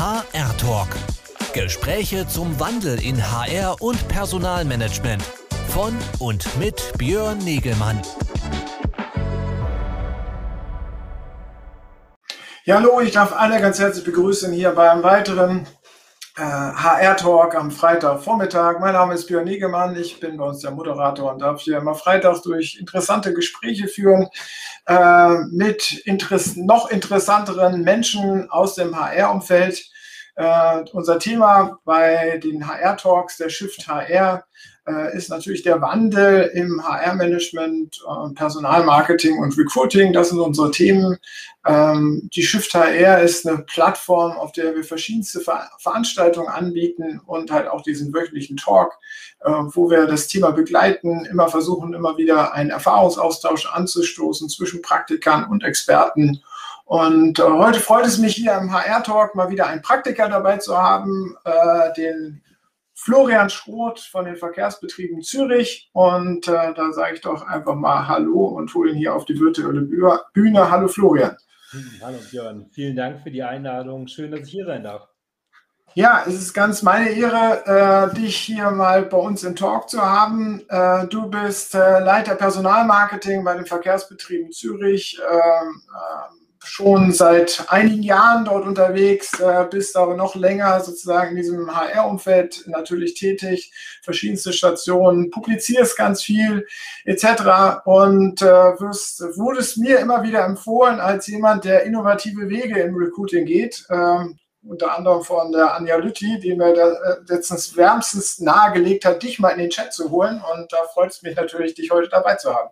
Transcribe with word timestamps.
HR 0.00 0.56
Talk. 0.56 0.88
Gespräche 1.52 2.26
zum 2.26 2.58
Wandel 2.58 3.04
in 3.04 3.20
HR 3.20 3.82
und 3.82 4.08
Personalmanagement. 4.08 5.22
Von 5.68 5.94
und 6.18 6.58
mit 6.58 6.94
Björn 6.96 7.36
Negelmann. 7.36 8.00
Ja, 12.64 12.76
hallo, 12.76 13.02
ich 13.02 13.12
darf 13.12 13.34
alle 13.34 13.60
ganz 13.60 13.78
herzlich 13.78 14.06
begrüßen 14.06 14.54
hier 14.54 14.70
bei 14.70 14.90
einem 14.90 15.02
weiteren 15.02 15.66
HR-Talk 16.40 17.54
am 17.54 17.70
Freitagvormittag. 17.70 18.80
Mein 18.80 18.94
Name 18.94 19.12
ist 19.12 19.26
Björn 19.26 19.44
Negemann, 19.44 19.94
ich 19.96 20.18
bin 20.20 20.38
bei 20.38 20.44
uns 20.46 20.60
der 20.60 20.70
Moderator 20.70 21.32
und 21.32 21.42
darf 21.42 21.60
hier 21.60 21.76
immer 21.76 21.94
freitags 21.94 22.40
durch 22.40 22.78
interessante 22.80 23.34
Gespräche 23.34 23.88
führen 23.88 24.26
äh, 24.86 25.34
mit 25.50 25.98
interess 26.06 26.56
noch 26.56 26.90
interessanteren 26.90 27.82
Menschen 27.82 28.50
aus 28.50 28.74
dem 28.74 28.98
HR-Umfeld. 28.98 29.84
Äh, 30.36 30.84
unser 30.92 31.18
Thema 31.18 31.78
bei 31.84 32.38
den 32.38 32.66
HR-Talks, 32.66 33.36
der 33.36 33.50
Shift 33.50 33.86
HR, 33.86 34.44
äh, 34.79 34.79
ist 35.16 35.30
natürlich 35.30 35.62
der 35.62 35.80
Wandel 35.80 36.50
im 36.54 36.82
HR-Management, 36.82 38.00
äh, 38.06 38.34
Personalmarketing 38.34 39.38
und 39.38 39.56
Recruiting. 39.56 40.12
Das 40.12 40.30
sind 40.30 40.40
unsere 40.40 40.70
Themen. 40.70 41.18
Ähm, 41.66 42.28
die 42.34 42.42
Shift 42.42 42.74
HR 42.74 43.20
ist 43.20 43.46
eine 43.46 43.58
Plattform, 43.58 44.32
auf 44.32 44.52
der 44.52 44.74
wir 44.74 44.84
verschiedenste 44.84 45.40
Ver 45.40 45.68
Veranstaltungen 45.78 46.48
anbieten 46.48 47.20
und 47.26 47.50
halt 47.50 47.68
auch 47.68 47.82
diesen 47.82 48.12
wöchentlichen 48.14 48.56
Talk, 48.56 48.92
äh, 49.40 49.50
wo 49.50 49.90
wir 49.90 50.06
das 50.06 50.28
Thema 50.28 50.52
begleiten, 50.52 51.26
immer 51.26 51.48
versuchen, 51.48 51.94
immer 51.94 52.16
wieder 52.16 52.54
einen 52.54 52.70
Erfahrungsaustausch 52.70 53.66
anzustoßen 53.66 54.48
zwischen 54.48 54.82
Praktikern 54.82 55.44
und 55.44 55.64
Experten. 55.64 56.42
Und 56.84 57.38
äh, 57.38 57.42
heute 57.42 57.78
freut 57.78 58.06
es 58.06 58.18
mich 58.18 58.34
hier 58.34 58.54
im 58.54 58.72
HR-Talk 58.72 59.34
mal 59.34 59.50
wieder 59.50 59.66
einen 59.66 59.82
Praktiker 59.82 60.28
dabei 60.28 60.56
zu 60.56 60.76
haben, 60.76 61.36
äh, 61.44 61.92
den 61.96 62.42
Florian 63.02 63.48
Schroth 63.48 64.00
von 64.00 64.26
den 64.26 64.36
Verkehrsbetrieben 64.36 65.22
Zürich. 65.22 65.88
Und 65.92 66.48
äh, 66.48 66.74
da 66.74 66.92
sage 66.92 67.14
ich 67.14 67.20
doch 67.22 67.46
einfach 67.46 67.74
mal 67.74 68.06
Hallo 68.06 68.44
und 68.46 68.74
hole 68.74 68.90
ihn 68.90 68.98
hier 68.98 69.14
auf 69.14 69.24
die 69.24 69.40
virtuelle 69.40 69.80
Bühne. 69.82 70.70
Hallo 70.70 70.86
Florian. 70.86 71.36
Hm, 71.70 71.90
hallo 72.02 72.18
Björn, 72.30 72.68
vielen 72.72 72.96
Dank 72.96 73.22
für 73.22 73.30
die 73.30 73.42
Einladung. 73.42 74.06
Schön, 74.06 74.30
dass 74.30 74.40
ich 74.40 74.50
hier 74.50 74.66
sein 74.66 74.82
darf. 74.82 75.08
Ja, 75.94 76.22
es 76.26 76.34
ist 76.34 76.52
ganz 76.52 76.82
meine 76.82 77.10
Ehre, 77.10 78.10
äh, 78.12 78.14
dich 78.14 78.36
hier 78.36 78.70
mal 78.70 79.02
bei 79.06 79.16
uns 79.16 79.42
im 79.44 79.56
Talk 79.56 79.88
zu 79.88 80.00
haben. 80.00 80.62
Äh, 80.68 81.06
du 81.08 81.28
bist 81.28 81.74
äh, 81.74 82.00
Leiter 82.00 82.36
Personalmarketing 82.36 83.42
bei 83.42 83.54
den 83.54 83.66
Verkehrsbetrieben 83.66 84.52
Zürich. 84.52 85.20
Ähm, 85.20 85.82
ähm, 85.88 86.39
schon 86.62 87.12
seit 87.12 87.64
einigen 87.68 88.02
Jahren 88.02 88.44
dort 88.44 88.66
unterwegs, 88.66 89.38
äh, 89.40 89.66
bist 89.70 89.96
aber 89.96 90.14
noch 90.14 90.34
länger 90.34 90.80
sozusagen 90.80 91.30
in 91.30 91.36
diesem 91.36 91.74
HR-Umfeld 91.74 92.64
natürlich 92.66 93.14
tätig, 93.14 93.72
verschiedenste 94.02 94.52
Stationen, 94.52 95.30
publizierst 95.30 95.96
ganz 95.96 96.22
viel 96.22 96.66
etc. 97.04 97.84
und 97.84 98.42
äh, 98.42 98.46
wirst, 98.46 99.22
wurdest 99.36 99.78
mir 99.78 99.98
immer 99.98 100.22
wieder 100.22 100.44
empfohlen 100.44 101.00
als 101.00 101.26
jemand, 101.26 101.64
der 101.64 101.84
innovative 101.84 102.48
Wege 102.48 102.80
im 102.80 102.94
Recruiting 102.94 103.46
geht. 103.46 103.86
Ähm, 103.90 104.38
unter 104.62 104.94
anderem 104.96 105.22
von 105.22 105.52
der 105.52 105.74
Anja 105.74 105.96
Lütti, 105.96 106.38
die 106.38 106.54
mir 106.54 106.74
da 106.74 106.90
äh, 106.90 107.16
letztens 107.28 107.76
wärmstens 107.76 108.40
nahegelegt 108.40 109.06
hat, 109.06 109.22
dich 109.22 109.38
mal 109.38 109.50
in 109.50 109.58
den 109.58 109.70
Chat 109.70 109.94
zu 109.94 110.10
holen. 110.10 110.42
Und 110.52 110.70
da 110.70 110.84
freut 110.92 111.10
es 111.10 111.22
mich 111.22 111.34
natürlich, 111.36 111.74
dich 111.74 111.90
heute 111.90 112.08
dabei 112.08 112.34
zu 112.34 112.54
haben. 112.54 112.68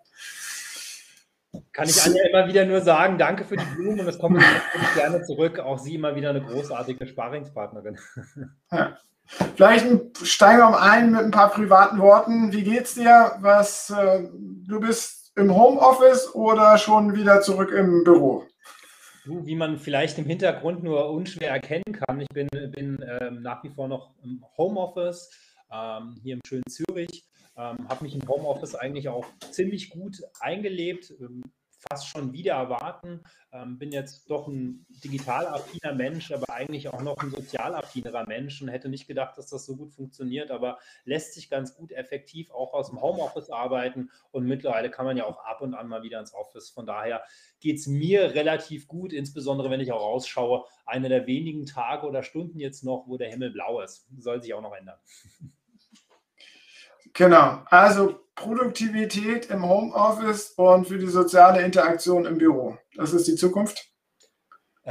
Kann 1.73 1.89
ich 1.89 2.03
Anja 2.03 2.23
immer 2.29 2.47
wieder 2.47 2.67
nur 2.67 2.81
sagen, 2.81 3.17
danke 3.17 3.45
für 3.45 3.57
die 3.57 3.65
Blumen 3.75 4.01
und 4.01 4.07
das 4.07 4.19
kommt 4.19 4.43
gerne 4.95 5.23
zurück. 5.23 5.59
Auch 5.59 5.79
sie 5.79 5.95
immer 5.95 6.15
wieder 6.15 6.31
eine 6.31 6.43
großartige 6.43 7.07
Sparingspartnerin. 7.07 7.99
Ja. 8.71 8.99
Vielleicht 9.57 9.87
steigen 10.27 10.59
wir 10.59 10.71
mal 10.71 10.91
ein 10.91 11.11
mit 11.11 11.21
ein 11.21 11.31
paar 11.31 11.51
privaten 11.51 11.99
Worten. 11.99 12.53
Wie 12.53 12.63
geht's 12.63 12.95
dir? 12.95 13.33
Was, 13.41 13.91
äh, 13.91 14.27
du 14.67 14.81
bist 14.81 15.33
im 15.37 15.55
Homeoffice 15.55 16.35
oder 16.35 16.79
schon 16.79 17.15
wieder 17.15 17.43
zurück 17.43 17.71
im 17.71 18.05
Büro? 18.05 18.45
Du, 19.25 19.45
wie 19.45 19.57
man 19.57 19.79
vielleicht 19.79 20.19
im 20.19 20.25
Hintergrund 20.25 20.83
nur 20.83 21.11
unschwer 21.11 21.51
erkennen 21.51 21.93
kann, 21.93 22.21
ich 22.21 22.29
bin, 22.29 22.49
bin 22.49 23.05
ähm, 23.21 23.43
nach 23.43 23.63
wie 23.63 23.69
vor 23.69 23.89
noch 23.89 24.15
im 24.23 24.43
Homeoffice 24.57 25.31
ähm, 25.71 26.17
hier 26.23 26.35
im 26.35 26.41
schönen 26.47 26.65
Zürich 26.67 27.29
ähm, 27.59 27.89
habe 27.89 28.05
mich 28.05 28.15
im 28.15 28.27
Homeoffice 28.29 28.77
eigentlich 28.77 29.09
auch 29.09 29.27
ziemlich 29.51 29.91
gut 29.91 30.23
eingelebt, 30.41 31.13
ähm, 31.21 31.43
fast 31.79 32.09
schon 32.09 32.33
wieder 32.33 32.55
erwarten. 32.55 33.23
Ähm, 33.53 33.79
bin 33.79 33.93
jetzt 33.93 34.29
doch 34.31 34.47
ein 34.47 34.85
digital 35.03 35.47
affiner 35.47 35.95
Mensch, 35.95 36.31
aber 36.33 36.53
eigentlich 36.53 36.89
auch 36.89 37.03
noch 37.03 37.17
ein 37.19 37.31
sozial 37.31 37.75
affinerer 37.75 38.27
Mensch 38.27 38.61
und 38.61 38.69
hätte 38.69 38.89
nicht 38.89 39.07
gedacht, 39.07 39.39
dass 39.39 39.47
das 39.47 39.65
so 39.65 39.77
gut 39.77 39.93
funktioniert, 39.93 40.51
aber 40.51 40.79
lässt 41.05 41.35
sich 41.35 41.49
ganz 41.49 41.75
gut 41.75 41.93
effektiv 41.93 42.51
auch 42.51 42.75
aus 42.75 42.91
dem 42.91 43.01
Homeoffice 43.01 43.51
arbeiten 43.51 44.11
und 44.33 44.47
mittlerweile 44.47 44.91
kann 44.91 45.07
man 45.07 45.17
ja 45.17 45.25
auch 45.25 45.39
ab 45.45 45.63
und 45.63 45.75
an 45.75 45.89
mal 45.89 46.03
wieder 46.03 46.21
ins 46.21 46.35
Office. 46.35 46.69
Von 46.69 46.87
daher 46.87 47.23
geht 47.61 47.79
es 47.79 47.87
mir 47.87 48.35
relativ 48.35 48.87
gut, 48.87 49.13
insbesondere 49.13 49.71
wenn 49.71 49.81
ich 49.81 49.93
auch 49.93 50.03
rausschaue. 50.03 50.65
Einer 50.85 51.09
der 51.09 51.27
wenigen 51.27 51.67
Tage 51.67 52.07
oder 52.07 52.23
Stunden 52.23 52.59
jetzt 52.59 52.85
noch, 52.85 53.07
wo 53.07 53.17
der 53.17 53.31
Himmel 53.31 53.51
blau 53.51 53.81
ist. 53.81 54.07
Soll 54.19 54.43
sich 54.43 54.53
auch 54.55 54.63
noch 54.63 54.75
ändern. 54.75 54.99
Genau, 57.19 57.65
also 57.67 58.21
Produktivität 58.37 59.47
im 59.47 59.69
Homeoffice 59.69 60.53
und 60.57 60.87
für 60.87 60.99
die 60.99 61.09
soziale 61.09 61.63
Interaktion 61.63 62.25
im 62.27 62.39
Büro. 62.39 62.79
Das 62.95 63.13
ist 63.13 63.27
die 63.27 63.35
Zukunft. 63.35 63.91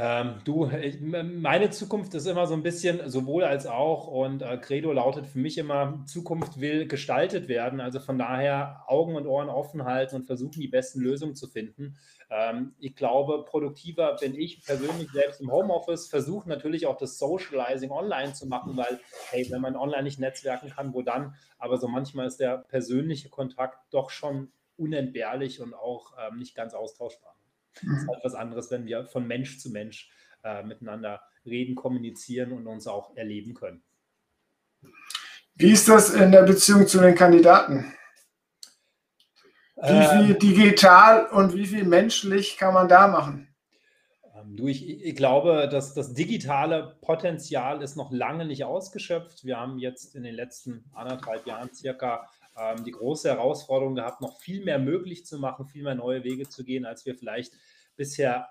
Ähm, 0.00 0.36
du, 0.44 0.70
ich, 0.70 1.00
meine 1.00 1.70
Zukunft 1.70 2.14
ist 2.14 2.26
immer 2.26 2.46
so 2.46 2.54
ein 2.54 2.62
bisschen 2.62 3.10
sowohl 3.10 3.42
als 3.42 3.66
auch 3.66 4.06
und 4.06 4.42
äh, 4.42 4.56
Credo 4.56 4.92
lautet 4.92 5.26
für 5.26 5.40
mich 5.40 5.58
immer, 5.58 6.04
Zukunft 6.06 6.60
will 6.60 6.86
gestaltet 6.86 7.48
werden. 7.48 7.80
Also 7.80 7.98
von 7.98 8.16
daher 8.16 8.84
Augen 8.86 9.16
und 9.16 9.26
Ohren 9.26 9.48
offen 9.48 9.84
halten 9.84 10.14
und 10.14 10.22
versuchen, 10.22 10.60
die 10.60 10.68
besten 10.68 11.00
Lösungen 11.00 11.34
zu 11.34 11.48
finden. 11.48 11.96
Ähm, 12.30 12.76
ich 12.78 12.94
glaube, 12.94 13.44
produktiver 13.44 14.14
bin 14.20 14.36
ich 14.36 14.62
persönlich 14.64 15.10
selbst 15.10 15.40
im 15.40 15.50
Homeoffice, 15.50 16.06
versuche 16.06 16.48
natürlich 16.48 16.86
auch 16.86 16.96
das 16.96 17.18
Socializing 17.18 17.90
online 17.90 18.34
zu 18.34 18.46
machen, 18.46 18.76
weil, 18.76 19.00
hey, 19.30 19.48
wenn 19.50 19.60
man 19.60 19.74
online 19.74 20.04
nicht 20.04 20.20
netzwerken 20.20 20.70
kann, 20.70 20.94
wo 20.94 21.02
dann? 21.02 21.34
Aber 21.58 21.76
so 21.76 21.88
manchmal 21.88 22.28
ist 22.28 22.38
der 22.38 22.58
persönliche 22.58 23.30
Kontakt 23.30 23.78
doch 23.90 24.10
schon 24.10 24.52
unentbehrlich 24.76 25.60
und 25.60 25.74
auch 25.74 26.12
ähm, 26.24 26.38
nicht 26.38 26.54
ganz 26.54 26.72
austauschbar. 26.72 27.34
Das 27.74 28.02
ist 28.02 28.08
halt 28.08 28.24
was 28.24 28.34
anderes, 28.34 28.70
wenn 28.70 28.86
wir 28.86 29.06
von 29.06 29.26
Mensch 29.26 29.58
zu 29.58 29.70
Mensch 29.70 30.10
äh, 30.44 30.62
miteinander 30.62 31.20
reden, 31.44 31.74
kommunizieren 31.74 32.52
und 32.52 32.66
uns 32.66 32.86
auch 32.86 33.16
erleben 33.16 33.54
können. 33.54 33.82
Wie 35.54 35.72
ist 35.72 35.88
das 35.88 36.10
in 36.10 36.30
der 36.30 36.42
Beziehung 36.42 36.86
zu 36.86 37.00
den 37.00 37.14
Kandidaten? 37.14 37.92
Wie 39.82 39.88
ähm, 39.90 40.26
viel 40.26 40.34
digital 40.34 41.26
und 41.26 41.54
wie 41.54 41.66
viel 41.66 41.84
menschlich 41.84 42.56
kann 42.56 42.74
man 42.74 42.88
da 42.88 43.06
machen? 43.08 43.48
Ähm, 44.34 44.56
du, 44.56 44.66
ich, 44.66 44.88
ich, 44.88 45.14
glaube, 45.14 45.68
dass 45.70 45.94
das 45.94 46.14
digitale 46.14 46.96
Potenzial 47.00 47.82
ist 47.82 47.96
noch 47.96 48.12
lange 48.12 48.44
nicht 48.44 48.64
ausgeschöpft. 48.64 49.44
Wir 49.44 49.58
haben 49.58 49.78
jetzt 49.78 50.14
in 50.14 50.22
den 50.24 50.34
letzten 50.34 50.84
anderthalb 50.94 51.46
Jahren 51.46 51.72
circa 51.72 52.28
ähm, 52.60 52.84
die 52.84 52.92
große 52.92 53.28
Herausforderung 53.28 53.94
gehabt, 53.94 54.20
noch 54.20 54.38
viel 54.40 54.64
mehr 54.64 54.78
möglich 54.78 55.26
zu 55.26 55.38
machen, 55.38 55.66
viel 55.66 55.82
mehr 55.82 55.94
neue 55.94 56.24
Wege 56.24 56.48
zu 56.48 56.64
gehen, 56.64 56.84
als 56.84 57.06
wir 57.06 57.14
vielleicht 57.14 57.52
bisher 57.96 58.48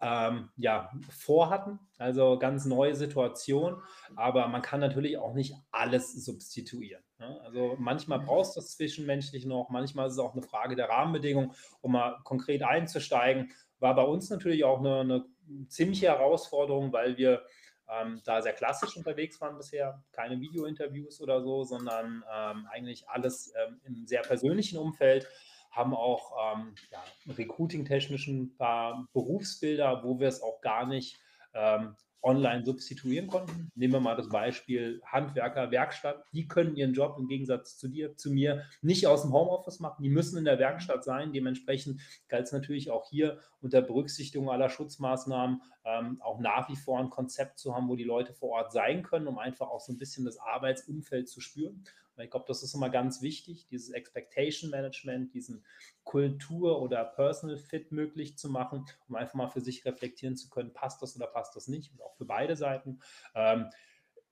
ähm, 0.00 0.50
ja, 0.56 0.90
vorhatten. 1.10 1.78
Also 1.98 2.38
ganz 2.38 2.64
neue 2.64 2.94
Situation. 2.94 3.82
Aber 4.16 4.48
man 4.48 4.62
kann 4.62 4.80
natürlich 4.80 5.18
auch 5.18 5.34
nicht 5.34 5.54
alles 5.70 6.12
substituieren. 6.24 7.02
Ne? 7.18 7.40
Also 7.44 7.76
manchmal 7.78 8.20
brauchst 8.20 8.56
du 8.56 8.60
das 8.60 8.72
zwischenmenschlich 8.72 9.44
noch, 9.44 9.68
manchmal 9.68 10.06
ist 10.06 10.14
es 10.14 10.18
auch 10.18 10.32
eine 10.32 10.42
Frage 10.42 10.76
der 10.76 10.88
Rahmenbedingungen, 10.88 11.52
um 11.82 11.92
mal 11.92 12.18
konkret 12.24 12.62
einzusteigen. 12.62 13.52
War 13.78 13.94
bei 13.94 14.02
uns 14.02 14.30
natürlich 14.30 14.64
auch 14.64 14.78
eine, 14.78 15.00
eine 15.00 15.24
ziemliche 15.68 16.06
Herausforderung, 16.06 16.92
weil 16.92 17.16
wir 17.16 17.42
ähm, 17.90 18.20
da 18.24 18.42
sehr 18.42 18.52
klassisch 18.52 18.96
unterwegs 18.96 19.40
waren 19.40 19.56
bisher, 19.56 20.02
keine 20.12 20.40
Video-Interviews 20.40 21.20
oder 21.20 21.42
so, 21.42 21.64
sondern 21.64 22.24
ähm, 22.32 22.66
eigentlich 22.70 23.08
alles 23.08 23.52
ähm, 23.56 23.80
im 23.84 24.06
sehr 24.06 24.22
persönlichen 24.22 24.78
Umfeld, 24.78 25.26
haben 25.70 25.94
auch 25.94 26.32
ähm, 26.54 26.74
ja, 26.90 27.02
recruiting-technischen 27.34 28.56
paar 28.56 29.08
Berufsbilder, 29.12 30.02
wo 30.04 30.18
wir 30.18 30.28
es 30.28 30.42
auch 30.42 30.60
gar 30.60 30.86
nicht 30.86 31.20
ähm, 31.54 31.96
online 32.22 32.64
substituieren 32.64 33.26
konnten. 33.26 33.70
Nehmen 33.74 33.94
wir 33.94 34.00
mal 34.00 34.16
das 34.16 34.28
Beispiel 34.28 35.00
Handwerker, 35.04 35.70
Werkstatt. 35.70 36.24
Die 36.32 36.48
können 36.48 36.76
ihren 36.76 36.92
Job 36.92 37.16
im 37.18 37.28
Gegensatz 37.28 37.76
zu 37.76 37.88
dir, 37.88 38.16
zu 38.16 38.30
mir 38.30 38.64
nicht 38.82 39.06
aus 39.06 39.22
dem 39.22 39.32
Homeoffice 39.32 39.80
machen. 39.80 40.02
Die 40.02 40.10
müssen 40.10 40.38
in 40.38 40.44
der 40.44 40.58
Werkstatt 40.58 41.04
sein. 41.04 41.32
Dementsprechend 41.32 42.00
galt 42.28 42.46
es 42.46 42.52
natürlich 42.52 42.90
auch 42.90 43.08
hier 43.08 43.40
unter 43.60 43.82
Berücksichtigung 43.82 44.50
aller 44.50 44.68
Schutzmaßnahmen 44.68 45.62
ähm, 45.84 46.20
auch 46.20 46.40
nach 46.40 46.68
wie 46.68 46.76
vor 46.76 46.98
ein 46.98 47.10
Konzept 47.10 47.58
zu 47.58 47.74
haben, 47.74 47.88
wo 47.88 47.96
die 47.96 48.04
Leute 48.04 48.34
vor 48.34 48.50
Ort 48.50 48.72
sein 48.72 49.02
können, 49.02 49.26
um 49.26 49.38
einfach 49.38 49.68
auch 49.68 49.80
so 49.80 49.92
ein 49.92 49.98
bisschen 49.98 50.24
das 50.24 50.38
Arbeitsumfeld 50.38 51.28
zu 51.28 51.40
spüren. 51.40 51.84
Ich 52.22 52.30
glaube, 52.30 52.46
das 52.48 52.62
ist 52.62 52.74
immer 52.74 52.90
ganz 52.90 53.22
wichtig, 53.22 53.66
dieses 53.68 53.90
Expectation 53.90 54.70
Management, 54.70 55.34
diesen 55.34 55.64
Kultur- 56.04 56.80
oder 56.80 57.04
Personal 57.04 57.56
Fit 57.56 57.92
möglich 57.92 58.36
zu 58.36 58.48
machen, 58.48 58.86
um 59.08 59.16
einfach 59.16 59.34
mal 59.34 59.48
für 59.48 59.60
sich 59.60 59.84
reflektieren 59.84 60.36
zu 60.36 60.50
können, 60.50 60.72
passt 60.72 61.02
das 61.02 61.16
oder 61.16 61.26
passt 61.26 61.56
das 61.56 61.68
nicht, 61.68 61.92
und 61.92 62.02
auch 62.02 62.14
für 62.16 62.24
beide 62.24 62.56
Seiten. 62.56 63.00
Ähm, 63.34 63.70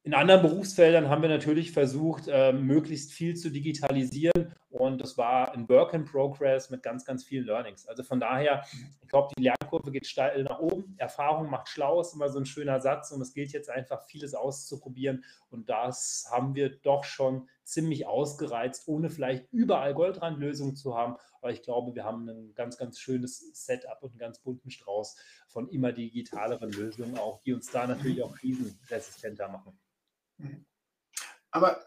in 0.08 0.14
anderen 0.14 0.40
Berufsfeldern 0.40 1.10
haben 1.10 1.20
wir 1.20 1.28
natürlich 1.28 1.70
versucht, 1.70 2.28
äh, 2.28 2.50
möglichst 2.50 3.12
viel 3.12 3.36
zu 3.36 3.50
digitalisieren 3.50 4.54
und 4.70 5.02
das 5.02 5.18
war 5.18 5.52
ein 5.52 5.68
Work 5.68 5.92
in 5.92 6.06
Progress 6.06 6.70
mit 6.70 6.82
ganz, 6.82 7.04
ganz 7.04 7.24
vielen 7.24 7.44
Learnings. 7.44 7.86
Also 7.86 8.02
von 8.02 8.18
daher, 8.18 8.64
ich 9.02 9.08
glaube, 9.08 9.34
die 9.36 9.42
Lernkurve 9.42 9.90
geht 9.90 10.06
steil 10.06 10.44
nach 10.44 10.60
oben. 10.60 10.94
Erfahrung 10.96 11.50
macht 11.50 11.68
schlau, 11.68 12.00
ist 12.00 12.14
immer 12.14 12.30
so 12.30 12.38
ein 12.38 12.46
schöner 12.46 12.80
Satz 12.80 13.10
und 13.10 13.20
es 13.20 13.34
gilt 13.34 13.52
jetzt 13.52 13.68
einfach, 13.68 14.02
vieles 14.04 14.32
auszuprobieren 14.32 15.24
und 15.50 15.68
das 15.68 16.26
haben 16.30 16.54
wir 16.54 16.70
doch 16.70 17.04
schon 17.04 17.46
ziemlich 17.64 18.06
ausgereizt, 18.06 18.88
ohne 18.88 19.10
vielleicht 19.10 19.52
überall 19.52 19.92
Goldrandlösungen 19.92 20.74
zu 20.74 20.96
haben. 20.96 21.16
Aber 21.42 21.52
ich 21.52 21.60
glaube, 21.60 21.94
wir 21.94 22.04
haben 22.04 22.26
ein 22.30 22.54
ganz, 22.54 22.78
ganz 22.78 22.98
schönes 22.98 23.40
Setup 23.52 23.98
und 24.00 24.12
einen 24.12 24.18
ganz 24.20 24.38
bunten 24.38 24.70
Strauß 24.70 25.16
von 25.48 25.68
immer 25.68 25.92
digitaleren 25.92 26.72
Lösungen, 26.72 27.18
auch 27.18 27.42
die 27.42 27.52
uns 27.52 27.70
da 27.70 27.86
natürlich 27.86 28.22
auch 28.22 28.34
krisenresistenter 28.34 29.48
machen. 29.48 29.78
Aber 31.50 31.78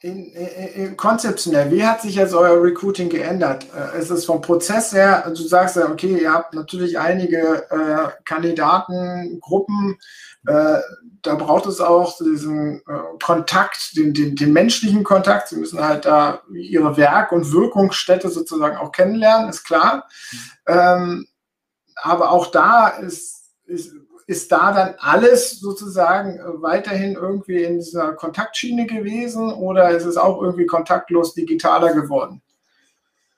in, 0.00 0.26
in, 0.26 0.32
in, 0.34 0.96
konzeptionell, 0.96 1.70
wie 1.70 1.84
hat 1.84 2.02
sich 2.02 2.14
jetzt 2.14 2.34
euer 2.34 2.62
Recruiting 2.62 3.08
geändert? 3.08 3.66
Äh, 3.74 3.98
ist 3.98 4.10
es 4.10 4.24
vom 4.24 4.40
Prozess 4.40 4.92
her, 4.92 5.24
also 5.24 5.42
du 5.42 5.48
sagst 5.48 5.76
ja, 5.76 5.90
okay, 5.90 6.18
ihr 6.20 6.32
habt 6.32 6.54
natürlich 6.54 6.98
einige 6.98 7.68
äh, 7.70 8.08
Kandidatengruppen, 8.24 9.98
äh, 10.46 10.78
da 11.22 11.34
braucht 11.34 11.66
es 11.66 11.80
auch 11.80 12.16
diesen 12.18 12.82
äh, 12.86 13.18
Kontakt, 13.20 13.96
den, 13.96 14.14
den, 14.14 14.36
den, 14.36 14.52
menschlichen 14.52 15.02
Kontakt. 15.02 15.48
Sie 15.48 15.56
müssen 15.56 15.80
halt 15.80 16.04
da 16.04 16.42
ihre 16.52 16.96
Werk- 16.96 17.32
und 17.32 17.52
Wirkungsstätte 17.52 18.28
sozusagen 18.28 18.76
auch 18.76 18.92
kennenlernen, 18.92 19.48
ist 19.48 19.64
klar. 19.64 20.08
Mhm. 20.30 20.38
Ähm, 20.68 21.26
aber 21.96 22.30
auch 22.30 22.46
da 22.48 22.88
ist, 22.88 23.54
ist 23.64 23.92
ist 24.26 24.50
da 24.50 24.72
dann 24.72 24.94
alles 24.98 25.60
sozusagen 25.60 26.38
äh, 26.38 26.62
weiterhin 26.62 27.14
irgendwie 27.14 27.62
in 27.62 27.78
dieser 27.78 28.12
Kontaktschiene 28.12 28.86
gewesen 28.86 29.52
oder 29.52 29.90
ist 29.90 30.04
es 30.04 30.16
auch 30.16 30.42
irgendwie 30.42 30.66
kontaktlos 30.66 31.34
digitaler 31.34 31.94
geworden? 31.94 32.42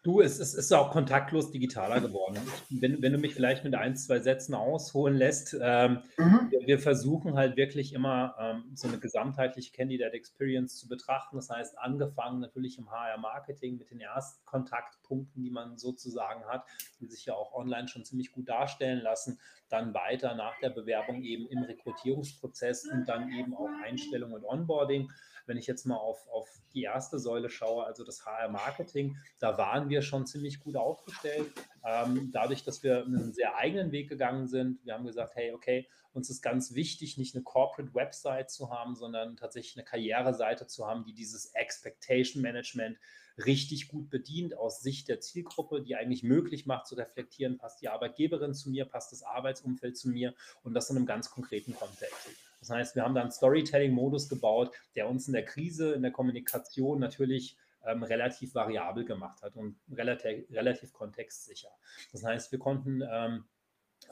Du, 0.05 0.21
es, 0.21 0.39
es 0.39 0.55
ist 0.55 0.73
auch 0.73 0.93
kontaktlos 0.93 1.51
digitaler 1.51 2.01
geworden. 2.01 2.39
Wenn, 2.71 3.03
wenn 3.03 3.13
du 3.13 3.19
mich 3.19 3.35
vielleicht 3.35 3.65
mit 3.65 3.75
ein, 3.75 3.97
zwei 3.97 4.21
Sätzen 4.21 4.55
ausholen 4.55 5.17
lässt, 5.17 5.57
ähm, 5.61 6.03
mhm. 6.17 6.47
wir, 6.51 6.61
wir, 6.67 6.79
versuchen 6.79 7.35
halt 7.35 7.57
wirklich 7.57 7.93
immer 7.93 8.37
ähm, 8.39 8.77
so 8.77 8.87
eine 8.87 8.99
gesamtheitliche 8.99 9.73
Candidate 9.73 10.15
Experience 10.15 10.77
zu 10.77 10.87
betrachten. 10.87 11.35
Das 11.35 11.51
heißt, 11.51 11.77
angefangen 11.79 12.39
natürlich 12.39 12.79
im 12.79 12.89
HR-Marketing 12.89 13.77
mit 13.77 13.91
den 13.91 14.01
ersten 14.01 14.45
Kontaktpunkten, 14.45 15.43
die 15.43 15.51
man 15.51 15.77
sozusagen 15.79 16.45
hat, 16.45 16.65
die 17.01 17.07
sich 17.09 17.27
ja 17.27 17.35
auch 17.35 17.53
online 17.53 17.89
schon 17.89 18.05
ziemlich 18.05 18.31
gut 18.31 18.49
darstellen 18.49 19.01
lassen, 19.03 19.41
dann 19.69 19.95
weiter 19.95 20.37
nach 20.37 20.59
der 20.61 20.71
Bewerbung 20.71 21.25
eben 21.25 21.49
im 21.49 21.65
Rekrutierungsprozess 21.65 22.87
und 22.87 23.09
dann 23.09 23.33
eben 23.33 23.53
auch 23.53 23.69
Einstellung 23.85 24.33
und 24.33 24.45
Onboarding. 24.45 25.11
Wenn 25.49 25.57
ich 25.57 25.67
jetzt 25.67 25.87
mal 25.87 25.97
auf, 25.97 26.29
auf 26.29 26.49
die 26.75 26.83
erste 26.83 27.19
Säule 27.19 27.51
schaue, 27.51 27.85
also 27.85 28.05
das 28.05 28.25
HR-Marketing, 28.25 29.17
da 29.39 29.59
waren 29.59 29.89
wir 29.89 30.03
schon 30.03 30.27
ziemlich 30.27 30.61
gut 30.61 30.77
aufgestellt. 30.77 31.51
Ähm, 31.85 32.31
dadurch, 32.33 32.63
dass 32.63 32.83
wir 32.83 33.05
einen 33.05 33.33
sehr 33.33 33.57
eigenen 33.57 33.91
Weg 33.91 34.09
gegangen 34.09 34.47
sind, 34.47 34.85
wir 34.85 34.95
haben 34.95 35.07
gesagt, 35.07 35.35
hey, 35.35 35.53
okay, 35.53 35.89
uns 36.13 36.31
ist 36.31 36.43
ganz 36.43 36.75
wichtig, 36.75 37.17
nicht 37.17 37.35
eine 37.35 37.45
Corporate 37.45 37.95
Website 37.95 38.51
zu 38.51 38.71
haben, 38.71 38.95
sondern 38.95 39.37
tatsächlich 39.37 39.77
eine 39.77 39.85
Karriereseite 39.85 40.67
zu 40.67 40.87
haben, 40.87 41.05
die 41.05 41.15
dieses 41.15 41.55
Expectation 41.55 42.43
Management 42.43 42.99
richtig 43.39 43.89
gut 43.89 44.11
bedient 44.11 44.57
aus 44.57 44.81
Sicht 44.81 45.09
der 45.09 45.21
Zielgruppe, 45.21 45.83
die 45.83 45.97
eigentlich 45.97 46.23
möglich 46.23 46.67
macht 46.67 46.87
zu 46.87 46.97
reflektieren, 46.97 47.59
passt 47.59 47.81
die 47.81 47.89
Arbeitgeberin 47.89 48.55
zu 48.55 48.71
mir, 48.71 48.85
passt 48.85 49.13
das 49.13 49.23
Arbeitsumfeld 49.23 49.97
zu 49.97 50.09
mir 50.09 50.35
und 50.63 50.75
das 50.75 50.91
in 50.91 50.97
einem 50.97 51.07
ganz 51.07 51.31
konkreten 51.31 51.75
Kontext. 51.75 52.29
Das 52.61 52.71
heißt, 52.71 52.97
wir 52.97 53.05
haben 53.05 53.15
da 53.15 53.23
einen 53.23 53.31
Storytelling-Modus 53.31 54.29
gebaut, 54.29 54.73
der 54.95 55.09
uns 55.09 55.27
in 55.29 55.35
der 55.35 55.45
Krise, 55.45 55.93
in 55.93 56.03
der 56.03 56.11
Kommunikation 56.11 56.99
natürlich 56.99 57.57
ähm, 57.87 58.03
relativ 58.03 58.55
variabel 58.55 59.05
gemacht 59.05 59.43
hat 59.43 59.57
und 59.57 59.77
relativ, 59.91 60.51
relativ 60.51 60.93
kontextsicher. 60.93 61.71
Das 62.13 62.25
heißt, 62.25 62.53
wir 62.53 62.59
konnten 62.59 63.03
ähm, 63.09 63.45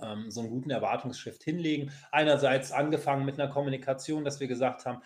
ähm, 0.00 0.30
so 0.30 0.40
einen 0.40 0.50
guten 0.50 0.70
Erwartungsschrift 0.70 1.42
hinlegen. 1.42 1.92
Einerseits 2.12 2.72
angefangen 2.72 3.24
mit 3.24 3.40
einer 3.40 3.50
Kommunikation, 3.50 4.24
dass 4.24 4.40
wir 4.40 4.48
gesagt 4.48 4.86
haben, 4.86 5.02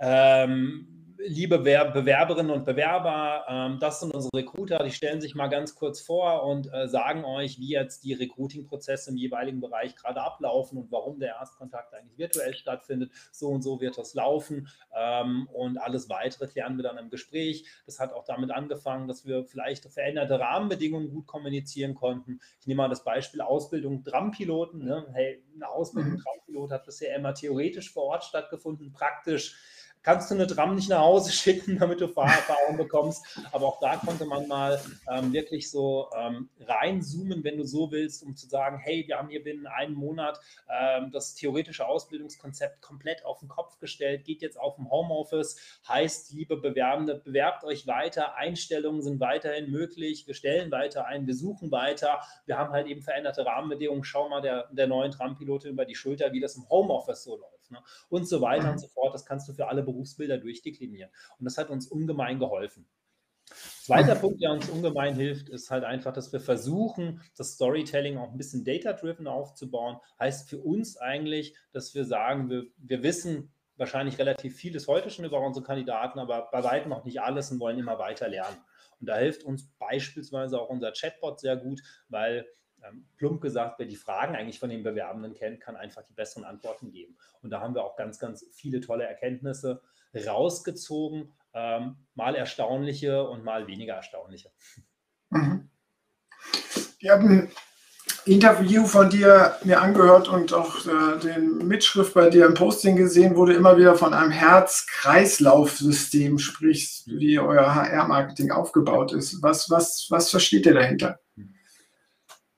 ähm, 0.00 1.07
liebe 1.18 1.58
Bewerberinnen 1.58 2.52
und 2.52 2.64
Bewerber, 2.64 3.44
ähm, 3.48 3.78
das 3.80 4.00
sind 4.00 4.14
unsere 4.14 4.36
Recruiter, 4.36 4.82
die 4.84 4.92
stellen 4.92 5.20
sich 5.20 5.34
mal 5.34 5.48
ganz 5.48 5.74
kurz 5.74 6.00
vor 6.00 6.44
und 6.44 6.72
äh, 6.72 6.86
sagen 6.88 7.24
euch, 7.24 7.58
wie 7.58 7.70
jetzt 7.70 8.04
die 8.04 8.14
Recruiting-Prozesse 8.14 9.10
im 9.10 9.16
jeweiligen 9.16 9.60
Bereich 9.60 9.96
gerade 9.96 10.22
ablaufen 10.22 10.78
und 10.78 10.92
warum 10.92 11.18
der 11.18 11.36
Erstkontakt 11.36 11.92
eigentlich 11.94 12.18
virtuell 12.18 12.54
stattfindet. 12.54 13.10
So 13.32 13.48
und 13.48 13.62
so 13.62 13.80
wird 13.80 13.98
das 13.98 14.14
laufen 14.14 14.68
ähm, 14.96 15.48
und 15.52 15.78
alles 15.78 16.08
weitere 16.08 16.46
klären 16.46 16.76
wir 16.76 16.84
dann 16.84 16.98
im 16.98 17.10
Gespräch. 17.10 17.66
Das 17.86 17.98
hat 17.98 18.12
auch 18.12 18.24
damit 18.24 18.50
angefangen, 18.50 19.08
dass 19.08 19.26
wir 19.26 19.44
vielleicht 19.44 19.84
veränderte 19.92 20.38
Rahmenbedingungen 20.38 21.10
gut 21.10 21.26
kommunizieren 21.26 21.94
konnten. 21.94 22.40
Ich 22.60 22.66
nehme 22.66 22.82
mal 22.82 22.88
das 22.88 23.04
Beispiel 23.04 23.40
Ausbildung 23.40 24.04
Trampiloten. 24.04 24.84
Ne? 24.84 25.06
Hey, 25.12 25.42
eine 25.54 25.68
Ausbildung 25.68 26.12
mhm. 26.12 26.18
Trampilot 26.18 26.70
hat 26.70 26.84
bisher 26.84 27.16
immer 27.16 27.34
theoretisch 27.34 27.92
vor 27.92 28.04
Ort 28.04 28.24
stattgefunden, 28.24 28.92
praktisch 28.92 29.56
kannst 30.08 30.30
du 30.30 30.36
eine 30.36 30.46
Tram 30.46 30.74
nicht 30.74 30.88
nach 30.88 31.00
Hause 31.00 31.30
schicken, 31.32 31.78
damit 31.78 32.00
du 32.00 32.08
Fahrerfahrung 32.08 32.78
bekommst. 32.78 33.26
Aber 33.52 33.66
auch 33.66 33.78
da 33.78 33.96
konnte 33.96 34.24
man 34.24 34.48
mal 34.48 34.80
ähm, 35.12 35.34
wirklich 35.34 35.70
so 35.70 36.08
ähm, 36.16 36.48
reinzoomen, 36.60 37.44
wenn 37.44 37.58
du 37.58 37.64
so 37.64 37.90
willst, 37.90 38.22
um 38.22 38.34
zu 38.34 38.48
sagen, 38.48 38.78
hey, 38.78 39.04
wir 39.06 39.18
haben 39.18 39.28
hier 39.28 39.44
binnen 39.44 39.66
einem 39.66 39.92
Monat 39.92 40.40
ähm, 40.70 41.10
das 41.12 41.34
theoretische 41.34 41.86
Ausbildungskonzept 41.86 42.80
komplett 42.80 43.22
auf 43.26 43.40
den 43.40 43.48
Kopf 43.48 43.78
gestellt, 43.80 44.24
geht 44.24 44.40
jetzt 44.40 44.58
auf 44.58 44.76
dem 44.76 44.90
Homeoffice, 44.90 45.56
heißt, 45.86 46.32
liebe 46.32 46.56
Bewerbende, 46.56 47.16
bewerbt 47.16 47.64
euch 47.64 47.86
weiter, 47.86 48.34
Einstellungen 48.36 49.02
sind 49.02 49.20
weiterhin 49.20 49.70
möglich, 49.70 50.26
wir 50.26 50.32
stellen 50.32 50.70
weiter 50.70 51.04
ein, 51.04 51.26
wir 51.26 51.34
suchen 51.34 51.70
weiter, 51.70 52.22
wir 52.46 52.56
haben 52.56 52.72
halt 52.72 52.86
eben 52.86 53.02
veränderte 53.02 53.44
Rahmenbedingungen, 53.44 54.04
schau 54.04 54.30
mal 54.30 54.40
der, 54.40 54.68
der 54.72 54.86
neuen 54.86 55.10
Trampilotin 55.12 55.72
über 55.72 55.84
die 55.84 55.96
Schulter, 55.96 56.32
wie 56.32 56.40
das 56.40 56.56
im 56.56 56.66
Homeoffice 56.70 57.24
so 57.24 57.36
läuft 57.36 57.57
ne? 57.70 57.82
und 58.08 58.28
so 58.28 58.40
weiter 58.40 58.68
und 58.68 58.76
mhm. 58.76 58.78
so 58.78 58.88
fort. 58.88 59.14
Das 59.14 59.24
kannst 59.26 59.48
du 59.48 59.52
für 59.52 59.68
alle 59.68 59.82
Berufsbilder 59.82 60.38
durchdeklinieren. 60.38 61.10
Und 61.38 61.44
das 61.44 61.58
hat 61.58 61.70
uns 61.70 61.88
ungemein 61.88 62.38
geholfen. 62.38 62.86
Zweiter. 63.82 64.14
Punkt, 64.14 64.42
der 64.42 64.52
uns 64.52 64.68
ungemein 64.68 65.14
hilft, 65.14 65.48
ist 65.48 65.70
halt 65.70 65.84
einfach, 65.84 66.12
dass 66.12 66.32
wir 66.32 66.40
versuchen, 66.40 67.22
das 67.36 67.54
Storytelling 67.54 68.18
auch 68.18 68.30
ein 68.30 68.36
bisschen 68.36 68.64
data-driven 68.64 69.26
aufzubauen. 69.26 69.96
Heißt 70.18 70.48
für 70.50 70.58
uns 70.58 70.98
eigentlich, 70.98 71.56
dass 71.72 71.94
wir 71.94 72.04
sagen, 72.04 72.50
wir, 72.50 72.66
wir 72.76 73.02
wissen 73.02 73.50
wahrscheinlich 73.76 74.18
relativ 74.18 74.56
vieles 74.56 74.88
heute 74.88 75.10
schon 75.10 75.24
über 75.24 75.40
unsere 75.40 75.64
Kandidaten, 75.64 76.18
aber 76.18 76.48
bei 76.52 76.62
weitem 76.64 76.90
noch 76.90 77.04
nicht 77.04 77.20
alles 77.20 77.50
und 77.50 77.60
wollen 77.60 77.78
immer 77.78 77.98
weiter 77.98 78.28
lernen. 78.28 78.56
Und 79.00 79.06
da 79.06 79.16
hilft 79.16 79.44
uns 79.44 79.70
beispielsweise 79.78 80.60
auch 80.60 80.68
unser 80.68 80.92
Chatbot 80.92 81.40
sehr 81.40 81.56
gut, 81.56 81.80
weil 82.08 82.46
ähm, 82.84 83.06
plump 83.16 83.40
gesagt, 83.40 83.78
wer 83.78 83.86
die 83.86 83.96
Fragen 83.96 84.36
eigentlich 84.36 84.58
von 84.58 84.70
den 84.70 84.82
Bewerbenden 84.82 85.34
kennt, 85.34 85.60
kann 85.60 85.76
einfach 85.76 86.02
die 86.02 86.14
besseren 86.14 86.44
Antworten 86.44 86.90
geben. 86.90 87.16
Und 87.42 87.50
da 87.50 87.60
haben 87.60 87.74
wir 87.74 87.84
auch 87.84 87.96
ganz, 87.96 88.18
ganz 88.18 88.46
viele 88.52 88.80
tolle 88.80 89.04
Erkenntnisse 89.04 89.82
rausgezogen, 90.14 91.32
ähm, 91.54 91.96
mal 92.14 92.34
erstaunliche 92.34 93.28
und 93.28 93.44
mal 93.44 93.66
weniger 93.66 93.94
erstaunliche. 93.94 94.50
Mhm. 95.30 95.68
Ich 97.00 97.10
habe 97.10 97.24
ein 97.24 97.50
Interview 98.24 98.86
von 98.86 99.10
dir 99.10 99.56
mir 99.64 99.80
angehört 99.80 100.28
und 100.28 100.52
auch 100.52 100.86
äh, 100.86 101.18
den 101.20 101.66
Mitschrift 101.66 102.14
bei 102.14 102.28
dir 102.28 102.46
im 102.46 102.54
Posting 102.54 102.96
gesehen, 102.96 103.36
wo 103.36 103.46
du 103.46 103.54
immer 103.54 103.76
wieder 103.76 103.94
von 103.94 104.14
einem 104.14 104.30
Herz-Kreislauf-System 104.30 106.38
sprichst, 106.38 107.08
wie 107.08 107.38
euer 107.38 107.74
HR-Marketing 107.74 108.50
aufgebaut 108.50 109.12
ist. 109.12 109.42
Was, 109.42 109.70
was, 109.70 110.06
was 110.10 110.30
versteht 110.30 110.66
ihr 110.66 110.74
dahinter? 110.74 111.20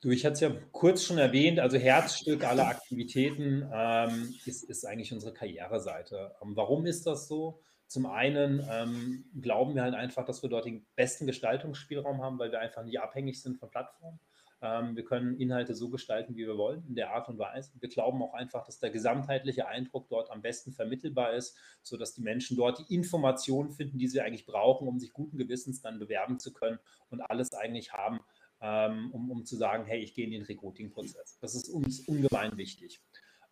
Du, 0.00 0.11
ich 0.11 0.25
hatte 0.25 0.33
es 0.33 0.40
ja 0.40 0.50
kurz 0.73 1.04
schon 1.04 1.19
erwähnt, 1.19 1.61
also 1.61 1.76
Herzstück 1.76 2.42
aller 2.45 2.66
Aktivitäten 2.69 3.69
ähm, 3.71 4.35
ist, 4.47 4.64
ist 4.64 4.87
eigentlich 4.87 5.12
unsere 5.12 5.35
Karriereseite. 5.35 6.35
Ähm, 6.42 6.57
warum 6.57 6.87
ist 6.87 7.07
das 7.07 7.28
so? 7.28 7.61
Zum 7.87 8.07
einen 8.07 8.66
ähm, 8.71 9.25
glauben 9.42 9.75
wir 9.75 9.83
halt 9.83 9.95
einfach, 9.95 10.25
dass 10.25 10.42
wir 10.42 10.49
dort 10.49 10.64
den 10.64 10.87
besten 10.97 11.26
Gestaltungsspielraum 11.26 12.23
haben, 12.23 12.38
weil 12.38 12.50
wir 12.50 12.61
einfach 12.61 12.83
nicht 12.83 12.99
abhängig 12.99 13.42
sind 13.42 13.59
von 13.59 13.71
Plattformen. 13.71 14.19
Ähm, 14.62 14.97
wir 14.97 15.04
können 15.04 15.37
Inhalte 15.38 15.75
so 15.75 15.90
gestalten, 15.90 16.35
wie 16.35 16.47
wir 16.47 16.57
wollen, 16.57 16.83
in 16.87 16.95
der 16.95 17.12
Art 17.12 17.28
und 17.28 17.38
Weise. 17.38 17.73
Wir 17.78 17.88
glauben 17.90 18.23
auch 18.23 18.33
einfach, 18.33 18.64
dass 18.64 18.78
der 18.78 18.90
gesamtheitliche 18.90 19.66
Eindruck 19.69 20.09
dort 20.09 20.30
am 20.30 20.40
besten 20.40 20.73
vermittelbar 20.73 21.35
ist, 21.35 21.59
sodass 21.83 22.14
die 22.14 22.23
Menschen 22.23 22.57
dort 22.57 22.78
die 22.78 22.95
Informationen 22.95 23.71
finden, 23.71 23.99
die 23.99 24.09
sie 24.09 24.23
eigentlich 24.23 24.47
brauchen, 24.47 24.88
um 24.88 24.99
sich 24.99 25.12
guten 25.12 25.37
Gewissens 25.37 25.83
dann 25.83 25.99
bewerben 25.99 26.38
zu 26.38 26.54
können 26.54 26.78
und 27.11 27.21
alles 27.21 27.52
eigentlich 27.52 27.92
haben, 27.92 28.21
ähm, 28.61 29.11
um, 29.12 29.31
um 29.31 29.45
zu 29.45 29.57
sagen, 29.57 29.85
hey, 29.87 30.00
ich 30.00 30.14
gehe 30.14 30.25
in 30.25 30.33
den 30.33 30.43
Recruiting-Prozess. 30.43 31.38
Das 31.40 31.55
ist 31.55 31.69
uns 31.69 32.00
ungemein 32.00 32.57
wichtig. 32.57 33.00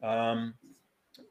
Ähm, 0.00 0.54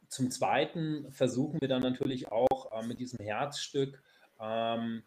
zum 0.07 0.31
Zweiten 0.31 1.11
versuchen 1.11 1.61
wir 1.61 1.67
dann 1.67 1.81
natürlich 1.81 2.31
auch 2.31 2.71
äh, 2.71 2.85
mit 2.85 2.99
diesem 2.99 3.19
Herzstück 3.19 4.01
ähm, 4.39 5.03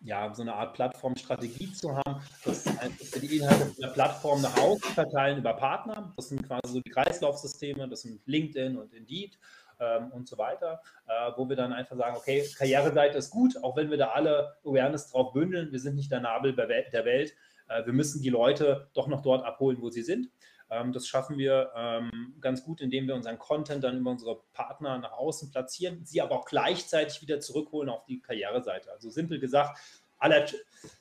ja, 0.00 0.32
so 0.32 0.42
eine 0.42 0.54
Art 0.54 0.74
Plattformstrategie 0.74 1.72
zu 1.72 1.96
haben, 1.96 2.22
dass, 2.44 2.64
wir 2.66 3.20
die 3.20 3.38
Inhalte 3.38 3.74
der 3.80 3.88
Plattform 3.88 4.42
nach 4.42 4.56
außen 4.56 4.92
verteilen 4.92 5.38
über 5.38 5.54
Partner. 5.54 6.12
Das 6.16 6.28
sind 6.28 6.46
quasi 6.46 6.72
so 6.72 6.80
die 6.80 6.90
Kreislaufsysteme, 6.90 7.88
das 7.88 8.02
sind 8.02 8.20
LinkedIn 8.26 8.76
und 8.76 8.92
Indeed 8.94 9.38
ähm, 9.80 10.12
und 10.12 10.28
so 10.28 10.38
weiter, 10.38 10.80
äh, 11.06 11.32
wo 11.36 11.48
wir 11.48 11.56
dann 11.56 11.72
einfach 11.72 11.96
sagen, 11.96 12.16
okay, 12.16 12.48
Karriereseite 12.56 13.18
ist 13.18 13.30
gut, 13.30 13.56
auch 13.62 13.76
wenn 13.76 13.90
wir 13.90 13.96
da 13.96 14.10
alle 14.10 14.56
Awareness 14.64 15.10
drauf 15.10 15.32
bündeln, 15.32 15.72
wir 15.72 15.80
sind 15.80 15.96
nicht 15.96 16.12
der 16.12 16.20
Nabel 16.20 16.54
der 16.54 16.68
Welt, 16.68 17.34
wir 17.84 17.92
müssen 17.92 18.22
die 18.22 18.30
Leute 18.30 18.90
doch 18.94 19.08
noch 19.08 19.22
dort 19.22 19.44
abholen, 19.44 19.78
wo 19.80 19.90
sie 19.90 20.02
sind. 20.02 20.30
Ähm, 20.70 20.92
das 20.92 21.06
schaffen 21.06 21.38
wir 21.38 21.72
ähm, 21.74 22.34
ganz 22.40 22.62
gut, 22.62 22.80
indem 22.80 23.06
wir 23.06 23.14
unseren 23.14 23.38
Content 23.38 23.84
dann 23.84 23.98
über 23.98 24.10
unsere 24.10 24.40
Partner 24.52 24.98
nach 24.98 25.12
außen 25.12 25.50
platzieren, 25.50 26.04
sie 26.04 26.20
aber 26.20 26.36
auch 26.36 26.44
gleichzeitig 26.44 27.22
wieder 27.22 27.40
zurückholen 27.40 27.88
auf 27.88 28.04
die 28.04 28.20
Karriereseite. 28.20 28.90
Also 28.92 29.10
simpel 29.10 29.38
gesagt, 29.38 29.78
alle, 30.18 30.46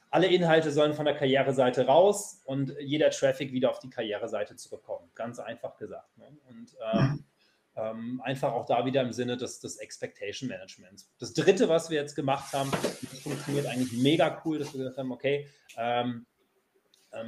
alle 0.10 0.28
Inhalte 0.28 0.72
sollen 0.72 0.94
von 0.94 1.06
der 1.06 1.16
Karriereseite 1.16 1.86
raus 1.86 2.42
und 2.46 2.74
jeder 2.80 3.10
Traffic 3.10 3.52
wieder 3.52 3.72
auf 3.72 3.80
die 3.80 3.90
Karriereseite 3.90 4.56
zurückkommen. 4.56 5.10
Ganz 5.16 5.40
einfach 5.40 5.76
gesagt. 5.78 6.18
Ne? 6.18 6.38
Und 6.48 6.76
ähm, 6.94 7.26
ähm, 7.76 8.22
einfach 8.24 8.54
auch 8.54 8.66
da 8.66 8.86
wieder 8.86 9.02
im 9.02 9.12
Sinne 9.12 9.38
des, 9.38 9.60
des 9.60 9.78
Expectation 9.78 10.50
Managements. 10.50 11.12
Das 11.20 11.34
dritte, 11.34 11.68
was 11.68 11.90
wir 11.90 12.00
jetzt 12.00 12.16
gemacht 12.16 12.54
haben, 12.54 12.72
das 12.72 13.20
funktioniert 13.22 13.68
eigentlich 13.68 13.92
mega 14.02 14.42
cool, 14.46 14.60
dass 14.60 14.74
wir 14.74 14.80
gesagt 14.80 14.98
haben, 14.98 15.12
okay, 15.12 15.48
ähm, 15.78 16.26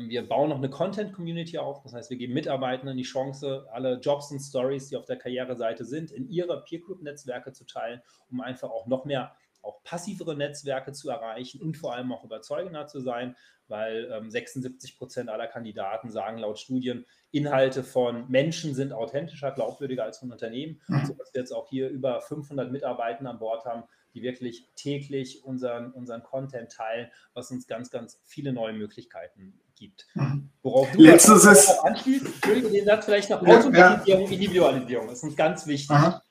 wir 0.08 0.28
bauen 0.28 0.50
noch 0.50 0.58
eine 0.58 0.70
Content-Community 0.70 1.58
auf. 1.58 1.82
Das 1.84 1.94
heißt, 1.94 2.10
wir 2.10 2.18
geben 2.18 2.34
Mitarbeitenden 2.34 2.98
die 2.98 3.04
Chance, 3.04 3.68
alle 3.72 4.00
Jobs 4.00 4.32
und 4.32 4.40
Stories, 4.40 4.90
die 4.90 4.98
auf 4.98 5.06
der 5.06 5.18
Karriereseite 5.18 5.86
sind, 5.86 6.12
in 6.12 6.30
ihre 6.30 6.64
Peer-Group-Netzwerke 6.64 7.54
zu 7.54 7.66
teilen, 7.66 8.02
um 8.30 8.42
einfach 8.42 8.70
auch 8.70 8.88
noch 8.88 9.06
mehr 9.06 9.36
auch 9.62 9.84
passivere 9.84 10.36
Netzwerke 10.36 10.94
zu 10.94 11.10
erreichen 11.10 11.62
und 11.62 11.78
vor 11.78 11.94
allem 11.94 12.12
auch 12.12 12.24
überzeugender 12.24 12.88
zu 12.88 13.02
sein, 13.02 13.36
weil 13.68 14.10
ähm, 14.12 14.30
76 14.30 14.98
Prozent 14.98 15.30
aller 15.30 15.48
Kandidaten 15.48 16.12
sagen 16.12 16.40
laut 16.40 16.60
Studien, 16.60 17.06
Inhalte 17.32 17.84
von 17.84 18.30
Menschen 18.30 18.74
sind 18.74 18.94
authentischer, 18.94 19.52
glaubwürdiger 19.52 20.04
als 20.04 20.20
von 20.20 20.32
Unternehmen, 20.32 20.82
mhm. 20.88 21.06
sodass 21.06 21.34
wir 21.34 21.42
jetzt 21.42 21.52
auch 21.52 21.70
hier 21.70 21.90
über 21.90 22.22
500 22.22 22.72
Mitarbeiter 22.72 23.30
an 23.30 23.40
Bord 23.40 23.66
haben, 23.66 23.84
die 24.14 24.24
wirklich 24.24 24.68
täglich 24.76 25.44
unseren, 25.44 25.92
unseren 25.92 26.24
Content 26.24 26.72
teilen, 26.72 27.12
was 27.34 27.52
uns 27.52 27.68
ganz, 27.68 27.92
ganz 27.92 28.20
viele 28.24 28.54
neue 28.54 28.74
Möglichkeiten 28.74 29.60
gibt. 29.80 30.06
Mhm. 30.14 30.50
Worauf 30.62 30.92
du 30.92 31.02
Letztes 31.02 31.46
ist, 31.46 31.70
anschließt, 31.70 32.26
Entschuldigung, 32.26 32.72
den 32.72 32.86
Satz 32.86 33.06
vielleicht 33.06 33.30
noch 33.30 33.42
Automatisierung, 33.42 34.26
ja. 34.26 34.32
Individualisierung, 34.32 35.08
das 35.08 35.18
ist 35.18 35.24
uns 35.24 35.36
ganz 35.36 35.66
wichtig. 35.66 35.90
Aha. 35.92 36.22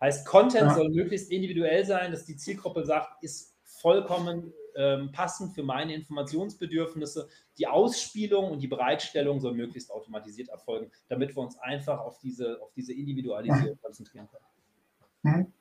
Heißt, 0.00 0.26
Content 0.26 0.68
ja. 0.68 0.74
soll 0.74 0.88
möglichst 0.90 1.30
individuell 1.30 1.84
sein, 1.84 2.10
dass 2.10 2.24
die 2.24 2.36
Zielgruppe 2.36 2.84
sagt, 2.84 3.22
ist 3.22 3.54
vollkommen 3.64 4.52
ähm, 4.76 5.12
passend 5.12 5.54
für 5.54 5.62
meine 5.62 5.94
Informationsbedürfnisse. 5.94 7.28
Die 7.58 7.66
Ausspielung 7.66 8.50
und 8.50 8.60
die 8.60 8.66
Bereitstellung 8.66 9.40
soll 9.40 9.54
möglichst 9.54 9.90
automatisiert 9.90 10.48
erfolgen, 10.48 10.90
damit 11.08 11.36
wir 11.36 11.42
uns 11.42 11.58
einfach 11.58 12.00
auf 12.00 12.18
diese, 12.18 12.60
auf 12.60 12.72
diese 12.74 12.92
Individualisierung 12.92 13.78
konzentrieren 13.80 14.28
können. 14.28 15.36
Mhm. 15.36 15.52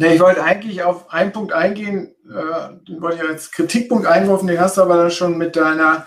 Nee, 0.00 0.14
ich 0.14 0.20
wollte 0.20 0.44
eigentlich 0.44 0.82
auf 0.82 1.10
einen 1.12 1.32
Punkt 1.32 1.52
eingehen, 1.52 2.14
äh, 2.24 2.84
den 2.86 3.02
wollte 3.02 3.16
ich 3.16 3.22
als 3.22 3.50
Kritikpunkt 3.50 4.06
einwerfen, 4.06 4.46
den 4.46 4.60
hast 4.60 4.76
du 4.76 4.82
aber 4.82 4.96
dann 4.96 5.10
schon 5.10 5.36
mit 5.36 5.56
deiner 5.56 6.06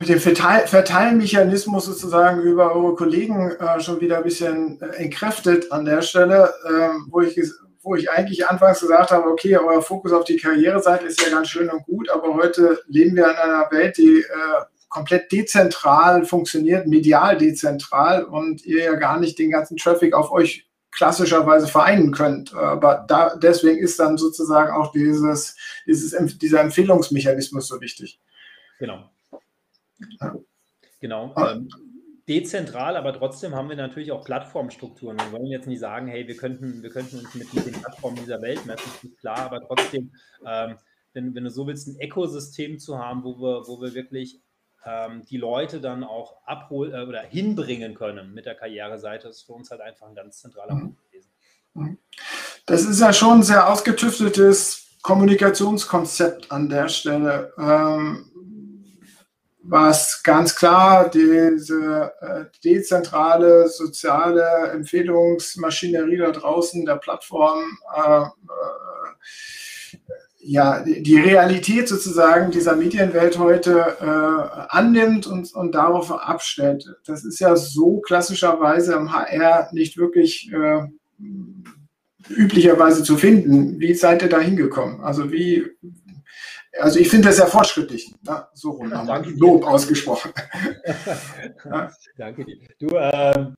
mit 0.00 0.08
dem 0.08 0.18
Verteil 0.18 0.66
Verteilmechanismus 0.66 1.84
sozusagen 1.84 2.40
über 2.40 2.74
eure 2.74 2.94
Kollegen 2.94 3.50
äh, 3.50 3.80
schon 3.80 4.00
wieder 4.00 4.16
ein 4.16 4.22
bisschen 4.22 4.80
äh, 4.80 4.96
entkräftet 4.96 5.70
an 5.70 5.84
der 5.84 6.00
Stelle, 6.00 6.52
ähm, 6.66 7.06
wo, 7.10 7.20
ich, 7.20 7.38
wo 7.82 7.94
ich 7.94 8.10
eigentlich 8.10 8.48
anfangs 8.48 8.80
gesagt 8.80 9.10
habe, 9.10 9.28
okay, 9.28 9.58
euer 9.58 9.82
Fokus 9.82 10.12
auf 10.12 10.24
die 10.24 10.38
Karriereseite 10.38 11.04
ist 11.04 11.20
ja 11.20 11.30
ganz 11.30 11.50
schön 11.50 11.68
und 11.68 11.84
gut, 11.84 12.08
aber 12.08 12.34
heute 12.34 12.80
leben 12.88 13.14
wir 13.14 13.26
in 13.26 13.36
einer 13.36 13.70
Welt, 13.70 13.98
die 13.98 14.20
äh, 14.20 14.64
komplett 14.88 15.30
dezentral 15.30 16.24
funktioniert, 16.24 16.86
medial 16.86 17.36
dezentral 17.36 18.24
und 18.24 18.64
ihr 18.64 18.84
ja 18.84 18.94
gar 18.94 19.20
nicht 19.20 19.38
den 19.38 19.50
ganzen 19.50 19.76
Traffic 19.76 20.14
auf 20.14 20.32
euch 20.32 20.66
klassischerweise 20.92 21.68
vereinen 21.68 22.12
könnt. 22.12 22.54
Aber 22.54 23.04
da, 23.06 23.36
deswegen 23.36 23.78
ist 23.78 24.00
dann 24.00 24.16
sozusagen 24.16 24.72
auch 24.72 24.92
dieses, 24.92 25.56
dieses, 25.86 26.38
dieser 26.38 26.60
Empfehlungsmechanismus 26.60 27.68
so 27.68 27.80
wichtig. 27.82 28.18
Genau. 28.78 29.10
Genau. 31.00 31.32
Ah. 31.34 31.52
Ähm, 31.52 31.68
dezentral, 32.28 32.96
aber 32.96 33.12
trotzdem 33.12 33.56
haben 33.56 33.68
wir 33.68 33.76
natürlich 33.76 34.12
auch 34.12 34.24
Plattformstrukturen. 34.24 35.18
Wir 35.18 35.32
wollen 35.32 35.46
jetzt 35.46 35.66
nicht 35.66 35.80
sagen, 35.80 36.06
hey, 36.06 36.28
wir 36.28 36.36
könnten, 36.36 36.82
wir 36.82 36.90
könnten 36.90 37.18
uns 37.18 37.34
mit, 37.34 37.52
mit 37.52 37.66
den 37.66 37.72
Plattformen 37.72 38.16
dieser 38.16 38.40
Welt 38.40 38.64
messen, 38.66 38.88
ist 39.02 39.18
klar, 39.18 39.38
aber 39.38 39.60
trotzdem, 39.66 40.12
ähm, 40.46 40.76
wenn, 41.12 41.34
wenn 41.34 41.44
du 41.44 41.50
so 41.50 41.66
willst, 41.66 41.88
ein 41.88 42.00
Ökosystem 42.00 42.78
zu 42.78 42.98
haben, 42.98 43.24
wo 43.24 43.36
wir, 43.40 43.66
wo 43.66 43.80
wir 43.80 43.94
wirklich 43.94 44.40
ähm, 44.84 45.24
die 45.28 45.38
Leute 45.38 45.80
dann 45.80 46.04
auch 46.04 46.36
abholen 46.46 46.92
äh, 46.94 47.02
oder 47.04 47.22
hinbringen 47.22 47.94
können 47.94 48.32
mit 48.32 48.46
der 48.46 48.54
Karriereseite, 48.54 49.28
ist 49.28 49.42
für 49.42 49.52
uns 49.54 49.70
halt 49.70 49.80
einfach 49.80 50.06
ein 50.06 50.14
ganz 50.14 50.38
zentraler 50.38 50.74
mhm. 50.74 50.80
Punkt 50.80 51.10
gewesen. 51.10 51.30
Mhm. 51.74 51.98
Das 52.66 52.84
ist 52.84 53.00
ja 53.00 53.12
schon 53.12 53.38
ein 53.38 53.42
sehr 53.42 53.68
ausgetüfteltes 53.68 54.98
Kommunikationskonzept 55.02 56.52
an 56.52 56.68
der 56.68 56.88
Stelle. 56.88 57.52
Ähm, 57.58 58.29
was 59.62 60.22
ganz 60.22 60.56
klar 60.56 61.10
diese 61.10 62.12
äh, 62.20 62.44
dezentrale 62.64 63.68
soziale 63.68 64.70
Empfehlungsmaschinerie 64.72 66.18
da 66.18 66.30
draußen 66.30 66.84
der 66.86 66.96
Plattform 66.96 67.64
äh, 67.96 68.22
äh, 68.22 69.98
ja, 70.42 70.82
die 70.82 71.18
Realität 71.18 71.86
sozusagen 71.86 72.50
dieser 72.50 72.74
Medienwelt 72.74 73.38
heute 73.38 73.96
äh, 74.00 74.66
annimmt 74.70 75.26
und, 75.26 75.52
und 75.54 75.74
darauf 75.74 76.10
abstellt. 76.10 76.86
Das 77.04 77.24
ist 77.24 77.40
ja 77.40 77.56
so 77.56 78.00
klassischerweise 78.00 78.94
im 78.94 79.12
HR 79.12 79.68
nicht 79.72 79.98
wirklich 79.98 80.50
äh, 80.50 80.86
üblicherweise 82.30 83.02
zu 83.02 83.16
finden. 83.16 83.78
Wie 83.80 83.92
seid 83.94 84.22
ihr 84.22 84.30
da 84.30 84.40
hingekommen? 84.40 85.02
Also 85.02 85.30
wie, 85.30 85.66
also 86.78 86.98
ich 86.98 87.08
finde 87.08 87.28
das 87.28 87.38
ja 87.38 87.46
fortschrittlich. 87.46 88.14
Ne? 88.22 88.46
So 88.54 88.70
rum 88.70 88.92
haben 88.94 89.24
wir 89.24 89.36
Lob 89.36 89.64
ausgesprochen. 89.64 90.32
ja. 91.64 91.90
Danke 92.16 92.44
dir. 92.44 92.58
Du, 92.78 92.96
ähm, 92.96 93.56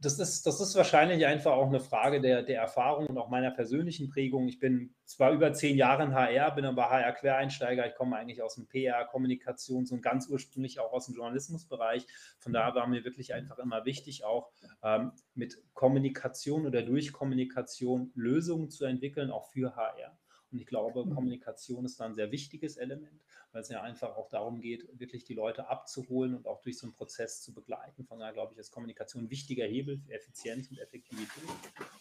das, 0.00 0.18
ist, 0.18 0.46
das 0.46 0.60
ist 0.60 0.74
wahrscheinlich 0.76 1.26
einfach 1.26 1.52
auch 1.52 1.66
eine 1.66 1.80
Frage 1.80 2.20
der, 2.20 2.42
der 2.42 2.60
Erfahrung 2.60 3.06
und 3.06 3.18
auch 3.18 3.28
meiner 3.28 3.50
persönlichen 3.50 4.08
Prägung. 4.08 4.48
Ich 4.48 4.58
bin 4.58 4.94
zwar 5.04 5.32
über 5.32 5.52
zehn 5.52 5.76
Jahre 5.76 6.04
in 6.04 6.14
HR, 6.14 6.52
bin 6.52 6.64
aber 6.64 6.88
HR-Quereinsteiger. 6.88 7.86
Ich 7.86 7.94
komme 7.96 8.16
eigentlich 8.16 8.42
aus 8.42 8.54
dem 8.54 8.66
PR, 8.66 9.06
Kommunikations- 9.10 9.92
und 9.92 10.00
ganz 10.00 10.28
ursprünglich 10.28 10.80
auch 10.80 10.92
aus 10.92 11.06
dem 11.06 11.16
Journalismusbereich. 11.16 12.06
Von 12.38 12.52
daher 12.52 12.74
war 12.74 12.86
mir 12.86 13.04
wirklich 13.04 13.34
einfach 13.34 13.58
immer 13.58 13.84
wichtig, 13.84 14.24
auch 14.24 14.50
ähm, 14.82 15.12
mit 15.34 15.62
Kommunikation 15.74 16.66
oder 16.66 16.82
durch 16.82 17.12
Kommunikation 17.12 18.10
Lösungen 18.14 18.70
zu 18.70 18.86
entwickeln, 18.86 19.30
auch 19.30 19.50
für 19.50 19.76
HR. 19.76 20.16
Und 20.52 20.58
ich 20.58 20.66
glaube, 20.66 21.04
mhm. 21.04 21.14
Kommunikation 21.14 21.84
ist 21.84 22.00
da 22.00 22.06
ein 22.06 22.14
sehr 22.14 22.32
wichtiges 22.32 22.76
Element, 22.76 23.20
weil 23.52 23.62
es 23.62 23.68
ja 23.68 23.82
einfach 23.82 24.16
auch 24.16 24.28
darum 24.28 24.60
geht, 24.60 24.86
wirklich 24.98 25.24
die 25.24 25.34
Leute 25.34 25.68
abzuholen 25.68 26.34
und 26.34 26.46
auch 26.46 26.60
durch 26.62 26.78
so 26.78 26.86
einen 26.86 26.94
Prozess 26.94 27.42
zu 27.42 27.54
begleiten. 27.54 28.04
Von 28.04 28.18
daher 28.18 28.32
glaube 28.32 28.52
ich, 28.52 28.58
ist 28.58 28.70
Kommunikation 28.70 29.24
ein 29.24 29.30
wichtiger 29.30 29.64
Hebel 29.64 29.98
für 29.98 30.12
Effizienz 30.12 30.70
und 30.70 30.78
Effektivität. 30.78 31.44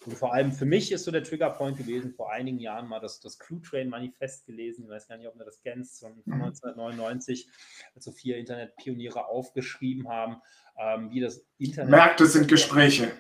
Und 0.06 0.18
vor 0.18 0.34
allem 0.34 0.52
für 0.52 0.66
mich 0.66 0.92
ist 0.92 1.04
so 1.04 1.12
der 1.12 1.24
Triggerpoint 1.24 1.78
gewesen, 1.78 2.14
vor 2.14 2.32
einigen 2.32 2.60
Jahren 2.60 2.88
mal 2.88 3.00
das, 3.00 3.20
das 3.20 3.38
Clue 3.38 3.62
Train 3.62 3.90
Manifest 3.90 4.46
gelesen. 4.46 4.86
Ich 4.86 4.90
weiß 4.90 5.08
gar 5.08 5.18
nicht, 5.18 5.28
ob 5.28 5.38
du 5.38 5.44
das 5.44 5.60
kennst, 5.62 6.00
von 6.00 6.12
1999, 6.26 7.48
mhm. 7.48 7.52
als 7.96 8.06
so 8.06 8.12
vier 8.12 8.38
Internetpioniere 8.38 9.28
aufgeschrieben 9.28 10.08
haben, 10.08 10.42
ähm, 10.78 11.12
wie 11.12 11.20
das 11.20 11.46
Internet. 11.58 11.92
Märkte 11.92 12.26
sind 12.26 12.48
Gespräche. 12.48 13.12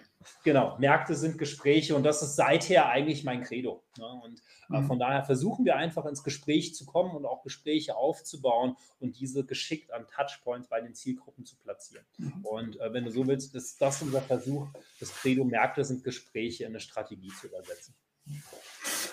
Genau, 0.44 0.78
Märkte 0.80 1.16
sind 1.16 1.38
Gespräche 1.38 1.96
und 1.96 2.04
das 2.04 2.22
ist 2.22 2.36
seither 2.36 2.90
eigentlich 2.90 3.24
mein 3.24 3.44
Credo. 3.44 3.84
Ne? 3.98 4.06
Und 4.06 4.42
äh, 4.70 4.82
mhm. 4.82 4.88
von 4.88 5.00
daher 5.00 5.24
versuchen 5.24 5.66
wir 5.66 5.78
einfach 5.78 6.06
ins 6.06 6.24
Gespräch 6.24 6.76
zu 6.76 6.86
kommen 6.86 7.16
und 7.16 7.26
auch 7.26 7.42
Gespräche 7.44 7.96
aufzubauen 7.96 8.76
und 9.00 9.18
diese 9.20 9.46
geschickt 9.46 9.92
an 9.94 10.08
Touchpoints 10.08 10.68
bei 10.68 10.82
den 10.82 10.94
Zielgruppen 10.94 11.46
zu 11.46 11.56
platzieren. 11.58 12.06
Mhm. 12.18 12.46
Und 12.46 12.80
äh, 12.80 12.92
wenn 12.94 13.06
du 13.06 13.12
so 13.12 13.26
willst, 13.28 13.56
ist 13.56 13.82
das 13.82 14.02
unser 14.02 14.22
Versuch, 14.22 14.68
das 15.00 15.14
Credo 15.14 15.46
Märkte 15.46 15.86
sind 15.86 16.04
Gespräche 16.04 16.66
in 16.66 16.72
eine 16.72 16.82
Strategie 16.82 17.32
zu 17.40 17.48
übersetzen. 17.48 17.96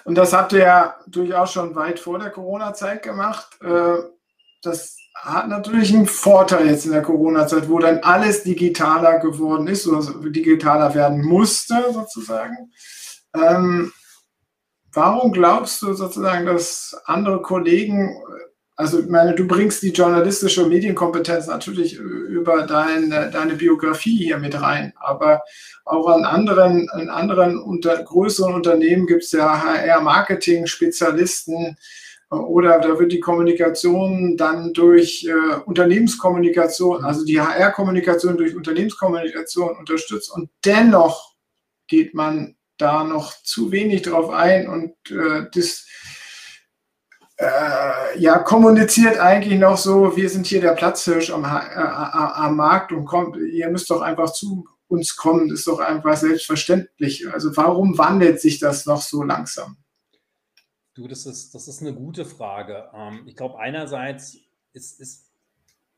Und 0.04 0.16
das 0.16 0.32
habt 0.32 0.52
ihr 0.52 0.60
ja 0.60 0.98
durchaus 1.06 1.52
schon 1.52 1.74
weit 1.74 1.98
vor 1.98 2.18
der 2.18 2.30
Corona-Zeit 2.30 3.02
gemacht. 3.02 3.58
Äh, 3.62 3.98
das 4.62 4.98
hat 5.22 5.48
natürlich 5.48 5.94
einen 5.94 6.06
Vorteil 6.06 6.66
jetzt 6.66 6.86
in 6.86 6.92
der 6.92 7.02
Corona-Zeit, 7.02 7.68
wo 7.68 7.78
dann 7.78 7.98
alles 8.00 8.42
digitaler 8.42 9.18
geworden 9.18 9.66
ist 9.66 9.86
oder 9.86 10.30
digitaler 10.30 10.94
werden 10.94 11.24
musste 11.24 11.92
sozusagen. 11.92 12.72
Ähm, 13.34 13.92
warum 14.92 15.32
glaubst 15.32 15.82
du 15.82 15.94
sozusagen, 15.94 16.46
dass 16.46 16.96
andere 17.06 17.42
Kollegen 17.42 18.16
also 18.78 19.00
ich 19.00 19.08
meine, 19.08 19.34
du 19.34 19.46
bringst 19.46 19.82
die 19.82 19.92
journalistische 19.92 20.66
Medienkompetenz 20.66 21.46
natürlich 21.46 21.96
über 21.96 22.66
deine, 22.66 23.30
deine 23.30 23.54
Biografie 23.54 24.18
hier 24.18 24.36
mit 24.36 24.60
rein, 24.60 24.92
aber 25.00 25.40
auch 25.86 26.08
an 26.08 26.26
anderen, 26.26 26.86
in 27.00 27.08
anderen 27.08 27.58
unter, 27.58 28.02
größeren 28.02 28.52
Unternehmen 28.52 29.06
gibt 29.06 29.22
es 29.22 29.32
ja 29.32 29.64
HR-Marketing-Spezialisten 29.64 31.78
oder 32.30 32.80
da 32.80 32.98
wird 32.98 33.12
die 33.12 33.20
Kommunikation 33.20 34.36
dann 34.36 34.72
durch 34.72 35.24
äh, 35.28 35.60
Unternehmenskommunikation, 35.64 37.04
also 37.04 37.24
die 37.24 37.40
HR-Kommunikation 37.40 38.36
durch 38.36 38.56
Unternehmenskommunikation 38.56 39.76
unterstützt 39.76 40.32
und 40.32 40.50
dennoch 40.64 41.34
geht 41.86 42.14
man 42.14 42.56
da 42.78 43.04
noch 43.04 43.32
zu 43.42 43.70
wenig 43.70 44.02
drauf 44.02 44.30
ein 44.30 44.68
und 44.68 44.92
äh, 45.10 45.46
das 45.54 45.86
äh, 47.38 48.18
ja, 48.18 48.38
kommuniziert 48.38 49.18
eigentlich 49.18 49.58
noch 49.58 49.76
so, 49.76 50.16
wir 50.16 50.28
sind 50.30 50.46
hier 50.46 50.60
der 50.60 50.72
Platzhirsch 50.72 51.30
am, 51.30 51.44
äh, 51.44 51.48
am 51.48 52.56
Markt 52.56 52.92
und 52.92 53.04
kommt, 53.04 53.36
ihr 53.36 53.68
müsst 53.68 53.90
doch 53.90 54.00
einfach 54.00 54.32
zu 54.32 54.66
uns 54.88 55.16
kommen, 55.16 55.48
das 55.48 55.60
ist 55.60 55.68
doch 55.68 55.80
einfach 55.80 56.16
selbstverständlich. 56.16 57.30
Also 57.32 57.56
warum 57.56 57.98
wandelt 57.98 58.40
sich 58.40 58.58
das 58.58 58.86
noch 58.86 59.02
so 59.02 59.22
langsam? 59.22 59.76
Du, 60.96 61.06
das 61.06 61.26
ist, 61.26 61.54
das 61.54 61.68
ist 61.68 61.82
eine 61.82 61.92
gute 61.92 62.24
Frage. 62.24 62.90
Ähm, 62.94 63.24
ich 63.26 63.36
glaube, 63.36 63.58
einerseits 63.58 64.38
ist, 64.72 64.98
ist, 64.98 65.30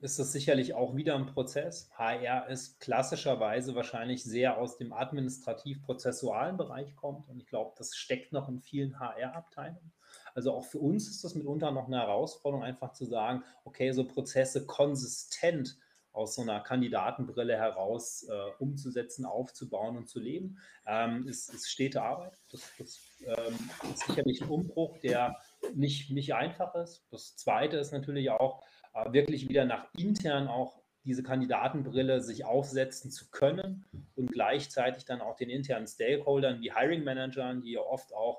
ist 0.00 0.18
das 0.18 0.32
sicherlich 0.32 0.74
auch 0.74 0.96
wieder 0.96 1.14
ein 1.14 1.26
Prozess. 1.26 1.88
HR 1.96 2.48
ist 2.48 2.80
klassischerweise 2.80 3.76
wahrscheinlich 3.76 4.24
sehr 4.24 4.58
aus 4.58 4.76
dem 4.76 4.92
administrativ-prozessualen 4.92 6.56
Bereich 6.56 6.96
kommt 6.96 7.28
und 7.28 7.38
ich 7.38 7.46
glaube, 7.46 7.74
das 7.78 7.94
steckt 7.94 8.32
noch 8.32 8.48
in 8.48 8.58
vielen 8.58 8.98
HR-Abteilungen. 8.98 9.92
Also 10.34 10.52
auch 10.52 10.64
für 10.64 10.80
uns 10.80 11.08
ist 11.08 11.22
das 11.22 11.36
mitunter 11.36 11.70
noch 11.70 11.86
eine 11.86 11.98
Herausforderung, 11.98 12.64
einfach 12.64 12.92
zu 12.92 13.04
sagen, 13.04 13.44
okay, 13.64 13.92
so 13.92 14.04
Prozesse 14.04 14.66
konsistent 14.66 15.78
aus 16.18 16.34
so 16.34 16.42
einer 16.42 16.60
Kandidatenbrille 16.60 17.56
heraus 17.56 18.26
äh, 18.28 18.50
umzusetzen, 18.58 19.24
aufzubauen 19.24 19.96
und 19.96 20.08
zu 20.08 20.18
leben, 20.20 20.58
ähm, 20.86 21.26
ist, 21.28 21.54
ist 21.54 21.70
stete 21.70 22.02
Arbeit. 22.02 22.36
Das, 22.50 22.72
das 22.78 23.00
ähm, 23.24 23.70
ist 23.94 24.06
sicherlich 24.06 24.42
ein 24.42 24.48
Umbruch, 24.48 24.98
der 24.98 25.36
nicht, 25.74 26.10
nicht 26.10 26.34
einfach 26.34 26.74
ist. 26.74 27.06
Das 27.10 27.36
Zweite 27.36 27.76
ist 27.76 27.92
natürlich 27.92 28.30
auch, 28.30 28.62
äh, 28.94 29.12
wirklich 29.12 29.48
wieder 29.48 29.64
nach 29.64 29.86
intern 29.96 30.48
auch 30.48 30.82
diese 31.04 31.22
Kandidatenbrille 31.22 32.20
sich 32.20 32.44
aufsetzen 32.44 33.10
zu 33.10 33.30
können 33.30 33.86
und 34.14 34.30
gleichzeitig 34.30 35.06
dann 35.06 35.22
auch 35.22 35.36
den 35.36 35.48
internen 35.48 35.86
Stakeholdern 35.86 36.60
wie 36.60 36.72
Hiring 36.74 37.02
Managern, 37.02 37.62
die 37.62 37.72
ja 37.72 37.80
oft 37.80 38.12
auch 38.12 38.38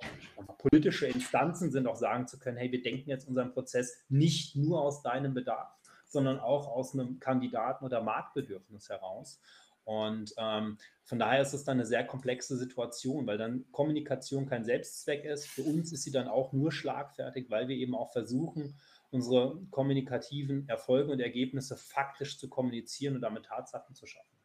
politische 0.60 1.08
Instanzen 1.08 1.72
sind, 1.72 1.88
auch 1.88 1.96
sagen 1.96 2.28
zu 2.28 2.38
können, 2.38 2.58
hey, 2.58 2.72
wir 2.72 2.84
denken 2.84 3.10
jetzt 3.10 3.28
unseren 3.28 3.54
Prozess 3.54 4.06
nicht 4.10 4.56
nur 4.56 4.82
aus 4.82 5.02
deinem 5.02 5.34
Bedarf, 5.34 5.79
sondern 6.10 6.40
auch 6.40 6.68
aus 6.68 6.94
einem 6.94 7.20
Kandidaten- 7.20 7.86
oder 7.86 8.02
Marktbedürfnis 8.02 8.90
heraus. 8.90 9.40
Und 9.86 10.34
ähm, 10.38 10.78
von 11.04 11.18
daher 11.18 11.42
ist 11.42 11.54
es 11.54 11.64
dann 11.64 11.78
eine 11.78 11.86
sehr 11.86 12.06
komplexe 12.06 12.58
Situation, 12.58 13.26
weil 13.26 13.38
dann 13.38 13.66
Kommunikation 13.72 14.46
kein 14.46 14.64
Selbstzweck 14.64 15.26
ist. 15.26 15.48
Für 15.48 15.64
uns 15.64 15.92
ist 15.92 16.04
sie 16.04 16.12
dann 16.12 16.28
auch 16.28 16.54
nur 16.54 16.72
schlagfertig, 16.72 17.50
weil 17.50 17.68
wir 17.68 17.76
eben 17.76 17.96
auch 17.96 18.12
versuchen, 18.12 18.78
unsere 19.10 19.60
kommunikativen 19.72 20.68
Erfolge 20.70 21.12
und 21.12 21.20
Ergebnisse 21.20 21.76
faktisch 21.78 22.38
zu 22.38 22.50
kommunizieren 22.50 23.16
und 23.16 23.22
damit 23.22 23.46
Tatsachen 23.46 23.96
zu 23.96 24.06
schaffen. 24.06 24.39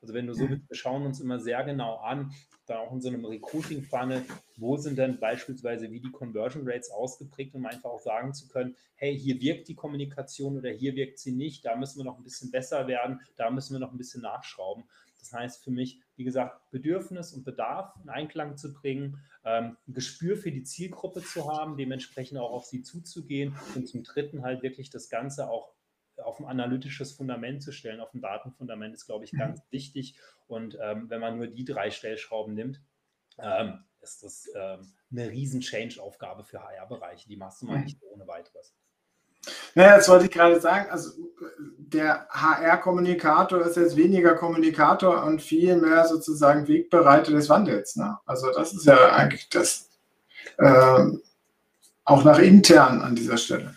Also 0.00 0.14
wenn 0.14 0.26
du 0.26 0.34
so 0.34 0.48
willst, 0.48 0.68
wir 0.68 0.76
schauen 0.76 1.04
uns 1.04 1.20
immer 1.20 1.40
sehr 1.40 1.64
genau 1.64 1.96
an, 1.96 2.32
dann 2.66 2.78
auch 2.78 2.92
in 2.92 3.00
so 3.00 3.08
einem 3.08 3.24
Recruiting-Funnel, 3.24 4.24
wo 4.56 4.76
sind 4.76 4.98
denn 4.98 5.18
beispielsweise 5.20 5.90
wie 5.90 6.00
die 6.00 6.10
Conversion 6.10 6.62
Rates 6.66 6.90
ausgeprägt, 6.90 7.54
um 7.54 7.66
einfach 7.66 7.90
auch 7.90 8.00
sagen 8.00 8.34
zu 8.34 8.48
können, 8.48 8.76
hey, 8.96 9.18
hier 9.18 9.40
wirkt 9.40 9.68
die 9.68 9.74
Kommunikation 9.74 10.56
oder 10.56 10.70
hier 10.70 10.96
wirkt 10.96 11.18
sie 11.18 11.32
nicht, 11.32 11.64
da 11.64 11.76
müssen 11.76 11.98
wir 11.98 12.04
noch 12.04 12.18
ein 12.18 12.24
bisschen 12.24 12.50
besser 12.50 12.86
werden, 12.88 13.20
da 13.36 13.50
müssen 13.50 13.74
wir 13.74 13.80
noch 13.80 13.92
ein 13.92 13.98
bisschen 13.98 14.22
nachschrauben. 14.22 14.84
Das 15.18 15.32
heißt 15.32 15.64
für 15.64 15.70
mich, 15.70 16.00
wie 16.16 16.24
gesagt, 16.24 16.70
Bedürfnis 16.70 17.32
und 17.32 17.44
Bedarf 17.44 17.94
in 18.02 18.08
Einklang 18.08 18.56
zu 18.56 18.72
bringen, 18.72 19.18
ähm, 19.44 19.76
ein 19.86 19.94
Gespür 19.94 20.36
für 20.36 20.52
die 20.52 20.62
Zielgruppe 20.62 21.22
zu 21.22 21.50
haben, 21.50 21.76
dementsprechend 21.76 22.38
auch 22.38 22.52
auf 22.52 22.64
sie 22.64 22.82
zuzugehen 22.82 23.56
und 23.74 23.88
zum 23.88 24.02
Dritten 24.02 24.42
halt 24.42 24.62
wirklich 24.62 24.90
das 24.90 25.08
Ganze 25.08 25.48
auch 25.48 25.75
auf 26.22 26.40
ein 26.40 26.46
analytisches 26.46 27.12
Fundament 27.12 27.62
zu 27.62 27.72
stellen, 27.72 28.00
auf 28.00 28.14
ein 28.14 28.20
Datenfundament 28.20 28.94
ist, 28.94 29.06
glaube 29.06 29.24
ich, 29.24 29.32
mhm. 29.32 29.38
ganz 29.38 29.58
mhm. 29.60 29.64
wichtig. 29.70 30.18
Und 30.46 30.78
ähm, 30.80 31.10
wenn 31.10 31.20
man 31.20 31.36
nur 31.36 31.46
die 31.46 31.64
drei 31.64 31.90
Stellschrauben 31.90 32.54
nimmt, 32.54 32.80
ähm, 33.38 33.84
ist 34.00 34.22
das 34.22 34.48
ähm, 34.54 34.92
eine 35.10 35.30
riesen 35.30 35.60
Change-Aufgabe 35.60 36.44
für 36.44 36.62
HR-Bereiche. 36.62 37.28
Die 37.28 37.36
machst 37.36 37.62
du 37.62 37.66
mal 37.66 37.78
mhm. 37.78 37.84
nicht 37.84 38.02
ohne 38.02 38.26
weiteres. 38.26 38.74
Naja, 39.74 39.96
jetzt 39.96 40.08
wollte 40.08 40.24
ich 40.24 40.30
gerade 40.30 40.60
sagen, 40.60 40.90
also 40.90 41.10
der 41.78 42.26
HR-Kommunikator 42.30 43.60
ist 43.60 43.76
jetzt 43.76 43.96
weniger 43.96 44.34
Kommunikator 44.34 45.22
und 45.24 45.40
viel 45.42 45.76
mehr 45.76 46.06
sozusagen 46.06 46.66
Wegbereiter 46.66 47.32
des 47.32 47.48
Wandels. 47.48 47.96
Ne? 47.96 48.18
Also 48.24 48.50
das 48.52 48.72
ist 48.72 48.86
ja 48.86 49.12
eigentlich 49.12 49.48
das 49.50 49.90
äh, 50.58 51.04
auch 52.04 52.24
nach 52.24 52.38
intern 52.38 53.02
an 53.02 53.14
dieser 53.14 53.36
Stelle. 53.36 53.76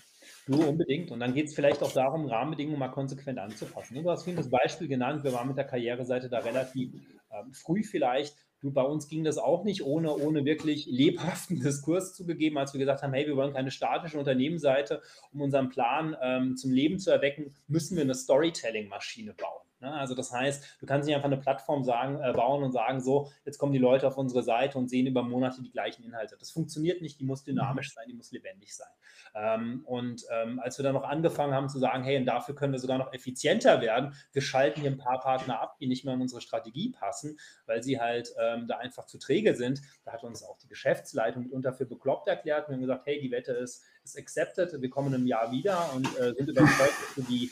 Du 0.50 0.64
unbedingt. 0.68 1.12
Und 1.12 1.20
dann 1.20 1.36
geht 1.36 1.46
es 1.46 1.54
vielleicht 1.54 1.84
auch 1.84 1.92
darum, 1.92 2.26
Rahmenbedingungen 2.26 2.80
mal 2.80 2.90
konsequent 2.90 3.38
anzupassen. 3.38 4.02
Du 4.02 4.10
hast 4.10 4.24
vorhin 4.24 4.36
das 4.36 4.50
Beispiel 4.50 4.88
genannt, 4.88 5.24
wir 5.24 5.32
waren 5.32 5.48
mit 5.48 5.58
der 5.58 5.66
Karriereseite 5.66 6.28
da 6.28 6.40
relativ 6.40 6.92
äh, 7.30 7.44
früh 7.52 7.84
vielleicht. 7.84 8.36
Du, 8.60 8.72
bei 8.72 8.82
uns 8.82 9.08
ging 9.08 9.24
das 9.24 9.38
auch 9.38 9.64
nicht 9.64 9.84
ohne, 9.84 10.12
ohne 10.12 10.46
wirklich 10.46 10.88
lebhaften 10.88 11.60
Diskurs 11.64 12.16
zugegeben, 12.16 12.58
als 12.58 12.74
wir 12.74 12.80
gesagt 12.80 13.04
haben, 13.04 13.14
hey, 13.14 13.28
wir 13.28 13.36
wollen 13.36 13.54
keine 13.54 13.70
statische 13.70 14.18
Unternehmensseite. 14.18 15.04
Um 15.32 15.42
unseren 15.42 15.70
Plan 15.70 16.18
ähm, 16.20 16.58
zum 16.58 16.72
Leben 16.72 16.98
zu 16.98 17.12
erwecken, 17.12 17.54
müssen 17.68 17.96
wir 17.96 18.04
eine 18.04 18.16
Storytelling-Maschine 18.16 19.36
bauen. 19.36 19.69
Ne? 19.82 19.94
Also 19.94 20.16
das 20.16 20.32
heißt, 20.32 20.78
du 20.80 20.86
kannst 20.86 21.08
nicht 21.08 21.16
einfach 21.16 21.28
eine 21.28 21.38
Plattform 21.38 21.84
sagen, 21.84 22.20
äh, 22.22 22.34
bauen 22.34 22.64
und 22.64 22.72
sagen, 22.72 23.00
so, 23.00 23.32
jetzt 23.46 23.58
kommen 23.58 23.74
die 23.74 23.80
Leute 23.80 24.08
auf 24.08 24.18
unsere 24.18 24.44
Seite 24.44 24.78
und 24.78 24.90
sehen 24.90 25.08
über 25.08 25.24
Monate 25.24 25.62
die 25.62 25.72
gleichen 25.72 26.04
Inhalte. 26.04 26.36
Das 26.38 26.52
funktioniert 26.52 27.02
nicht, 27.02 27.20
die 27.20 27.26
muss 27.26 27.44
dynamisch 27.44 27.94
sein, 27.94 28.06
die 28.08 28.14
muss 28.14 28.32
lebendig 28.32 28.76
sein. 28.76 28.90
Ähm, 29.36 29.84
und 29.86 30.24
ähm, 30.32 30.60
als 30.60 30.78
wir 30.78 30.84
dann 30.84 30.96
noch 30.96 31.04
angefangen 31.04 31.54
haben 31.54 31.70
zu 31.70 31.80
sagen, 31.80 32.04
hey, 32.04 32.18
und 32.18 32.26
dafür 32.26 32.56
können 32.56 32.74
wir 32.74 32.80
sogar 32.80 32.98
noch 32.98 33.14
effizienter 33.14 33.82
werden, 33.82 34.14
wir 34.34 34.42
schalten 34.42 34.82
hier 34.82 34.92
ein 34.92 34.98
paar 34.98 35.20
Partner 35.20 35.62
ab, 35.62 35.78
die 35.80 35.88
nicht 35.88 36.06
mehr 36.06 36.14
in 36.14 36.22
unsere 36.22 36.42
Strategie 36.42 36.92
passen, 36.92 37.40
weil 37.66 37.84
sie 37.84 38.00
halt 38.00 38.34
ähm, 38.40 38.68
da 38.68 38.78
einfach 38.78 39.06
zu 39.06 39.18
träge 39.18 39.56
sind. 39.56 39.82
Da 40.04 40.14
hat 40.14 40.24
uns 40.24 40.44
auch 40.44 40.58
die 40.58 40.68
Geschäftsleitung 40.68 41.44
mitunter 41.44 41.74
für 41.74 41.86
bekloppt 41.86 42.28
erklärt. 42.28 42.68
Wir 42.68 42.76
haben 42.76 42.82
gesagt, 42.82 43.06
hey, 43.06 43.20
die 43.22 43.32
Wette 43.32 43.54
ist, 43.54 43.84
ist 44.04 44.18
accepted, 44.18 44.82
wir 44.82 44.90
kommen 44.90 45.14
im 45.14 45.28
Jahr 45.28 45.52
wieder 45.52 45.94
und 45.94 46.08
äh, 46.20 46.34
sind 46.34 46.50
überzeugt, 46.50 46.94
dass 47.08 47.18
wir 47.18 47.24
die 47.26 47.52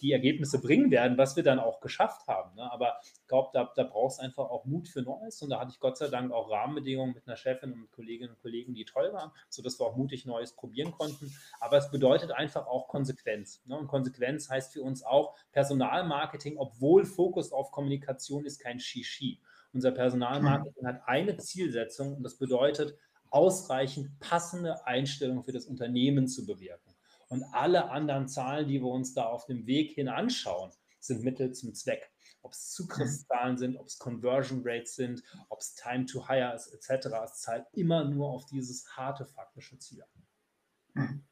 die 0.00 0.12
Ergebnisse 0.12 0.60
bringen 0.60 0.90
werden, 0.90 1.18
was 1.18 1.36
wir 1.36 1.42
dann 1.42 1.58
auch 1.58 1.80
geschafft 1.80 2.26
haben. 2.26 2.54
Ne? 2.54 2.70
Aber 2.70 2.98
ich 3.02 3.26
glaube, 3.26 3.50
da, 3.52 3.70
da 3.74 3.82
brauchst 3.84 4.18
du 4.18 4.22
einfach 4.22 4.48
auch 4.50 4.64
Mut 4.64 4.88
für 4.88 5.02
Neues. 5.02 5.42
Und 5.42 5.50
da 5.50 5.60
hatte 5.60 5.70
ich 5.72 5.80
Gott 5.80 5.98
sei 5.98 6.08
Dank 6.08 6.32
auch 6.32 6.50
Rahmenbedingungen 6.50 7.14
mit 7.14 7.26
einer 7.26 7.36
Chefin 7.36 7.72
und 7.72 7.80
mit 7.82 7.92
Kolleginnen 7.92 8.30
und 8.30 8.40
Kollegen, 8.40 8.74
die 8.74 8.84
toll 8.84 9.12
waren, 9.12 9.30
sodass 9.48 9.78
wir 9.80 9.86
auch 9.86 9.96
mutig 9.96 10.26
Neues 10.26 10.52
probieren 10.52 10.92
konnten. 10.92 11.34
Aber 11.60 11.76
es 11.76 11.90
bedeutet 11.90 12.32
einfach 12.32 12.66
auch 12.66 12.88
Konsequenz. 12.88 13.62
Ne? 13.66 13.76
Und 13.76 13.88
Konsequenz 13.88 14.48
heißt 14.48 14.72
für 14.72 14.82
uns 14.82 15.02
auch 15.02 15.36
Personalmarketing, 15.52 16.58
obwohl 16.58 17.04
Fokus 17.04 17.52
auf 17.52 17.70
Kommunikation 17.70 18.44
ist, 18.44 18.60
kein 18.60 18.80
Shishi. 18.80 19.40
Unser 19.72 19.90
Personalmarketing 19.90 20.86
hat 20.86 21.02
eine 21.06 21.36
Zielsetzung 21.36 22.16
und 22.16 22.22
das 22.22 22.38
bedeutet, 22.38 22.96
ausreichend 23.30 24.18
passende 24.20 24.86
Einstellungen 24.86 25.42
für 25.42 25.52
das 25.52 25.66
Unternehmen 25.66 26.28
zu 26.28 26.46
bewirken. 26.46 26.85
Und 27.28 27.44
alle 27.52 27.90
anderen 27.90 28.28
Zahlen, 28.28 28.68
die 28.68 28.80
wir 28.80 28.88
uns 28.88 29.14
da 29.14 29.24
auf 29.24 29.46
dem 29.46 29.66
Weg 29.66 29.92
hin 29.92 30.08
anschauen, 30.08 30.70
sind 31.00 31.24
Mittel 31.24 31.52
zum 31.52 31.74
Zweck. 31.74 32.10
Ob 32.42 32.52
es 32.52 32.70
Zugriffszahlen 32.70 33.58
sind, 33.58 33.76
ob 33.76 33.86
es 33.86 33.98
Conversion 33.98 34.62
Rates 34.64 34.94
sind, 34.94 35.22
ob 35.48 35.60
es 35.60 35.74
Time 35.74 36.06
to 36.06 36.28
Hire 36.28 36.54
ist, 36.54 36.68
etc. 36.68 37.08
Es 37.24 37.40
zahlt 37.40 37.66
immer 37.72 38.04
nur 38.04 38.30
auf 38.30 38.46
dieses 38.46 38.86
harte 38.96 39.24
faktische 39.24 39.78
Ziel 39.78 40.04
an. 40.94 41.26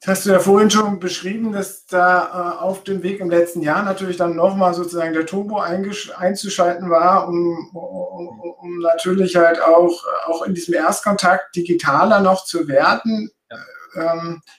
Das 0.00 0.18
hast 0.18 0.26
du 0.26 0.30
ja 0.30 0.38
vorhin 0.38 0.70
schon 0.70 0.98
beschrieben, 1.00 1.52
dass 1.52 1.86
da 1.86 2.58
äh, 2.58 2.62
auf 2.62 2.84
dem 2.84 3.02
Weg 3.02 3.20
im 3.20 3.30
letzten 3.30 3.62
Jahr 3.62 3.82
natürlich 3.82 4.18
dann 4.18 4.36
nochmal 4.36 4.74
sozusagen 4.74 5.14
der 5.14 5.24
Turbo 5.24 5.60
einzuschalten 5.60 6.90
war, 6.90 7.28
um, 7.28 7.70
um, 7.74 8.40
um, 8.40 8.78
natürlich 8.80 9.36
halt 9.36 9.62
auch, 9.62 10.04
auch 10.26 10.42
in 10.42 10.54
diesem 10.54 10.74
Erstkontakt 10.74 11.56
digitaler 11.56 12.20
noch 12.20 12.44
zu 12.44 12.68
werden. 12.68 13.30
Ja 13.50 13.56
ähm, 13.56 13.64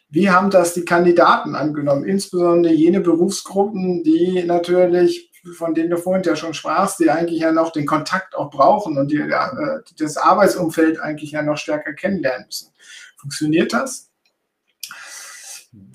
wie 0.09 0.29
haben 0.29 0.49
das 0.49 0.73
die 0.73 0.85
Kandidaten 0.85 1.55
angenommen, 1.55 2.05
insbesondere 2.05 2.73
jene 2.73 3.01
Berufsgruppen, 3.01 4.03
die 4.03 4.43
natürlich, 4.43 5.31
von 5.57 5.73
denen 5.73 5.89
du 5.89 5.97
vorhin 5.97 6.23
ja 6.23 6.35
schon 6.35 6.53
sprachst, 6.53 6.99
die 6.99 7.09
eigentlich 7.09 7.41
ja 7.41 7.51
noch 7.51 7.71
den 7.71 7.85
Kontakt 7.85 8.35
auch 8.35 8.49
brauchen 8.49 8.97
und 8.97 9.11
die 9.11 9.19
äh, 9.19 9.79
das 9.97 10.17
Arbeitsumfeld 10.17 10.99
eigentlich 10.99 11.31
ja 11.31 11.41
noch 11.41 11.57
stärker 11.57 11.93
kennenlernen 11.93 12.45
müssen. 12.47 12.71
Funktioniert 13.17 13.73
das? 13.73 14.09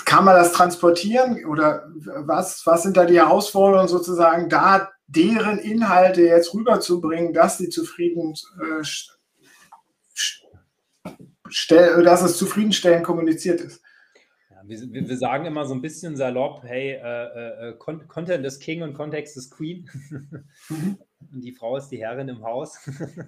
Kann 0.04 0.24
man 0.24 0.36
das 0.36 0.52
transportieren 0.52 1.44
oder 1.46 1.88
was, 1.94 2.66
was 2.66 2.82
sind 2.82 2.96
da 2.96 3.06
die 3.06 3.18
Herausforderungen 3.18 3.88
sozusagen, 3.88 4.48
da 4.48 4.90
deren 5.06 5.58
Inhalte 5.58 6.22
jetzt 6.22 6.54
rüberzubringen, 6.54 7.32
dass 7.32 7.58
sie 7.58 7.68
zufrieden 7.68 8.34
äh, 8.60 8.84
dass 12.04 12.22
es 12.22 12.36
zufriedenstellend 12.36 13.04
kommuniziert 13.04 13.60
ist. 13.60 13.82
wir, 14.64 15.08
wir, 15.08 15.16
sagen 15.16 15.46
immer 15.46 15.66
so 15.66 15.74
ein 15.74 15.82
bisschen 15.82 16.16
salopp, 16.16 16.62
hey, 16.64 16.92
äh, 16.92 17.70
äh, 17.70 17.76
Content 17.76 18.44
ist 18.44 18.60
King 18.60 18.82
und 18.82 18.94
Kontext 18.94 19.36
ist 19.36 19.50
Queen. 19.50 19.88
Mhm. 20.68 20.98
und 21.32 21.40
die 21.40 21.52
Frau 21.52 21.76
ist 21.76 21.88
die 21.88 21.98
Herrin 21.98 22.28
im 22.28 22.42
Haus. 22.42 22.78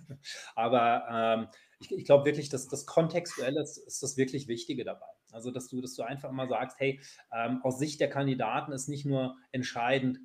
Aber 0.55 1.05
ähm, 1.11 1.49
ich, 1.81 1.93
ich 1.93 2.05
glaube 2.05 2.25
wirklich, 2.25 2.49
dass 2.49 2.69
das 2.69 2.87
Kontextuelle 2.87 3.61
ist, 3.61 3.79
ist, 3.79 4.03
das 4.03 4.17
wirklich 4.17 4.49
Wichtige 4.49 4.85
dabei. 4.85 5.07
Also, 5.33 5.51
dass 5.51 5.69
du, 5.69 5.81
dass 5.81 5.95
du 5.95 6.03
einfach 6.03 6.31
immer 6.31 6.47
sagst, 6.47 6.79
hey, 6.79 7.01
ähm, 7.33 7.61
aus 7.63 7.79
Sicht 7.79 8.01
der 8.01 8.11
Kandidaten 8.11 8.73
ist 8.73 8.89
nicht 8.89 9.07
nur 9.07 9.37
entscheidend, 9.51 10.19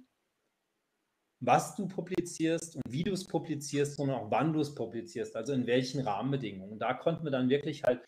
was 1.39 1.75
du 1.75 1.87
publizierst 1.87 2.75
und 2.75 2.83
wie 2.89 3.03
du 3.03 3.13
es 3.13 3.25
publizierst, 3.25 3.95
sondern 3.95 4.17
auch 4.17 4.31
wann 4.31 4.53
du 4.53 4.59
es 4.59 4.73
publizierst, 4.73 5.35
also 5.35 5.53
in 5.53 5.67
welchen 5.67 6.01
Rahmenbedingungen. 6.01 6.73
Und 6.73 6.79
da 6.79 6.93
konnten 6.93 7.23
wir 7.23 7.31
dann 7.31 7.49
wirklich 7.49 7.83
halt 7.83 8.01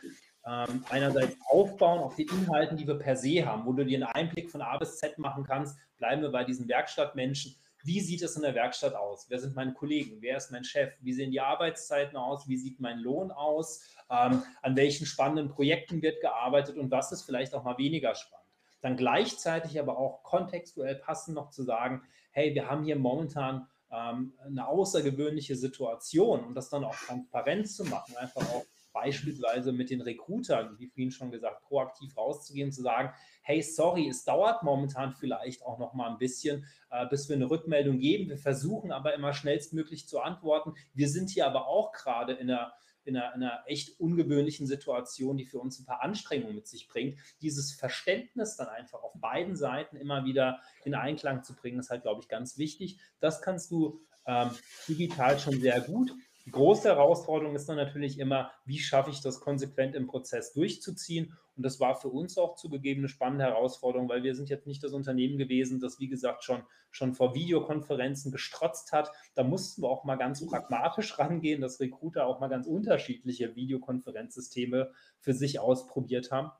ähm, 0.46 0.84
einerseits 0.88 1.36
aufbauen 1.48 2.00
auf 2.00 2.16
die 2.16 2.24
Inhalten, 2.24 2.76
die 2.76 2.86
wir 2.86 2.98
per 2.98 3.16
se 3.16 3.46
haben, 3.46 3.66
wo 3.66 3.72
du 3.72 3.84
dir 3.84 3.98
einen 3.98 4.14
Einblick 4.14 4.50
von 4.50 4.62
A 4.62 4.76
bis 4.78 4.98
Z 4.98 5.18
machen 5.18 5.44
kannst. 5.44 5.78
Bleiben 5.98 6.22
wir 6.22 6.30
bei 6.30 6.44
diesen 6.44 6.68
Werkstattmenschen. 6.68 7.54
Wie 7.82 8.00
sieht 8.00 8.22
es 8.22 8.36
in 8.36 8.42
der 8.42 8.54
Werkstatt 8.54 8.94
aus? 8.94 9.26
Wer 9.28 9.38
sind 9.38 9.54
meine 9.54 9.72
Kollegen? 9.72 10.20
Wer 10.20 10.36
ist 10.36 10.50
mein 10.50 10.64
Chef? 10.64 10.92
Wie 11.00 11.12
sehen 11.12 11.30
die 11.30 11.40
Arbeitszeiten 11.40 12.16
aus? 12.16 12.48
Wie 12.48 12.56
sieht 12.56 12.80
mein 12.80 12.98
Lohn 12.98 13.30
aus? 13.30 13.82
Ähm, 14.10 14.42
an 14.60 14.76
welchen 14.76 15.06
spannenden 15.06 15.48
Projekten 15.48 16.02
wird 16.02 16.20
gearbeitet 16.20 16.76
und 16.76 16.90
was 16.90 17.12
ist 17.12 17.22
vielleicht 17.22 17.54
auch 17.54 17.64
mal 17.64 17.78
weniger 17.78 18.14
spannend? 18.14 18.40
Dann 18.82 18.96
gleichzeitig 18.96 19.78
aber 19.78 19.98
auch 19.98 20.22
kontextuell 20.22 20.96
passend 20.96 21.36
noch 21.36 21.50
zu 21.50 21.62
sagen, 21.62 22.02
hey, 22.30 22.54
wir 22.54 22.68
haben 22.68 22.84
hier 22.84 22.96
momentan 22.96 23.66
ähm, 23.90 24.34
eine 24.44 24.66
außergewöhnliche 24.66 25.56
Situation 25.56 26.44
und 26.44 26.54
das 26.54 26.70
dann 26.70 26.84
auch 26.84 26.94
transparent 26.94 27.68
zu 27.68 27.84
machen, 27.84 28.16
einfach 28.16 28.42
auch 28.42 28.64
beispielsweise 28.92 29.72
mit 29.72 29.90
den 29.90 30.00
Recruitern, 30.00 30.76
wie 30.78 30.88
vorhin 30.88 31.10
schon 31.10 31.30
gesagt, 31.30 31.62
proaktiv 31.62 32.16
rauszugehen, 32.16 32.72
zu 32.72 32.82
sagen, 32.82 33.12
hey, 33.42 33.62
sorry, 33.62 34.08
es 34.08 34.24
dauert 34.24 34.62
momentan 34.62 35.12
vielleicht 35.12 35.64
auch 35.64 35.78
noch 35.78 35.94
mal 35.94 36.10
ein 36.10 36.18
bisschen, 36.18 36.66
äh, 36.90 37.06
bis 37.06 37.28
wir 37.28 37.36
eine 37.36 37.50
Rückmeldung 37.50 37.98
geben. 37.98 38.28
Wir 38.28 38.38
versuchen 38.38 38.92
aber 38.92 39.14
immer 39.14 39.32
schnellstmöglich 39.32 40.08
zu 40.08 40.20
antworten. 40.20 40.74
Wir 40.92 41.08
sind 41.08 41.30
hier 41.30 41.46
aber 41.46 41.66
auch 41.66 41.92
gerade 41.92 42.32
in 42.32 42.50
einer 42.50 42.72
in 43.04 43.16
einer, 43.16 43.34
in 43.34 43.42
einer, 43.42 43.62
echt 43.66 43.98
ungewöhnlichen 44.00 44.66
Situation, 44.66 45.36
die 45.36 45.46
für 45.46 45.58
uns 45.58 45.78
ein 45.78 45.86
paar 45.86 46.02
Anstrengungen 46.02 46.54
mit 46.54 46.68
sich 46.68 46.88
bringt. 46.88 47.18
Dieses 47.40 47.72
Verständnis 47.72 48.56
dann 48.56 48.68
einfach 48.68 49.02
auf 49.02 49.12
beiden 49.14 49.56
Seiten 49.56 49.96
immer 49.96 50.24
wieder 50.24 50.60
in 50.84 50.94
Einklang 50.94 51.42
zu 51.42 51.54
bringen, 51.54 51.80
ist 51.80 51.90
halt, 51.90 52.02
glaube 52.02 52.22
ich, 52.22 52.28
ganz 52.28 52.58
wichtig. 52.58 52.98
Das 53.20 53.42
kannst 53.42 53.70
du 53.70 54.00
ähm, 54.26 54.50
digital 54.88 55.38
schon 55.38 55.60
sehr 55.60 55.80
gut. 55.80 56.12
Die 56.46 56.50
große 56.50 56.88
Herausforderung 56.88 57.54
ist 57.54 57.68
dann 57.68 57.76
natürlich 57.76 58.18
immer, 58.18 58.50
wie 58.64 58.78
schaffe 58.78 59.10
ich 59.10 59.20
das 59.20 59.40
konsequent 59.40 59.94
im 59.94 60.06
Prozess 60.06 60.52
durchzuziehen? 60.52 61.36
Und 61.60 61.64
das 61.64 61.78
war 61.78 61.94
für 61.94 62.08
uns 62.08 62.38
auch 62.38 62.54
zugegeben 62.54 63.02
eine 63.02 63.08
spannende 63.10 63.44
Herausforderung, 63.44 64.08
weil 64.08 64.22
wir 64.22 64.34
sind 64.34 64.48
jetzt 64.48 64.66
nicht 64.66 64.82
das 64.82 64.94
Unternehmen 64.94 65.36
gewesen, 65.36 65.78
das, 65.78 66.00
wie 66.00 66.08
gesagt, 66.08 66.42
schon, 66.42 66.62
schon 66.90 67.12
vor 67.12 67.34
Videokonferenzen 67.34 68.32
gestrotzt 68.32 68.92
hat. 68.92 69.12
Da 69.34 69.44
mussten 69.44 69.82
wir 69.82 69.90
auch 69.90 70.04
mal 70.04 70.16
ganz 70.16 70.46
pragmatisch 70.46 71.18
rangehen, 71.18 71.60
dass 71.60 71.78
Recruiter 71.78 72.24
auch 72.24 72.40
mal 72.40 72.48
ganz 72.48 72.66
unterschiedliche 72.66 73.56
Videokonferenzsysteme 73.56 74.90
für 75.18 75.34
sich 75.34 75.60
ausprobiert 75.60 76.32
haben 76.32 76.50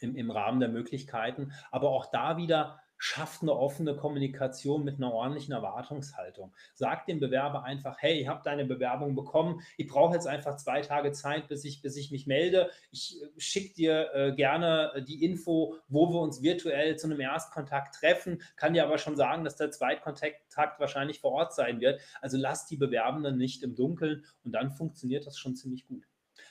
im, 0.00 0.16
im 0.16 0.32
Rahmen 0.32 0.58
der 0.58 0.70
Möglichkeiten. 0.70 1.52
Aber 1.70 1.90
auch 1.90 2.06
da 2.06 2.36
wieder 2.36 2.80
schafft 3.02 3.42
eine 3.42 3.52
offene 3.52 3.96
Kommunikation 3.96 4.84
mit 4.84 4.98
einer 4.98 5.12
ordentlichen 5.12 5.52
Erwartungshaltung. 5.52 6.54
Sagt 6.72 7.08
dem 7.08 7.18
Bewerber 7.18 7.64
einfach, 7.64 7.96
hey, 7.98 8.20
ich 8.20 8.28
habe 8.28 8.42
deine 8.44 8.64
Bewerbung 8.64 9.16
bekommen, 9.16 9.60
ich 9.76 9.88
brauche 9.88 10.14
jetzt 10.14 10.28
einfach 10.28 10.54
zwei 10.54 10.82
Tage 10.82 11.10
Zeit, 11.10 11.48
bis 11.48 11.64
ich, 11.64 11.82
bis 11.82 11.96
ich 11.96 12.12
mich 12.12 12.28
melde. 12.28 12.70
Ich 12.92 13.20
äh, 13.20 13.26
schicke 13.40 13.74
dir 13.74 14.14
äh, 14.14 14.32
gerne 14.36 14.92
äh, 14.94 15.02
die 15.02 15.24
Info, 15.24 15.74
wo 15.88 16.12
wir 16.12 16.20
uns 16.20 16.42
virtuell 16.42 16.96
zu 16.96 17.08
einem 17.08 17.18
Erstkontakt 17.18 17.96
treffen, 17.96 18.40
kann 18.54 18.72
dir 18.72 18.84
aber 18.84 18.98
schon 18.98 19.16
sagen, 19.16 19.42
dass 19.42 19.56
der 19.56 19.72
Zweitkontakt 19.72 20.78
wahrscheinlich 20.78 21.18
vor 21.18 21.32
Ort 21.32 21.56
sein 21.56 21.80
wird. 21.80 22.00
Also 22.20 22.36
lass 22.36 22.66
die 22.66 22.76
Bewerbenden 22.76 23.36
nicht 23.36 23.64
im 23.64 23.74
Dunkeln 23.74 24.24
und 24.44 24.52
dann 24.52 24.70
funktioniert 24.70 25.26
das 25.26 25.36
schon 25.36 25.56
ziemlich 25.56 25.88
gut. 25.88 26.04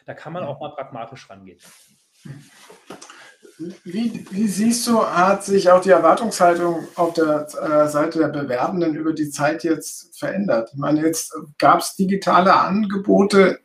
Da 0.06 0.14
kann 0.14 0.34
man 0.34 0.44
auch 0.44 0.60
mal 0.60 0.76
pragmatisch 0.76 1.30
rangehen. 1.30 1.60
Wie, 3.84 4.26
wie, 4.32 4.48
siehst 4.48 4.88
du, 4.88 5.06
hat 5.06 5.44
sich 5.44 5.70
auch 5.70 5.82
die 5.82 5.92
Erwartungshaltung 5.92 6.88
auf 6.96 7.14
der 7.14 7.48
äh, 7.62 7.88
Seite 7.88 8.20
der 8.20 8.30
Bewerbenden 8.30 8.96
über 8.96 9.14
die 9.14 9.30
Zeit 9.30 9.64
jetzt 9.64 10.18
verändert? 10.18 10.72
Ich 10.74 10.80
meine, 10.80 11.02
jetzt 11.02 11.34
gab 11.60 11.82
es 11.82 11.96
digitale 11.96 12.56
Angebote. 12.56 13.60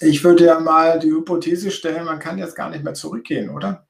Ich 0.00 0.22
würde 0.22 0.44
ja 0.44 0.60
mal 0.60 1.00
die 1.00 1.10
Hypothese 1.10 1.70
stellen, 1.70 2.04
man 2.04 2.20
kann 2.20 2.38
jetzt 2.38 2.54
gar 2.54 2.70
nicht 2.70 2.84
mehr 2.84 2.94
zurückgehen, 2.94 3.50
oder? 3.50 3.86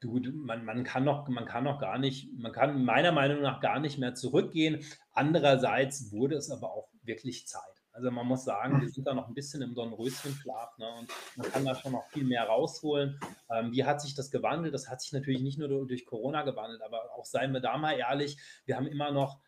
Du, 0.00 0.18
du, 0.18 0.30
man, 0.32 0.64
man, 0.64 0.84
kann 0.84 1.04
noch, 1.04 1.28
man 1.28 1.44
kann 1.44 1.64
noch 1.64 1.80
gar 1.80 1.98
nicht, 1.98 2.30
man 2.38 2.52
kann 2.52 2.84
meiner 2.84 3.12
Meinung 3.12 3.42
nach 3.42 3.60
gar 3.60 3.80
nicht 3.80 3.98
mehr 3.98 4.14
zurückgehen. 4.14 4.82
Andererseits 5.12 6.12
wurde 6.12 6.36
es 6.36 6.50
aber 6.50 6.72
auch 6.72 6.88
wirklich 7.02 7.46
Zeit. 7.46 7.62
Also 7.92 8.10
man 8.10 8.26
muss 8.26 8.44
sagen, 8.44 8.80
wir 8.80 8.88
sind 8.88 9.06
da 9.06 9.14
noch 9.14 9.28
ein 9.28 9.34
bisschen 9.34 9.62
im 9.62 9.74
Dornröschenschlaf 9.74 10.78
ne? 10.78 10.86
und 11.00 11.08
man 11.36 11.50
kann 11.50 11.64
da 11.64 11.74
schon 11.74 11.92
noch 11.92 12.06
viel 12.08 12.24
mehr 12.24 12.44
rausholen. 12.44 13.18
Ähm, 13.50 13.72
wie 13.72 13.84
hat 13.84 14.00
sich 14.00 14.14
das 14.14 14.30
gewandelt? 14.30 14.74
Das 14.74 14.88
hat 14.88 15.00
sich 15.00 15.12
natürlich 15.12 15.42
nicht 15.42 15.58
nur 15.58 15.68
durch 15.86 16.06
Corona 16.06 16.42
gewandelt, 16.42 16.82
aber 16.82 17.12
auch 17.16 17.24
seien 17.24 17.52
wir 17.52 17.60
da 17.60 17.76
mal 17.78 17.92
ehrlich, 17.92 18.38
wir 18.64 18.76
haben 18.76 18.86
immer 18.86 19.10
noch 19.10 19.40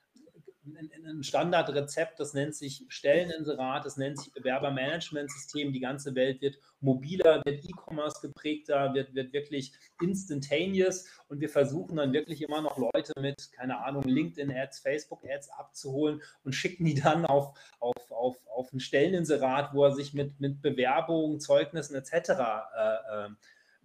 ein 0.64 1.22
Standardrezept, 1.22 2.20
das 2.20 2.35
nennt 2.35 2.55
sich 2.55 2.85
Stelleninserat, 2.88 3.85
das 3.85 3.96
nennt 3.96 4.18
sich 4.18 4.33
Bewerbermanagementsystem. 4.33 5.72
Die 5.72 5.81
ganze 5.81 6.14
Welt 6.14 6.40
wird 6.40 6.59
mobiler, 6.81 7.42
wird 7.44 7.64
E-Commerce 7.64 8.20
geprägter, 8.20 8.94
wird, 8.94 9.14
wird 9.14 9.33
wirklich 9.33 9.72
instantaneous 10.01 11.07
und 11.29 11.40
wir 11.40 11.48
versuchen 11.48 11.96
dann 11.96 12.12
wirklich 12.12 12.42
immer 12.42 12.62
noch 12.62 12.79
Leute 12.79 13.12
mit, 13.20 13.51
keine 13.53 13.85
Ahnung, 13.85 14.05
LinkedIn-Ads, 14.05 14.81
Facebook-Ads 14.81 15.51
abzuholen 15.51 16.22
und 16.44 16.55
schicken 16.55 16.85
die 16.85 16.94
dann 16.94 17.27
auf, 17.27 17.59
auf, 17.81 18.11
auf, 18.11 18.37
auf 18.46 18.72
ein 18.72 18.81
Stelleninserat, 18.81 19.75
wo 19.75 19.85
er 19.85 19.92
sich 19.92 20.14
mit, 20.14 20.40
mit 20.40 20.62
Bewerbungen, 20.62 21.40
Zeugnissen 21.40 21.96
etc. 21.96 22.12
Äh, 22.12 23.25
äh, 23.25 23.29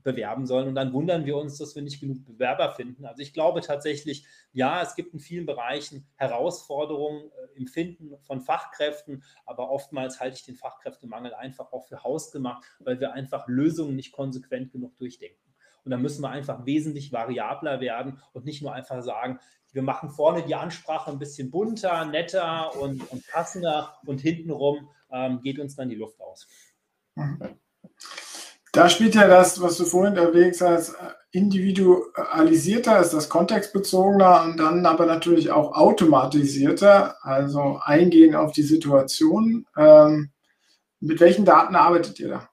bewerben 0.07 0.45
sollen. 0.45 0.69
Und 0.69 0.75
dann 0.75 0.93
wundern 0.93 1.25
wir 1.25 1.35
uns, 1.35 1.57
dass 1.57 1.75
wir 1.75 1.81
nicht 1.81 1.99
genug 1.99 2.23
Bewerber 2.23 2.71
finden. 2.71 3.05
Also 3.05 3.21
ich 3.21 3.33
glaube 3.33 3.59
tatsächlich, 3.59 4.25
ja, 4.53 4.81
es 4.81 4.95
gibt 4.95 5.13
in 5.13 5.19
vielen 5.19 5.45
Bereichen 5.45 6.07
Herausforderungen 6.15 7.29
äh, 7.29 7.57
im 7.57 7.67
Finden 7.67 8.17
von 8.23 8.39
Fachkräften, 8.39 9.23
aber 9.45 9.69
oftmals 9.69 10.21
halte 10.21 10.37
ich 10.37 10.45
den 10.45 10.55
Fachkräftemangel 10.55 11.33
einfach 11.33 11.73
auch 11.73 11.85
für 11.87 12.05
hausgemacht, 12.05 12.63
weil 12.79 13.01
wir 13.01 13.11
einfach 13.11 13.49
Lösungen 13.49 13.97
nicht 13.97 14.13
konsequent 14.13 14.71
genug 14.71 14.95
durchdenken. 14.95 15.53
Und 15.83 15.91
da 15.91 15.97
müssen 15.97 16.21
wir 16.21 16.29
einfach 16.29 16.65
wesentlich 16.65 17.11
variabler 17.11 17.81
werden 17.81 18.21
und 18.31 18.45
nicht 18.45 18.61
nur 18.61 18.73
einfach 18.73 19.01
sagen, 19.01 19.39
wir 19.73 19.81
machen 19.81 20.09
vorne 20.09 20.43
die 20.43 20.55
Ansprache 20.55 21.11
ein 21.11 21.19
bisschen 21.19 21.51
bunter, 21.51 22.05
netter 22.05 22.79
und, 22.79 23.11
und 23.11 23.27
passender 23.27 23.97
und 24.05 24.21
hintenrum 24.21 24.89
ähm, 25.11 25.41
geht 25.41 25.59
uns 25.59 25.75
dann 25.75 25.89
die 25.89 25.95
Luft 25.95 26.21
aus. 26.21 26.47
Mhm. 27.15 27.59
Da 28.77 28.89
spielt 28.89 29.15
ja 29.15 29.27
das, 29.27 29.59
was 29.59 29.75
du 29.77 29.85
vorhin 29.85 30.17
erwähnt 30.17 30.61
hast, 30.61 30.93
individualisierter 31.31 32.99
ist 32.99 33.11
das 33.11 33.27
kontextbezogener 33.27 34.43
und 34.43 34.57
dann 34.57 34.85
aber 34.85 35.07
natürlich 35.07 35.49
auch 35.49 35.75
automatisierter, 35.75 37.15
also 37.25 37.79
eingehen 37.81 38.35
auf 38.35 38.51
die 38.51 38.61
Situation. 38.61 39.65
Ähm, 39.75 40.29
mit 40.99 41.19
welchen 41.19 41.43
Daten 41.43 41.75
arbeitet 41.75 42.19
ihr 42.19 42.29
da? 42.29 42.49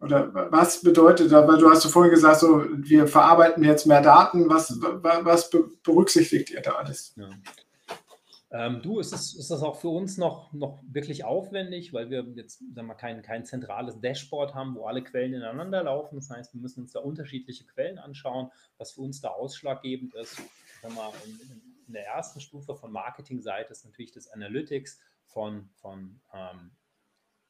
Oder 0.00 0.32
was 0.50 0.80
bedeutet? 0.80 1.30
Weil 1.30 1.58
du 1.58 1.68
hast 1.68 1.84
vorhin 1.84 2.12
gesagt, 2.12 2.40
so, 2.40 2.64
wir 2.74 3.06
verarbeiten 3.06 3.62
jetzt 3.62 3.86
mehr 3.86 4.00
Daten. 4.00 4.48
Was, 4.48 4.80
was 4.80 5.50
berücksichtigt 5.82 6.48
ihr 6.48 6.62
da 6.62 6.76
alles? 6.76 7.12
Ja. 7.16 7.28
Ähm, 8.54 8.82
du, 8.82 9.00
ist, 9.00 9.14
es, 9.14 9.34
ist 9.34 9.50
das 9.50 9.62
auch 9.62 9.80
für 9.80 9.88
uns 9.88 10.18
noch, 10.18 10.52
noch 10.52 10.82
wirklich 10.86 11.24
aufwendig, 11.24 11.94
weil 11.94 12.10
wir 12.10 12.22
jetzt 12.36 12.62
sagen 12.74 12.86
wir, 12.86 12.94
kein, 12.94 13.22
kein 13.22 13.46
zentrales 13.46 13.98
Dashboard 13.98 14.54
haben, 14.54 14.74
wo 14.74 14.84
alle 14.84 15.02
Quellen 15.02 15.32
ineinander 15.32 15.82
laufen. 15.84 16.16
Das 16.16 16.28
heißt, 16.28 16.52
wir 16.52 16.60
müssen 16.60 16.82
uns 16.82 16.92
da 16.92 17.00
unterschiedliche 17.00 17.64
Quellen 17.64 17.98
anschauen, 17.98 18.50
was 18.76 18.92
für 18.92 19.00
uns 19.00 19.22
da 19.22 19.30
ausschlaggebend 19.30 20.14
ist. 20.14 20.36
Sagen 20.82 20.94
wir, 20.94 21.12
in, 21.24 21.62
in 21.86 21.92
der 21.94 22.06
ersten 22.06 22.40
Stufe 22.40 22.76
von 22.76 22.92
Marketingseite 22.92 23.72
ist 23.72 23.86
natürlich 23.86 24.12
das 24.12 24.28
Analytics 24.28 25.00
von, 25.24 25.70
von 25.76 26.20
ähm, 26.34 26.72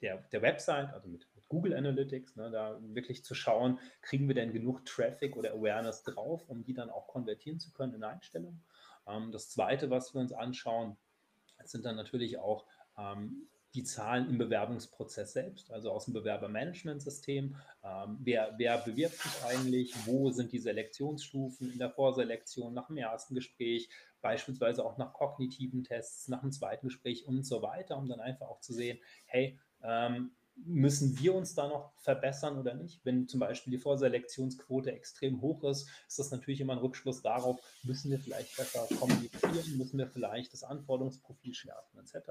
der, 0.03 0.19
der 0.33 0.43
Website, 0.43 0.93
also 0.93 1.09
mit, 1.09 1.29
mit 1.35 1.49
Google 1.49 1.75
Analytics, 1.75 2.37
ne, 2.37 2.51
da 2.51 2.79
wirklich 2.81 3.25
zu 3.25 3.35
schauen, 3.35 3.79
kriegen 4.03 4.29
wir 4.29 4.35
denn 4.35 4.53
genug 4.53 4.85
Traffic 4.85 5.37
oder 5.37 5.53
Awareness 5.53 6.03
drauf, 6.03 6.49
um 6.49 6.63
die 6.65 6.75
dann 6.75 6.91
auch 6.91 7.07
konvertieren 7.09 7.61
zu 7.61 7.73
können 7.73 7.95
in 7.95 8.05
Einstellungen. 8.05 8.63
Ähm, 9.07 9.33
das 9.33 9.51
Zweite, 9.51 9.91
was 9.91 10.15
wir 10.15 10.21
uns 10.21 10.33
anschauen, 10.33 10.97
sind 11.65 11.85
dann 11.85 11.97
natürlich 11.97 12.39
auch 12.39 12.67
ähm, 12.99 13.49
die 13.75 13.85
Zahlen 13.85 14.29
im 14.29 14.37
Bewerbungsprozess 14.37 15.33
selbst, 15.33 15.73
also 15.73 15.93
aus 15.93 16.05
dem 16.05 16.15
Bewerbermanagementsystem. 16.15 17.57
Ähm, 17.83 18.19
wer, 18.21 18.55
wer 18.59 18.79
bewirbt 18.79 19.17
sich 19.17 19.45
eigentlich? 19.45 19.95
Wo 20.07 20.31
sind 20.31 20.53
die 20.53 20.59
Selektionsstufen 20.59 21.73
in 21.73 21.79
der 21.79 21.91
Vorselektion 21.91 22.75
nach 22.75 22.89
dem 22.89 22.99
ersten 22.99 23.35
Gespräch? 23.35 23.89
Beispielsweise 24.21 24.85
auch 24.85 24.99
nach 24.99 25.15
kognitiven 25.15 25.85
Tests, 25.85 26.29
nach 26.29 26.43
dem 26.43 26.53
zweiten 26.53 26.89
Gespräch 26.89 27.27
und 27.27 27.45
so 27.45 27.63
weiter, 27.63 27.97
um 27.97 28.09
dann 28.09 28.21
einfach 28.21 28.49
auch 28.49 28.61
zu 28.61 28.75
sehen, 28.75 28.99
hey, 29.25 29.59
ähm, 29.83 30.33
müssen 30.57 31.19
wir 31.19 31.35
uns 31.35 31.55
da 31.55 31.69
noch 31.69 31.93
verbessern 31.99 32.59
oder 32.59 32.75
nicht? 32.75 33.05
Wenn 33.05 33.27
zum 33.29 33.41
Beispiel 33.41 33.71
die 33.71 33.79
Vorselektionsquote 33.79 34.93
extrem 34.93 35.41
hoch 35.41 35.65
ist, 35.65 35.89
ist 36.07 36.19
das 36.19 36.31
natürlich 36.31 36.61
immer 36.61 36.75
ein 36.75 36.79
Rückschluss 36.79 37.23
darauf, 37.23 37.61
müssen 37.83 38.11
wir 38.11 38.19
vielleicht 38.19 38.57
besser 38.57 38.87
kommunizieren, 38.99 39.79
müssen 39.79 39.99
wir 39.99 40.07
vielleicht 40.07 40.53
das 40.53 40.63
Anforderungsprofil 40.63 41.55
schärfen 41.55 42.01
etc. 42.01 42.31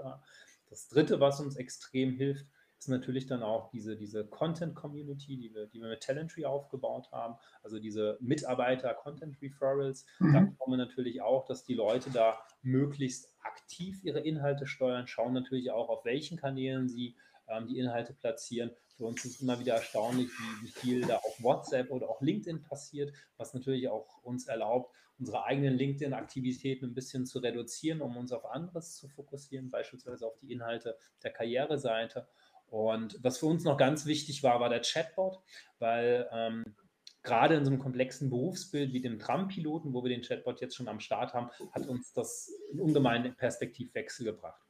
Das 0.70 0.88
Dritte, 0.88 1.20
was 1.20 1.40
uns 1.40 1.56
extrem 1.56 2.14
hilft, 2.14 2.46
ist 2.82 2.88
natürlich 2.88 3.28
dann 3.28 3.44
auch 3.44 3.70
diese, 3.70 3.96
diese 3.96 4.26
Content-Community, 4.26 5.38
die 5.38 5.54
wir, 5.54 5.68
die 5.68 5.80
wir 5.82 5.90
mit 5.90 6.02
Talentry 6.02 6.46
aufgebaut 6.46 7.12
haben, 7.12 7.36
also 7.62 7.78
diese 7.78 8.18
Mitarbeiter-Content-Referrals. 8.22 10.06
Mhm. 10.18 10.34
Da 10.34 10.40
kommen 10.58 10.78
wir 10.78 10.78
natürlich 10.78 11.22
auch, 11.22 11.46
dass 11.46 11.64
die 11.64 11.76
Leute 11.76 12.10
da 12.10 12.40
möglichst 12.64 13.32
aktiv 13.44 14.04
ihre 14.04 14.22
Inhalte 14.22 14.66
steuern, 14.66 15.06
schauen 15.06 15.34
natürlich 15.34 15.70
auch, 15.70 15.90
auf 15.90 16.06
welchen 16.06 16.38
Kanälen 16.38 16.90
sie 16.90 17.16
ähm, 17.52 17.68
die 17.68 17.80
Inhalte 17.80 18.14
platzieren. 18.14 18.72
Für 18.98 19.06
uns 19.06 19.26
ist 19.26 19.42
immer 19.42 19.60
wieder 19.60 19.76
erstaunlich, 19.76 20.30
wie, 20.30 20.66
wie 20.66 20.72
viel 20.72 21.02
da 21.02 21.18
auf 21.18 21.42
WhatsApp 21.42 21.92
oder 21.92 22.10
auch 22.10 22.22
LinkedIn 22.22 22.62
passiert, 22.64 23.14
was 23.38 23.54
natürlich 23.54 23.90
auch 23.90 24.22
uns 24.24 24.48
erlaubt, 24.48 24.96
unsere 25.20 25.44
eigenen 25.44 25.76
LinkedIn-Aktivitäten 25.76 26.86
ein 26.86 26.94
bisschen 26.94 27.26
zu 27.26 27.40
reduzieren, 27.40 28.02
um 28.02 28.18
uns 28.18 28.32
auf 28.32 28.46
anderes 28.46 28.96
zu 28.96 29.08
fokussieren, 29.08 29.70
beispielsweise 29.70 30.26
auf 30.26 30.38
die 30.40 30.52
Inhalte 30.52 30.98
der 31.24 31.32
Karriereseite. 31.32 32.28
Und 32.68 33.20
was 33.22 33.38
für 33.38 33.46
uns 33.46 33.64
noch 33.64 33.78
ganz 33.78 34.06
wichtig 34.06 34.44
war, 34.44 34.60
war 34.60 34.70
der 34.70 34.82
Chatbot, 34.82 35.40
weil 35.80 36.28
ähm, 36.32 36.76
gerade 37.22 37.56
in 37.56 37.66
so 37.66 37.72
einem 37.72 37.80
komplexen 37.80 38.30
Berufsbild 38.30 38.94
wie 38.94 39.02
dem 39.02 39.20
Tram-Piloten, 39.20 39.94
wo 39.94 40.04
wir 40.04 40.10
den 40.10 40.22
Chatbot 40.22 40.62
jetzt 40.62 40.76
schon 40.76 40.88
am 40.88 41.00
Start 41.00 41.34
haben, 41.34 41.50
hat 41.72 41.88
uns 41.88 42.14
das 42.14 42.52
einen 42.72 42.80
ungemeinen 42.80 43.36
Perspektivwechsel 43.36 44.26
gebracht. 44.26 44.62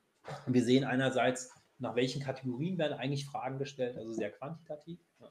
Und 0.46 0.54
wir 0.54 0.64
sehen 0.64 0.84
einerseits, 0.84 1.52
nach 1.82 1.96
welchen 1.96 2.22
Kategorien 2.22 2.78
werden 2.78 2.98
eigentlich 2.98 3.26
Fragen 3.26 3.58
gestellt, 3.58 3.98
also 3.98 4.14
sehr 4.14 4.32
quantitativ. 4.32 5.00
Ne? 5.20 5.28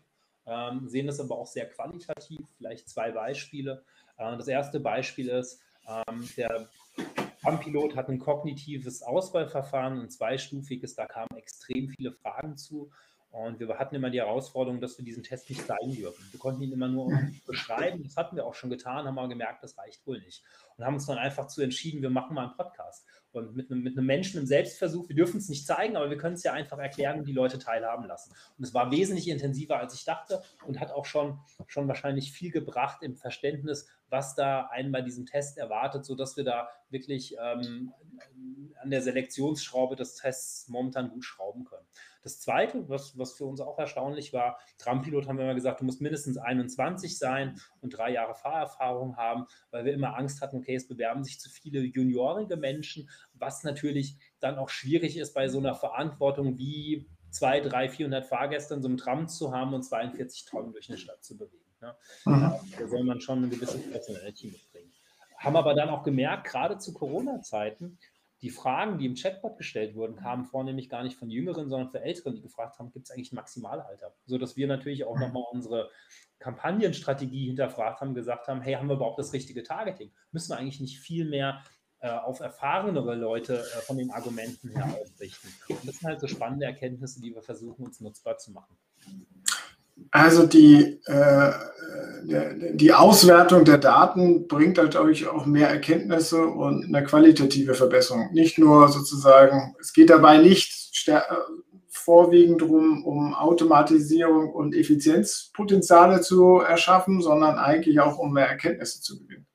Ähm, 0.46 0.88
sehen 0.88 1.06
das 1.06 1.20
aber 1.20 1.38
auch 1.38 1.46
sehr 1.46 1.68
qualitativ. 1.68 2.46
Vielleicht 2.56 2.88
zwei 2.88 3.12
Beispiele. 3.12 3.84
Äh, 4.18 4.36
das 4.36 4.48
erste 4.48 4.80
Beispiel 4.80 5.28
ist, 5.28 5.62
ähm, 5.86 6.28
der 6.36 6.68
Tram-Pilot 7.40 7.96
hat 7.96 8.08
ein 8.08 8.18
kognitives 8.18 9.02
Auswahlverfahren, 9.02 10.00
ein 10.00 10.10
zweistufiges, 10.10 10.94
da 10.94 11.06
kamen 11.06 11.36
extrem 11.36 11.88
viele 11.88 12.12
Fragen 12.12 12.56
zu. 12.56 12.90
Und 13.30 13.60
wir 13.60 13.68
hatten 13.78 13.94
immer 13.94 14.10
die 14.10 14.18
Herausforderung, 14.18 14.80
dass 14.80 14.98
wir 14.98 15.04
diesen 15.04 15.22
Test 15.22 15.48
nicht 15.48 15.64
zeigen 15.64 15.94
dürfen. 15.94 16.24
Wir 16.32 16.40
konnten 16.40 16.62
ihn 16.62 16.72
immer 16.72 16.88
nur 16.88 17.12
beschreiben. 17.46 18.02
Das 18.02 18.16
hatten 18.16 18.34
wir 18.34 18.44
auch 18.44 18.54
schon 18.54 18.70
getan, 18.70 19.06
haben 19.06 19.18
aber 19.18 19.28
gemerkt, 19.28 19.62
das 19.62 19.78
reicht 19.78 20.04
wohl 20.06 20.18
nicht. 20.18 20.42
Und 20.76 20.84
haben 20.84 20.94
uns 20.94 21.06
dann 21.06 21.18
einfach 21.18 21.46
zu 21.46 21.62
entschieden, 21.62 22.02
wir 22.02 22.10
machen 22.10 22.34
mal 22.34 22.46
einen 22.46 22.56
Podcast. 22.56 23.06
Und 23.32 23.54
mit 23.54 23.70
einem, 23.70 23.84
mit 23.84 23.96
einem 23.96 24.06
Menschen 24.06 24.40
im 24.40 24.46
Selbstversuch, 24.46 25.08
wir 25.08 25.14
dürfen 25.14 25.38
es 25.38 25.48
nicht 25.48 25.64
zeigen, 25.64 25.96
aber 25.96 26.10
wir 26.10 26.16
können 26.16 26.34
es 26.34 26.42
ja 26.42 26.52
einfach 26.52 26.78
erklären 26.78 27.20
und 27.20 27.28
die 27.28 27.32
Leute 27.32 27.60
teilhaben 27.60 28.06
lassen. 28.06 28.34
Und 28.58 28.64
es 28.64 28.74
war 28.74 28.90
wesentlich 28.90 29.28
intensiver, 29.28 29.78
als 29.78 29.94
ich 29.94 30.04
dachte 30.04 30.42
und 30.66 30.80
hat 30.80 30.90
auch 30.90 31.04
schon, 31.04 31.38
schon 31.68 31.86
wahrscheinlich 31.86 32.32
viel 32.32 32.50
gebracht 32.50 33.02
im 33.02 33.14
Verständnis, 33.14 33.86
was 34.08 34.34
da 34.34 34.66
einen 34.66 34.90
bei 34.90 35.02
diesem 35.02 35.26
Test 35.26 35.58
erwartet, 35.58 36.04
sodass 36.04 36.36
wir 36.36 36.42
da 36.42 36.68
wirklich 36.90 37.36
ähm, 37.40 37.92
an 38.82 38.90
der 38.90 39.02
Selektionsschraube 39.02 39.94
des 39.94 40.16
Tests 40.16 40.68
momentan 40.68 41.10
gut 41.10 41.24
schrauben 41.24 41.64
können. 41.64 41.86
Das 42.22 42.40
Zweite, 42.40 42.88
was, 42.88 43.16
was 43.18 43.32
für 43.32 43.44
uns 43.44 43.60
auch 43.60 43.78
erstaunlich 43.78 44.32
war, 44.32 44.58
Trampilot 44.78 45.26
haben 45.26 45.38
wir 45.38 45.44
immer 45.44 45.54
gesagt, 45.54 45.80
du 45.80 45.84
musst 45.84 46.00
mindestens 46.00 46.36
21 46.36 47.18
sein 47.18 47.60
und 47.80 47.96
drei 47.96 48.12
Jahre 48.12 48.34
Fahrerfahrung 48.34 49.16
haben, 49.16 49.46
weil 49.70 49.84
wir 49.84 49.94
immer 49.94 50.16
Angst 50.16 50.40
hatten, 50.40 50.58
okay, 50.58 50.74
es 50.74 50.86
bewerben 50.86 51.24
sich 51.24 51.40
zu 51.40 51.48
viele 51.48 51.80
juniorige 51.80 52.56
Menschen, 52.56 53.08
was 53.32 53.64
natürlich 53.64 54.16
dann 54.38 54.58
auch 54.58 54.68
schwierig 54.68 55.16
ist 55.16 55.34
bei 55.34 55.48
so 55.48 55.58
einer 55.58 55.74
Verantwortung 55.74 56.58
wie 56.58 57.08
2, 57.30 57.60
3, 57.60 57.88
400 57.88 58.26
Fahrgäste 58.26 58.74
in 58.74 58.82
so 58.82 58.88
einem 58.88 58.96
Tram 58.96 59.28
zu 59.28 59.52
haben 59.52 59.72
und 59.72 59.82
42 59.82 60.46
Tonnen 60.46 60.72
durch 60.72 60.88
eine 60.88 60.98
Stadt 60.98 61.22
zu 61.24 61.36
bewegen. 61.36 61.64
Ne? 61.80 61.94
Mhm. 62.26 62.52
Da 62.78 62.88
soll 62.88 63.04
man 63.04 63.20
schon 63.20 63.38
eine 63.38 63.48
gewisse 63.48 63.78
Personality 63.78 64.48
mitbringen. 64.48 64.92
Haben 65.38 65.56
aber 65.56 65.74
dann 65.74 65.88
auch 65.88 66.02
gemerkt, 66.02 66.48
gerade 66.48 66.78
zu 66.78 66.92
Corona-Zeiten, 66.92 67.98
die 68.42 68.50
Fragen, 68.50 68.98
die 68.98 69.06
im 69.06 69.14
Chatbot 69.14 69.58
gestellt 69.58 69.94
wurden, 69.94 70.16
kamen 70.16 70.44
vornehmlich 70.44 70.88
gar 70.88 71.02
nicht 71.02 71.18
von 71.18 71.28
Jüngeren, 71.28 71.68
sondern 71.68 71.90
von 71.90 72.00
Älteren, 72.00 72.34
die 72.34 72.42
gefragt 72.42 72.78
haben, 72.78 72.90
gibt 72.90 73.06
es 73.06 73.10
eigentlich 73.10 73.32
ein 73.32 73.36
Maximalalter? 73.36 74.14
Sodass 74.24 74.56
wir 74.56 74.66
natürlich 74.66 75.04
auch 75.04 75.18
nochmal 75.18 75.44
unsere 75.52 75.90
Kampagnenstrategie 76.38 77.46
hinterfragt 77.46 78.00
haben, 78.00 78.14
gesagt 78.14 78.48
haben, 78.48 78.62
hey, 78.62 78.74
haben 78.74 78.88
wir 78.88 78.96
überhaupt 78.96 79.18
das 79.18 79.34
richtige 79.34 79.62
Targeting? 79.62 80.10
Müssen 80.32 80.50
wir 80.50 80.58
eigentlich 80.58 80.80
nicht 80.80 80.98
viel 80.98 81.28
mehr 81.28 81.62
äh, 81.98 82.08
auf 82.08 82.40
erfahrenere 82.40 83.14
Leute 83.14 83.58
äh, 83.58 83.80
von 83.82 83.98
den 83.98 84.10
Argumenten 84.10 84.70
her 84.70 84.86
ausrichten? 84.98 85.48
Und 85.68 85.86
das 85.86 85.96
sind 85.96 86.08
halt 86.08 86.20
so 86.20 86.26
spannende 86.26 86.64
Erkenntnisse, 86.64 87.20
die 87.20 87.34
wir 87.34 87.42
versuchen, 87.42 87.84
uns 87.84 88.00
nutzbar 88.00 88.38
zu 88.38 88.52
machen. 88.52 88.74
Also 90.10 90.46
die, 90.46 91.00
äh, 91.06 91.52
die 92.74 92.92
Auswertung 92.92 93.64
der 93.64 93.78
Daten 93.78 94.46
bringt 94.46 94.78
halt 94.78 94.96
euch 94.96 95.28
auch 95.28 95.46
mehr 95.46 95.68
Erkenntnisse 95.68 96.44
und 96.44 96.84
eine 96.84 97.04
qualitative 97.04 97.74
Verbesserung. 97.74 98.32
Nicht 98.32 98.58
nur 98.58 98.88
sozusagen, 98.88 99.74
es 99.80 99.92
geht 99.92 100.10
dabei 100.10 100.38
nicht 100.38 100.80
vorwiegend 101.88 102.62
darum, 102.62 103.04
um 103.04 103.34
Automatisierung 103.34 104.52
und 104.52 104.74
Effizienzpotenziale 104.74 106.20
zu 106.20 106.58
erschaffen, 106.58 107.20
sondern 107.20 107.58
eigentlich 107.58 108.00
auch 108.00 108.18
um 108.18 108.32
mehr 108.32 108.48
Erkenntnisse 108.48 109.00
zu 109.00 109.18
gewinnen. 109.18 109.46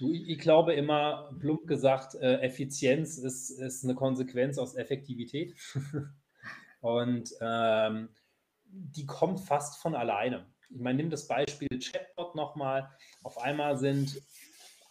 ich 0.00 0.38
glaube 0.38 0.74
immer, 0.74 1.30
plump 1.40 1.66
gesagt, 1.66 2.14
äh, 2.16 2.40
Effizienz 2.40 3.18
ist, 3.18 3.50
ist 3.50 3.84
eine 3.84 3.94
Konsequenz 3.94 4.58
aus 4.58 4.76
Effektivität. 4.76 5.54
und 6.80 7.30
ähm, 7.40 8.08
die 8.76 9.06
kommt 9.06 9.40
fast 9.40 9.80
von 9.80 9.94
alleine. 9.94 10.46
Ich 10.68 10.80
meine, 10.80 10.98
nimm 10.98 11.10
das 11.10 11.26
Beispiel 11.26 11.68
Chatbot 11.78 12.34
nochmal. 12.34 12.90
Auf 13.22 13.38
einmal 13.38 13.76
sind 13.78 14.20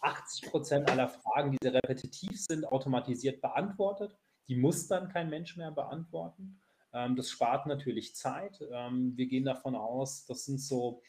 80 0.00 0.50
Prozent 0.50 0.90
aller 0.90 1.08
Fragen, 1.08 1.52
die 1.52 1.58
sehr 1.60 1.74
repetitiv 1.74 2.40
sind, 2.40 2.66
automatisiert 2.66 3.40
beantwortet. 3.40 4.16
Die 4.48 4.56
muss 4.56 4.86
dann 4.86 5.08
kein 5.08 5.30
Mensch 5.30 5.56
mehr 5.56 5.70
beantworten. 5.70 6.60
Ähm, 6.92 7.16
das 7.16 7.30
spart 7.30 7.66
natürlich 7.66 8.14
Zeit. 8.14 8.60
Ähm, 8.72 9.16
wir 9.16 9.26
gehen 9.26 9.44
davon 9.44 9.76
aus, 9.76 10.24
das 10.26 10.44
sind 10.44 10.60
so 10.60 11.02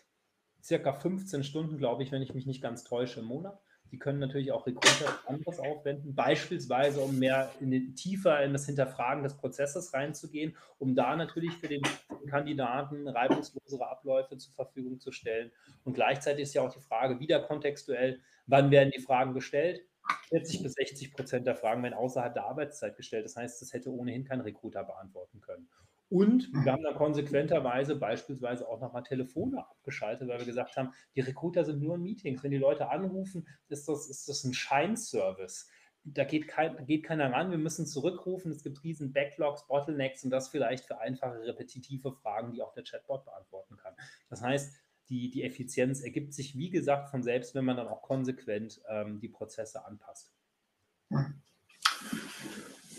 circa 0.61 0.93
15 0.93 1.43
Stunden, 1.43 1.77
glaube 1.77 2.03
ich, 2.03 2.11
wenn 2.11 2.21
ich 2.21 2.33
mich 2.33 2.45
nicht 2.45 2.61
ganz 2.61 2.83
täusche, 2.83 3.21
im 3.21 3.27
Monat. 3.27 3.61
Die 3.91 3.99
können 3.99 4.19
natürlich 4.19 4.51
auch 4.51 4.65
Recruiter 4.67 5.19
anderes 5.27 5.59
aufwenden, 5.59 6.13
beispielsweise 6.13 6.99
um 7.01 7.17
mehr 7.17 7.51
in 7.59 7.71
den, 7.71 7.95
tiefer 7.95 8.43
in 8.43 8.53
das 8.53 8.65
Hinterfragen 8.65 9.23
des 9.23 9.35
Prozesses 9.35 9.93
reinzugehen, 9.93 10.55
um 10.77 10.95
da 10.95 11.15
natürlich 11.15 11.53
für 11.53 11.67
den 11.67 11.81
Kandidaten 12.29 13.07
reibungslosere 13.07 13.87
Abläufe 13.89 14.37
zur 14.37 14.53
Verfügung 14.53 14.99
zu 14.99 15.11
stellen. 15.11 15.51
Und 15.83 15.93
gleichzeitig 15.93 16.43
ist 16.43 16.53
ja 16.53 16.61
auch 16.61 16.73
die 16.73 16.81
Frage 16.81 17.19
wieder 17.19 17.39
kontextuell, 17.39 18.19
wann 18.45 18.71
werden 18.71 18.91
die 18.95 19.01
Fragen 19.01 19.33
gestellt? 19.33 19.81
40 20.29 20.63
bis 20.63 20.73
60 20.73 21.13
Prozent 21.13 21.47
der 21.47 21.55
Fragen 21.55 21.83
werden 21.83 21.93
außerhalb 21.93 22.33
der 22.33 22.45
Arbeitszeit 22.45 22.95
gestellt. 22.95 23.25
Das 23.25 23.35
heißt, 23.35 23.61
das 23.61 23.73
hätte 23.73 23.91
ohnehin 23.91 24.23
kein 24.23 24.41
Recruiter 24.41 24.83
beantworten 24.83 25.41
können. 25.41 25.67
Und 26.09 26.49
wir 26.53 26.71
haben 26.71 26.83
dann 26.83 26.95
konsequenterweise 26.95 27.95
beispielsweise 27.97 28.67
auch 28.67 28.79
nochmal 28.79 29.03
Telefone 29.03 29.59
abgeschaltet, 29.59 30.29
weil 30.29 30.39
wir 30.39 30.45
gesagt 30.45 30.77
haben, 30.77 30.93
die 31.15 31.21
Recruiter 31.21 31.65
sind 31.65 31.81
nur 31.81 31.95
in 31.95 32.01
Meetings. 32.01 32.43
Wenn 32.43 32.51
die 32.51 32.57
Leute 32.57 32.89
anrufen, 32.89 33.45
ist 33.67 33.89
das, 33.89 34.09
ist 34.09 34.29
das 34.29 34.45
ein 34.45 34.53
Scheinservice. 34.53 35.69
Da 36.05 36.23
geht, 36.23 36.47
kein, 36.47 36.85
geht 36.85 37.03
keiner 37.03 37.33
ran, 37.33 37.51
wir 37.51 37.57
müssen 37.57 37.85
zurückrufen. 37.85 38.51
Es 38.51 38.63
gibt 38.63 38.81
riesen 38.85 39.11
Backlogs, 39.11 39.67
Bottlenecks 39.67 40.23
und 40.23 40.29
das 40.29 40.47
vielleicht 40.47 40.85
für 40.85 40.97
einfache, 40.97 41.41
repetitive 41.41 42.13
Fragen, 42.13 42.53
die 42.53 42.61
auch 42.61 42.71
der 42.71 42.85
Chatbot 42.85 43.25
beantworten 43.25 43.75
kann. 43.75 43.93
Das 44.29 44.41
heißt, 44.41 44.73
die, 45.09 45.29
die 45.29 45.43
Effizienz 45.43 46.01
ergibt 46.01 46.33
sich, 46.33 46.57
wie 46.57 46.69
gesagt, 46.69 47.09
von 47.09 47.21
selbst, 47.21 47.53
wenn 47.55 47.65
man 47.65 47.75
dann 47.75 47.87
auch 47.89 48.01
konsequent 48.01 48.81
ähm, 48.87 49.19
die 49.19 49.29
Prozesse 49.29 49.85
anpasst. 49.85 50.31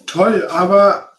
Toll, 0.07 0.47
aber 0.49 1.18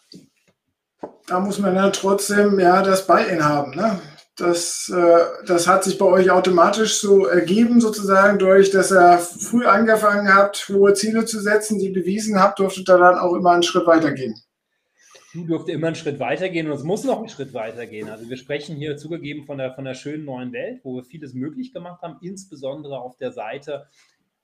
da 1.30 1.38
muss 1.38 1.60
man 1.60 1.76
ja 1.76 1.90
trotzdem 1.90 2.58
ja 2.58 2.82
das 2.82 3.06
Buy-in 3.06 3.44
haben. 3.44 3.70
Ne? 3.76 4.00
Das, 4.36 4.88
äh, 4.88 5.46
das 5.46 5.68
hat 5.68 5.84
sich 5.84 5.96
bei 5.96 6.06
euch 6.06 6.30
automatisch 6.30 6.98
so 6.98 7.26
ergeben, 7.26 7.80
sozusagen, 7.80 8.38
durch, 8.38 8.70
dass 8.70 8.90
ihr 8.90 9.18
früh 9.18 9.64
angefangen 9.64 10.34
habt, 10.34 10.68
hohe 10.68 10.92
Ziele 10.94 11.24
zu 11.26 11.40
setzen, 11.40 11.78
die 11.78 11.90
bewiesen 11.90 12.40
habt, 12.40 12.58
durftet 12.58 12.88
ihr 12.88 12.98
dann 12.98 13.18
auch 13.18 13.34
immer 13.34 13.52
einen 13.52 13.62
Schritt 13.62 13.86
weitergehen. 13.86 14.34
Du 15.32 15.44
durfte 15.44 15.70
immer 15.70 15.86
einen 15.86 15.96
Schritt 15.96 16.18
weitergehen 16.18 16.66
und 16.66 16.72
es 16.72 16.82
muss 16.82 17.04
noch 17.04 17.18
einen 17.18 17.28
Schritt 17.28 17.54
weitergehen. 17.54 18.08
Also 18.08 18.28
wir 18.28 18.36
sprechen 18.36 18.74
hier 18.74 18.96
zugegeben 18.96 19.44
von 19.44 19.58
der, 19.58 19.72
von 19.72 19.84
der 19.84 19.94
schönen 19.94 20.24
neuen 20.24 20.52
Welt, 20.52 20.80
wo 20.82 20.96
wir 20.96 21.04
vieles 21.04 21.34
möglich 21.34 21.72
gemacht 21.72 22.02
haben, 22.02 22.16
insbesondere 22.22 22.98
auf 22.98 23.16
der 23.18 23.30
Seite 23.30 23.86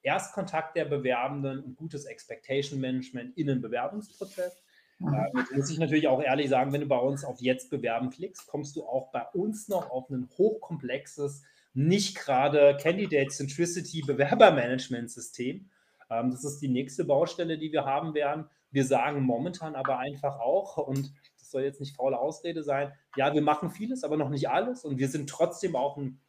Erstkontakt 0.03 0.77
der 0.77 0.85
Bewerbenden 0.85 1.65
und 1.65 1.75
gutes 1.75 2.05
Expectation 2.05 2.79
Management 2.79 3.37
in 3.37 3.49
den 3.49 3.61
Bewerbungsprozess. 3.61 4.63
Ja, 4.99 5.27
jetzt 5.35 5.55
muss 5.55 5.71
ich 5.71 5.79
natürlich 5.79 6.09
auch 6.09 6.23
ehrlich 6.23 6.49
sagen, 6.49 6.73
wenn 6.73 6.81
du 6.81 6.87
bei 6.87 6.99
uns 6.99 7.25
auf 7.25 7.41
Jetzt 7.41 7.71
bewerben 7.71 8.11
klickst, 8.11 8.47
kommst 8.47 8.77
du 8.77 8.85
auch 8.87 9.11
bei 9.13 9.23
uns 9.35 9.69
noch 9.69 9.91
auf 9.91 10.09
ein 10.09 10.29
hochkomplexes, 10.39 11.43
nicht 11.75 12.17
gerade 12.17 12.79
Candidate 12.81 13.29
Centricity 13.29 14.03
Bewerbermanagement-System. 14.03 15.69
Ähm, 16.09 16.31
das 16.31 16.45
ist 16.45 16.61
die 16.61 16.69
nächste 16.69 17.05
Baustelle, 17.05 17.59
die 17.59 17.73
wir 17.73 17.85
haben 17.85 18.15
werden. 18.15 18.47
Wir 18.71 18.85
sagen 18.85 19.23
momentan 19.23 19.75
aber 19.75 19.99
einfach 19.99 20.39
auch, 20.39 20.79
und 20.79 21.13
das 21.39 21.51
soll 21.51 21.63
jetzt 21.63 21.81
nicht 21.81 21.97
faule 21.97 22.19
Ausrede 22.19 22.63
sein, 22.63 22.93
ja, 23.17 23.35
wir 23.35 23.43
machen 23.43 23.71
vieles, 23.71 24.03
aber 24.03 24.17
noch 24.17 24.31
nicht 24.31 24.49
alles. 24.49 24.85
Und 24.85 24.99
wir 24.99 25.09
sind 25.09 25.29
trotzdem 25.29 25.77
auch 25.77 25.99
ein, 25.99 26.21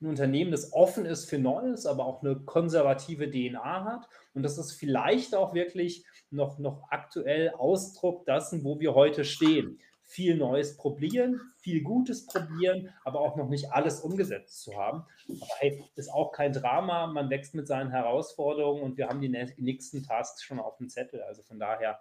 ein 0.00 0.06
Unternehmen, 0.06 0.50
das 0.50 0.72
offen 0.72 1.06
ist 1.06 1.28
für 1.28 1.38
Neues, 1.38 1.86
aber 1.86 2.04
auch 2.04 2.22
eine 2.22 2.36
konservative 2.36 3.30
DNA 3.30 3.84
hat. 3.84 4.08
Und 4.34 4.42
das 4.42 4.58
ist 4.58 4.72
vielleicht 4.72 5.34
auch 5.34 5.54
wirklich 5.54 6.04
noch, 6.30 6.58
noch 6.58 6.90
aktuell 6.90 7.50
Ausdruck 7.50 8.26
dessen, 8.26 8.64
wo 8.64 8.78
wir 8.78 8.94
heute 8.94 9.24
stehen 9.24 9.78
viel 10.06 10.36
Neues 10.36 10.76
probieren, 10.76 11.40
viel 11.58 11.82
Gutes 11.82 12.26
probieren, 12.26 12.94
aber 13.04 13.20
auch 13.20 13.36
noch 13.36 13.48
nicht 13.48 13.72
alles 13.72 14.00
umgesetzt 14.00 14.62
zu 14.62 14.76
haben. 14.76 15.04
Aber 15.28 15.50
hey, 15.58 15.84
ist 15.96 16.12
auch 16.12 16.30
kein 16.30 16.52
Drama. 16.52 17.08
Man 17.08 17.28
wächst 17.28 17.54
mit 17.54 17.66
seinen 17.66 17.90
Herausforderungen 17.90 18.82
und 18.82 18.96
wir 18.96 19.08
haben 19.08 19.20
die 19.20 19.28
nächsten 19.28 20.04
Tasks 20.04 20.44
schon 20.44 20.60
auf 20.60 20.76
dem 20.76 20.88
Zettel. 20.88 21.22
Also 21.22 21.42
von 21.42 21.58
daher, 21.58 22.00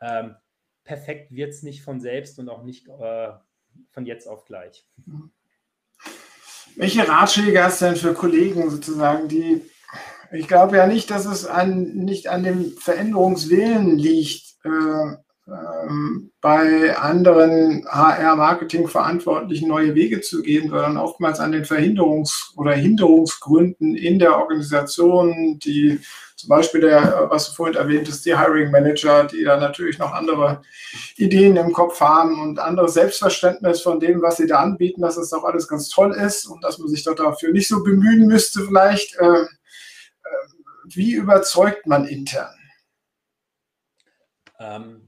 ähm, 0.00 0.36
perfekt 0.84 1.30
wird 1.30 1.50
es 1.50 1.62
nicht 1.62 1.82
von 1.82 2.00
selbst 2.00 2.38
und 2.38 2.48
auch 2.48 2.62
nicht 2.62 2.88
äh, 2.88 3.32
von 3.90 4.06
jetzt 4.06 4.26
auf 4.26 4.46
gleich. 4.46 4.88
Welche 6.78 7.08
Ratschläge 7.08 7.64
hast 7.64 7.80
du 7.80 7.86
denn 7.86 7.96
für 7.96 8.14
Kollegen 8.14 8.70
sozusagen, 8.70 9.26
die 9.26 9.62
ich 10.30 10.46
glaube 10.46 10.76
ja 10.76 10.86
nicht, 10.86 11.10
dass 11.10 11.26
es 11.26 11.44
an, 11.44 11.82
nicht 11.94 12.28
an 12.28 12.44
dem 12.44 12.76
Veränderungswillen 12.78 13.96
liegt, 13.96 14.54
äh, 14.62 15.16
bei 16.40 16.96
anderen 16.96 17.86
HR-Marketing-Verantwortlichen 17.88 19.68
neue 19.68 19.94
Wege 19.94 20.20
zu 20.20 20.42
gehen, 20.42 20.68
sondern 20.68 20.96
oftmals 20.98 21.40
an 21.40 21.52
den 21.52 21.64
Verhinderungs- 21.64 22.54
oder 22.56 22.72
Hinderungsgründen 22.72 23.96
in 23.96 24.18
der 24.18 24.36
Organisation, 24.36 25.58
die 25.58 26.00
zum 26.36 26.50
Beispiel 26.50 26.82
der, 26.82 27.26
was 27.30 27.48
du 27.48 27.54
vorhin 27.54 27.76
erwähnt 27.76 28.08
hast, 28.08 28.24
die 28.24 28.38
Hiring 28.38 28.70
Manager, 28.70 29.24
die 29.24 29.42
da 29.42 29.56
natürlich 29.58 29.98
noch 29.98 30.12
andere 30.12 30.62
Ideen 31.16 31.56
im 31.56 31.72
Kopf 31.72 32.00
haben 32.00 32.40
und 32.40 32.60
anderes 32.60 32.94
Selbstverständnis 32.94 33.80
von 33.80 33.98
dem, 33.98 34.22
was 34.22 34.36
sie 34.36 34.46
da 34.46 34.60
anbieten, 34.60 35.00
dass 35.00 35.16
das 35.16 35.30
doch 35.30 35.42
alles 35.42 35.66
ganz 35.66 35.88
toll 35.88 36.12
ist 36.12 36.46
und 36.46 36.62
dass 36.62 36.78
man 36.78 36.88
sich 36.88 37.02
doch 37.02 37.16
dafür 37.16 37.52
nicht 37.52 37.66
so 37.66 37.82
bemühen 37.82 38.26
müsste 38.26 38.62
vielleicht. 38.62 39.16
Äh, 39.16 39.40
äh, 39.40 39.46
wie 40.84 41.14
überzeugt 41.14 41.86
man 41.86 42.06
intern? 42.06 42.54
Ähm, 44.60 45.07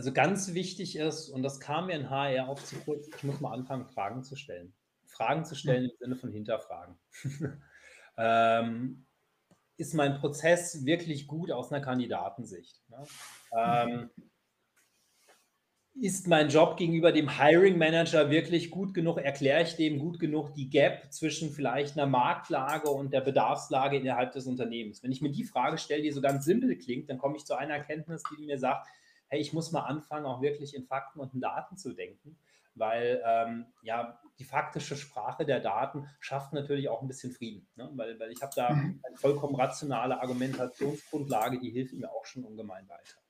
also 0.00 0.14
ganz 0.14 0.54
wichtig 0.54 0.96
ist, 0.96 1.28
und 1.28 1.42
das 1.42 1.60
kam 1.60 1.88
mir 1.88 1.94
in 1.94 2.08
HR 2.08 2.48
auch 2.48 2.58
zu 2.58 2.74
kurz, 2.76 3.06
ich 3.14 3.22
muss 3.22 3.38
mal 3.42 3.52
anfangen, 3.52 3.84
Fragen 3.84 4.22
zu 4.22 4.34
stellen. 4.34 4.72
Fragen 5.04 5.44
zu 5.44 5.54
stellen 5.54 5.90
im 5.90 5.96
Sinne 5.98 6.16
von 6.16 6.32
Hinterfragen. 6.32 6.98
ähm, 8.16 9.04
ist 9.76 9.92
mein 9.92 10.14
Prozess 10.14 10.86
wirklich 10.86 11.26
gut 11.26 11.52
aus 11.52 11.70
einer 11.70 11.84
Kandidatensicht? 11.84 12.80
Ne? 12.88 13.04
Ähm, 13.54 14.10
ist 15.92 16.26
mein 16.26 16.48
Job 16.48 16.78
gegenüber 16.78 17.12
dem 17.12 17.38
Hiring 17.38 17.76
Manager 17.76 18.30
wirklich 18.30 18.70
gut 18.70 18.94
genug? 18.94 19.18
Erkläre 19.18 19.64
ich 19.64 19.76
dem 19.76 19.98
gut 19.98 20.18
genug 20.18 20.54
die 20.54 20.70
Gap 20.70 21.12
zwischen 21.12 21.50
vielleicht 21.50 21.98
einer 21.98 22.06
Marktlage 22.06 22.88
und 22.88 23.12
der 23.12 23.20
Bedarfslage 23.20 23.98
innerhalb 23.98 24.32
des 24.32 24.46
Unternehmens? 24.46 25.02
Wenn 25.02 25.12
ich 25.12 25.20
mir 25.20 25.30
die 25.30 25.44
Frage 25.44 25.76
stelle, 25.76 26.00
die 26.00 26.10
so 26.10 26.22
ganz 26.22 26.46
simpel 26.46 26.78
klingt, 26.78 27.10
dann 27.10 27.18
komme 27.18 27.36
ich 27.36 27.44
zu 27.44 27.54
einer 27.54 27.74
Erkenntnis, 27.74 28.22
die 28.34 28.46
mir 28.46 28.58
sagt, 28.58 28.88
hey, 29.30 29.40
ich 29.40 29.52
muss 29.52 29.72
mal 29.72 29.82
anfangen, 29.82 30.26
auch 30.26 30.42
wirklich 30.42 30.74
in 30.74 30.84
Fakten 30.84 31.20
und 31.20 31.32
in 31.34 31.40
Daten 31.40 31.76
zu 31.76 31.92
denken, 31.94 32.36
weil 32.74 33.22
ähm, 33.24 33.66
ja 33.82 34.20
die 34.38 34.44
faktische 34.44 34.96
Sprache 34.96 35.44
der 35.44 35.60
Daten 35.60 36.08
schafft 36.18 36.52
natürlich 36.52 36.88
auch 36.88 37.02
ein 37.02 37.08
bisschen 37.08 37.32
Frieden, 37.32 37.68
ne? 37.76 37.90
weil, 37.94 38.18
weil 38.18 38.32
ich 38.32 38.42
habe 38.42 38.52
da 38.54 38.70
mhm. 38.70 39.00
eine 39.02 39.16
vollkommen 39.16 39.54
rationale 39.54 40.20
Argumentationsgrundlage, 40.20 41.58
die 41.60 41.70
hilft 41.70 41.94
mir 41.94 42.10
auch 42.10 42.24
schon 42.24 42.44
ungemein 42.44 42.88
weiter. 42.88 43.20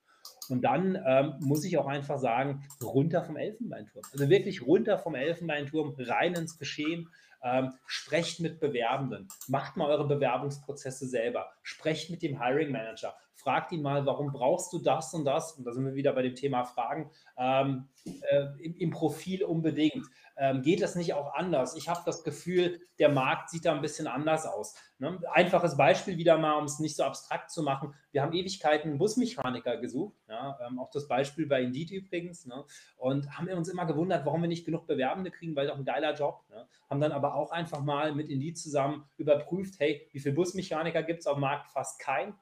Und 0.51 0.63
dann 0.63 0.99
ähm, 1.07 1.35
muss 1.41 1.65
ich 1.65 1.79
auch 1.79 1.87
einfach 1.87 2.19
sagen, 2.19 2.63
runter 2.83 3.23
vom 3.23 3.37
Elfenbeinturm. 3.37 4.05
Also 4.13 4.29
wirklich 4.29 4.67
runter 4.67 4.99
vom 4.99 5.15
Elfenbeinturm, 5.15 5.95
rein 5.99 6.35
ins 6.35 6.59
Geschehen. 6.59 7.09
Ähm, 7.43 7.73
sprecht 7.87 8.41
mit 8.41 8.61
Bewerbenden, 8.61 9.27
macht 9.49 9.79
mal 9.79 9.89
eure 9.89 10.07
Bewerbungsprozesse 10.07 11.07
selber, 11.07 11.49
sprecht 11.63 12.11
mit 12.11 12.21
dem 12.21 12.39
Hiring 12.39 12.71
Manager, 12.71 13.15
fragt 13.41 13.73
ihn 13.73 13.83
mal, 13.83 14.05
warum 14.07 14.31
brauchst 14.31 14.73
du 14.73 14.79
das 14.79 15.15
und 15.15 15.25
das? 15.25 15.53
Und 15.53 15.65
da 15.65 15.73
sind 15.73 15.85
wir 15.85 15.95
wieder 15.95 16.13
bei 16.13 16.23
dem 16.23 16.35
Thema 16.35 16.65
Fragen 16.65 17.11
ähm, 17.39 17.89
äh, 18.05 18.47
im, 18.63 18.77
im, 18.77 18.91
Profil 18.91 19.45
unbedingt. 19.45 20.07
Ähm, 20.43 20.63
geht 20.63 20.81
das 20.81 20.95
nicht 20.95 21.13
auch 21.13 21.35
anders? 21.35 21.77
Ich 21.77 21.91
habe 21.91 22.01
das 22.07 22.25
Gefühl, 22.25 22.81
der 22.99 23.11
Markt 23.11 23.51
sieht 23.51 23.67
da 23.67 23.75
ein 23.75 23.83
bisschen 23.83 24.07
anders 24.07 24.47
aus. 24.47 24.75
Ne? 24.99 25.21
Einfaches 25.31 25.77
Beispiel 25.77 26.17
wieder 26.17 26.39
mal, 26.39 26.55
um 26.55 26.65
es 26.65 26.79
nicht 26.79 26.97
so 26.97 27.05
abstrakt 27.05 27.51
zu 27.51 27.63
machen. 27.63 27.93
Wir 28.11 28.23
haben 28.23 28.33
Ewigkeiten 28.33 28.97
Busmechaniker 28.97 29.77
gesucht, 29.77 30.17
ja? 30.31 30.59
ähm, 30.67 30.79
auch 30.79 30.89
das 30.91 31.09
Beispiel 31.09 31.47
bei 31.47 31.61
Indeed 31.61 31.91
übrigens, 31.91 32.47
ne? 32.47 32.65
und 32.97 33.37
haben 33.37 33.51
uns 33.51 33.69
immer 33.69 33.85
gewundert, 33.85 34.25
warum 34.25 34.41
wir 34.41 34.49
nicht 34.49 34.65
genug 34.65 34.87
Bewerbende 34.87 35.31
kriegen, 35.31 35.55
weil 35.55 35.67
doch 35.67 35.77
ein 35.77 35.85
geiler 35.85 36.15
Job. 36.15 36.43
Ne? 36.49 36.67
Haben 36.89 37.03
dann 37.03 37.13
aber 37.13 37.35
auch 37.35 37.51
einfach 37.51 37.83
mal 37.83 38.15
mit 38.15 38.31
Indeed 38.31 38.57
zusammen 38.57 39.05
überprüft, 39.19 39.79
hey, 39.79 40.09
wie 40.13 40.21
viele 40.21 40.35
Busmechaniker 40.35 41.03
gibt 41.03 41.21
es 41.21 41.27
auf 41.27 41.35
dem 41.35 41.43
Markt? 41.43 41.71
Fast 41.71 42.01
kein 42.01 42.35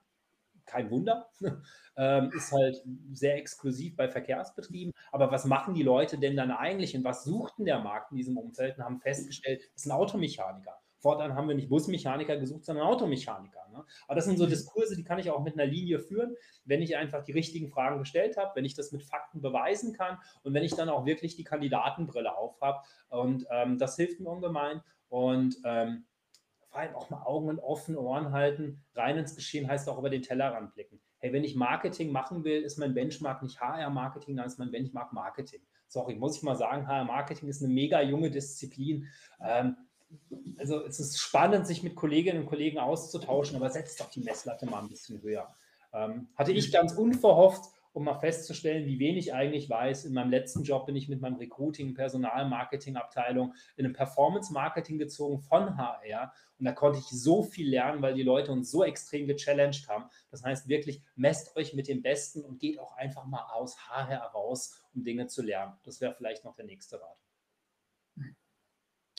kein 0.69 0.91
Wunder, 0.91 1.29
ähm, 1.97 2.31
ist 2.37 2.53
halt 2.53 2.83
sehr 3.13 3.37
exklusiv 3.37 3.97
bei 3.97 4.09
Verkehrsbetrieben. 4.09 4.93
Aber 5.11 5.31
was 5.31 5.45
machen 5.45 5.75
die 5.75 5.83
Leute 5.83 6.19
denn 6.19 6.37
dann 6.37 6.51
eigentlich 6.51 6.97
und 6.97 7.05
was 7.05 7.25
suchten 7.25 7.65
der 7.65 7.81
Markt 7.81 8.13
in 8.13 8.17
diesem 8.17 8.37
Umfeld 8.37 8.79
und 8.79 8.85
haben 8.85 9.01
festgestellt, 9.01 9.63
es 9.75 9.83
ist 9.83 9.87
ein 9.87 9.93
Automechaniker. 9.93 10.79
Fortan 11.01 11.35
haben 11.35 11.49
wir 11.49 11.55
nicht 11.55 11.69
Busmechaniker 11.69 12.37
gesucht, 12.37 12.65
sondern 12.65 12.87
Automechaniker. 12.87 13.69
Ne? 13.73 13.85
Aber 14.07 14.17
das 14.17 14.25
sind 14.25 14.37
so 14.37 14.47
mhm. 14.47 14.51
Diskurse, 14.51 14.97
die 14.97 15.05
kann 15.05 15.19
ich 15.19 15.31
auch 15.31 15.43
mit 15.43 15.55
einer 15.55 15.67
Linie 15.67 16.01
führen, 16.01 16.35
wenn 16.65 16.83
ich 16.83 16.97
einfach 16.97 17.23
die 17.23 17.33
richtigen 17.33 17.69
Fragen 17.69 17.99
gestellt 17.99 18.37
habe, 18.37 18.53
wenn 18.57 18.65
ich 18.65 18.75
das 18.75 18.93
mit 18.93 19.05
Fakten 19.05 19.41
beweisen 19.41 19.93
kann 19.93 20.19
und 20.43 20.55
wenn 20.55 20.65
ich 20.65 20.75
dann 20.75 20.89
auch 20.89 21.07
wirklich 21.07 21.37
die 21.37 21.45
Kandidatenbrille 21.45 22.37
auf 22.37 22.61
habe. 22.61 22.81
Und 23.09 23.47
ähm, 23.51 23.79
das 23.79 23.97
hilft 23.97 24.21
mir 24.21 24.29
ungemein. 24.29 24.83
Und 25.09 25.57
ähm, 25.65 26.05
vor 26.71 26.81
allem 26.81 26.95
auch 26.95 27.11
mal 27.11 27.23
Augen 27.23 27.49
und 27.49 27.59
offene 27.59 27.99
Ohren 27.99 28.33
halten. 28.33 28.85
Rein 28.95 29.17
ins 29.17 29.35
Geschehen 29.35 29.69
heißt 29.69 29.89
auch 29.89 29.99
über 29.99 30.11
den 30.11 30.23
Tellerrand 30.23 30.75
blicken. 30.75 31.01
Hey, 31.19 31.33
wenn 31.33 31.45
ich 31.45 31.57
Marketing 31.57 32.13
machen 32.13 32.45
will, 32.45 32.63
ist 32.63 32.79
mein 32.79 32.95
Benchmark 32.95 33.43
nicht 33.43 33.61
HR-Marketing, 33.61 34.37
dann 34.37 34.47
ist 34.47 34.59
mein 34.59 34.71
Benchmark 34.71 35.13
Marketing. 35.13 35.61
Sorry, 35.89 36.15
muss 36.15 36.37
ich 36.37 36.43
mal 36.43 36.57
sagen, 36.57 36.87
HR-Marketing 36.87 37.49
ist 37.49 37.63
eine 37.63 37.73
mega 37.73 38.01
junge 38.03 38.31
Disziplin. 38.31 39.09
Ähm, 39.43 39.77
also 40.59 40.85
es 40.85 41.01
ist 41.01 41.19
spannend, 41.19 41.67
sich 41.67 41.83
mit 41.83 41.97
Kolleginnen 41.97 42.43
und 42.43 42.47
Kollegen 42.47 42.79
auszutauschen, 42.79 43.57
aber 43.57 43.71
setzt 43.71 44.01
doch 44.01 44.11
die 44.11 44.21
Messlatte 44.21 44.67
mal 44.67 44.83
ein 44.83 44.89
bisschen 44.89 45.21
höher. 45.23 45.55
Ähm, 45.93 46.29
hatte 46.37 46.53
ich 46.53 46.71
ganz 46.71 46.93
unverhofft 46.93 47.65
um 47.99 48.05
mal 48.05 48.15
festzustellen, 48.15 48.87
wie 48.87 49.01
wenig 49.01 49.27
ich 49.27 49.35
eigentlich 49.35 49.69
weiß. 49.69 50.05
In 50.05 50.15
meinem 50.15 50.31
letzten 50.31 50.63
Job 50.63 50.87
bin 50.87 50.95
ich 50.95 51.09
mit 51.09 51.21
meinem 51.21 51.35
Recruiting, 51.35 51.95
Personalmarketing-Abteilung 51.95 53.55
in 53.77 53.85
einem 53.85 53.93
Performance-Marketing 53.93 54.99
gezogen 54.99 55.41
von 55.41 55.77
HR. 55.77 56.33
Und 56.61 56.65
da 56.65 56.71
konnte 56.71 57.01
ich 57.01 57.07
so 57.07 57.43
viel 57.43 57.69
lernen, 57.69 58.01
weil 58.01 58.15
die 58.15 58.23
Leute 58.23 58.53
uns 58.53 58.71
so 58.71 58.85
extrem 58.85 59.27
gechallenged 59.27 59.89
haben. 59.89 60.05
Das 60.31 60.45
heißt 60.45 60.69
wirklich, 60.69 61.03
messt 61.17 61.57
euch 61.57 61.75
mit 61.75 61.89
dem 61.89 62.01
Besten 62.01 62.45
und 62.45 62.61
geht 62.61 62.79
auch 62.79 62.97
einfach 62.97 63.27
mal 63.27 63.45
aus 63.53 63.77
HR 63.89 64.27
raus, 64.29 64.81
um 64.95 65.03
Dinge 65.03 65.27
zu 65.27 65.43
lernen. 65.43 65.73
Das 65.83 66.01
wäre 66.01 66.15
vielleicht 66.15 66.45
noch 66.45 66.55
der 66.55 66.67
nächste 66.67 67.01
Rat. 67.01 67.28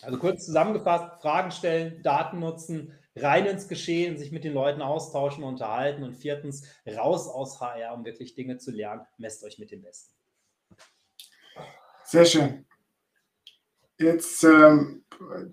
Also 0.02 0.18
kurz 0.18 0.46
zusammengefasst, 0.46 1.22
Fragen 1.22 1.52
stellen, 1.52 2.02
Daten 2.04 2.40
nutzen, 2.40 2.94
rein 3.16 3.46
ins 3.46 3.68
Geschehen, 3.68 4.18
sich 4.18 4.32
mit 4.32 4.44
den 4.44 4.54
Leuten 4.54 4.82
austauschen, 4.82 5.44
unterhalten 5.44 6.04
und 6.04 6.16
viertens 6.16 6.64
raus 6.88 7.28
aus 7.28 7.60
HR, 7.60 7.94
um 7.94 8.06
wirklich 8.06 8.36
Dinge 8.36 8.58
zu 8.58 8.72
lernen. 8.72 9.02
Messt 9.18 9.44
euch 9.44 9.60
mit 9.60 9.72
dem 9.72 9.82
Besten. 9.82 10.14
Sehr 12.06 12.26
schön. 12.26 12.66
Jetzt 14.00 14.46
ähm, 14.46 15.04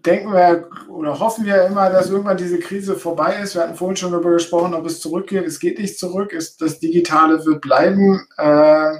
denken 0.07 0.33
wir 0.33 0.71
oder 0.89 1.19
hoffen 1.19 1.45
wir 1.45 1.65
immer, 1.67 1.91
dass 1.91 2.11
irgendwann 2.11 2.37
diese 2.37 2.61
Krise 2.61 2.95
vorbei 2.95 3.41
ist. 3.43 3.57
Wir 3.57 3.63
hatten 3.63 3.75
vorhin 3.75 3.97
schon 3.97 4.13
darüber 4.13 4.31
gesprochen, 4.31 4.73
ob 4.73 4.87
es 4.87 5.01
zurückgeht. 5.01 5.45
Es 5.45 5.59
geht 5.59 5.81
nicht 5.81 5.99
zurück. 5.99 6.33
Es, 6.33 6.57
das 6.57 6.79
Digitale 6.79 7.45
wird 7.45 7.61
bleiben. 7.61 8.25
Äh, 8.39 8.97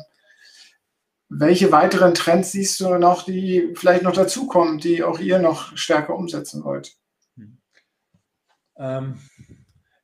welche 1.29 1.73
weiteren 1.73 2.15
Trends 2.15 2.53
siehst 2.53 2.79
du 2.81 2.97
noch, 2.99 3.25
die 3.25 3.73
vielleicht 3.75 4.03
noch 4.03 4.13
dazukommen, 4.13 4.79
die 4.79 5.03
auch 5.03 5.19
ihr 5.19 5.39
noch 5.39 5.77
stärker 5.77 6.15
umsetzen 6.15 6.65
wollt? 6.65 6.97
Ähm, 8.79 9.19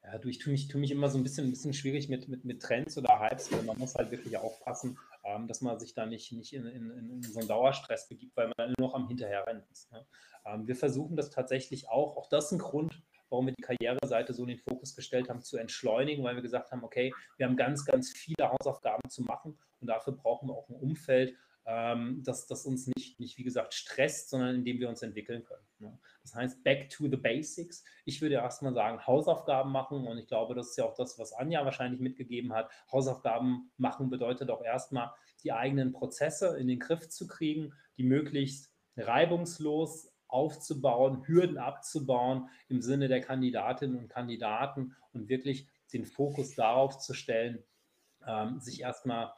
ja, 0.02 0.18
du, 0.18 0.28
ich 0.28 0.38
tue 0.38 0.52
mich, 0.52 0.68
tue 0.68 0.80
mich 0.80 0.90
immer 0.90 1.08
so 1.08 1.18
ein 1.18 1.22
bisschen, 1.22 1.46
ein 1.46 1.50
bisschen 1.50 1.74
schwierig 1.74 2.08
mit, 2.08 2.28
mit, 2.28 2.44
mit 2.44 2.62
Trends 2.62 2.98
oder 2.98 3.20
Hypes, 3.20 3.52
weil 3.52 3.62
man 3.62 3.78
muss 3.78 3.94
halt 3.94 4.10
wirklich 4.10 4.36
aufpassen, 4.36 4.98
ähm, 5.24 5.46
dass 5.46 5.60
man 5.60 5.78
sich 5.78 5.94
da 5.94 6.06
nicht, 6.06 6.32
nicht 6.32 6.52
in, 6.52 6.66
in, 6.66 6.90
in, 6.90 7.22
so 7.22 7.38
einen 7.38 7.48
Dauerstress 7.48 8.08
begibt, 8.08 8.36
weil 8.36 8.50
man 8.56 8.74
nur 8.78 8.88
noch 8.88 8.94
am 8.94 9.08
Hinterherrennen 9.08 9.62
ist. 9.70 9.92
Ne? 9.92 10.04
Ähm, 10.44 10.66
wir 10.66 10.76
versuchen 10.76 11.16
das 11.16 11.30
tatsächlich 11.30 11.88
auch, 11.88 12.16
auch 12.16 12.28
das 12.28 12.46
ist 12.46 12.52
ein 12.52 12.58
Grund, 12.58 13.02
warum 13.32 13.46
wir 13.46 13.54
die 13.54 13.62
Karriereseite 13.62 14.34
so 14.34 14.42
in 14.42 14.50
den 14.50 14.58
Fokus 14.58 14.94
gestellt 14.94 15.28
haben, 15.28 15.40
zu 15.40 15.56
entschleunigen, 15.56 16.22
weil 16.22 16.36
wir 16.36 16.42
gesagt 16.42 16.70
haben, 16.70 16.84
okay, 16.84 17.12
wir 17.38 17.46
haben 17.46 17.56
ganz, 17.56 17.84
ganz 17.84 18.12
viele 18.12 18.50
Hausaufgaben 18.50 19.08
zu 19.08 19.22
machen 19.22 19.58
und 19.80 19.86
dafür 19.86 20.12
brauchen 20.12 20.48
wir 20.48 20.54
auch 20.54 20.68
ein 20.68 20.76
Umfeld, 20.76 21.34
ähm, 21.64 22.22
das, 22.24 22.46
das 22.46 22.66
uns 22.66 22.88
nicht, 22.88 23.20
nicht, 23.20 23.38
wie 23.38 23.44
gesagt, 23.44 23.72
stresst, 23.74 24.30
sondern 24.30 24.56
in 24.56 24.64
dem 24.64 24.80
wir 24.80 24.88
uns 24.88 25.02
entwickeln 25.02 25.44
können. 25.44 25.64
Ne? 25.78 25.98
Das 26.22 26.34
heißt, 26.34 26.62
back 26.64 26.90
to 26.90 27.08
the 27.08 27.16
basics. 27.16 27.84
Ich 28.04 28.20
würde 28.20 28.34
erstmal 28.34 28.74
sagen, 28.74 29.06
Hausaufgaben 29.06 29.70
machen 29.70 30.06
und 30.06 30.18
ich 30.18 30.26
glaube, 30.26 30.54
das 30.54 30.70
ist 30.70 30.76
ja 30.76 30.84
auch 30.84 30.94
das, 30.94 31.18
was 31.18 31.32
Anja 31.32 31.64
wahrscheinlich 31.64 32.00
mitgegeben 32.00 32.52
hat. 32.52 32.70
Hausaufgaben 32.90 33.70
machen 33.76 34.10
bedeutet 34.10 34.50
auch 34.50 34.62
erstmal, 34.62 35.12
die 35.44 35.52
eigenen 35.52 35.92
Prozesse 35.92 36.56
in 36.58 36.68
den 36.68 36.78
Griff 36.78 37.08
zu 37.08 37.26
kriegen, 37.26 37.72
die 37.96 38.04
möglichst 38.04 38.72
reibungslos 38.96 40.11
aufzubauen, 40.32 41.26
Hürden 41.26 41.58
abzubauen 41.58 42.48
im 42.68 42.80
Sinne 42.82 43.08
der 43.08 43.20
Kandidatinnen 43.20 43.96
und 43.96 44.08
Kandidaten 44.08 44.96
und 45.12 45.28
wirklich 45.28 45.68
den 45.92 46.06
Fokus 46.06 46.54
darauf 46.54 46.98
zu 46.98 47.14
stellen, 47.14 47.62
ähm, 48.26 48.60
sich 48.60 48.80
erstmal 48.80 49.32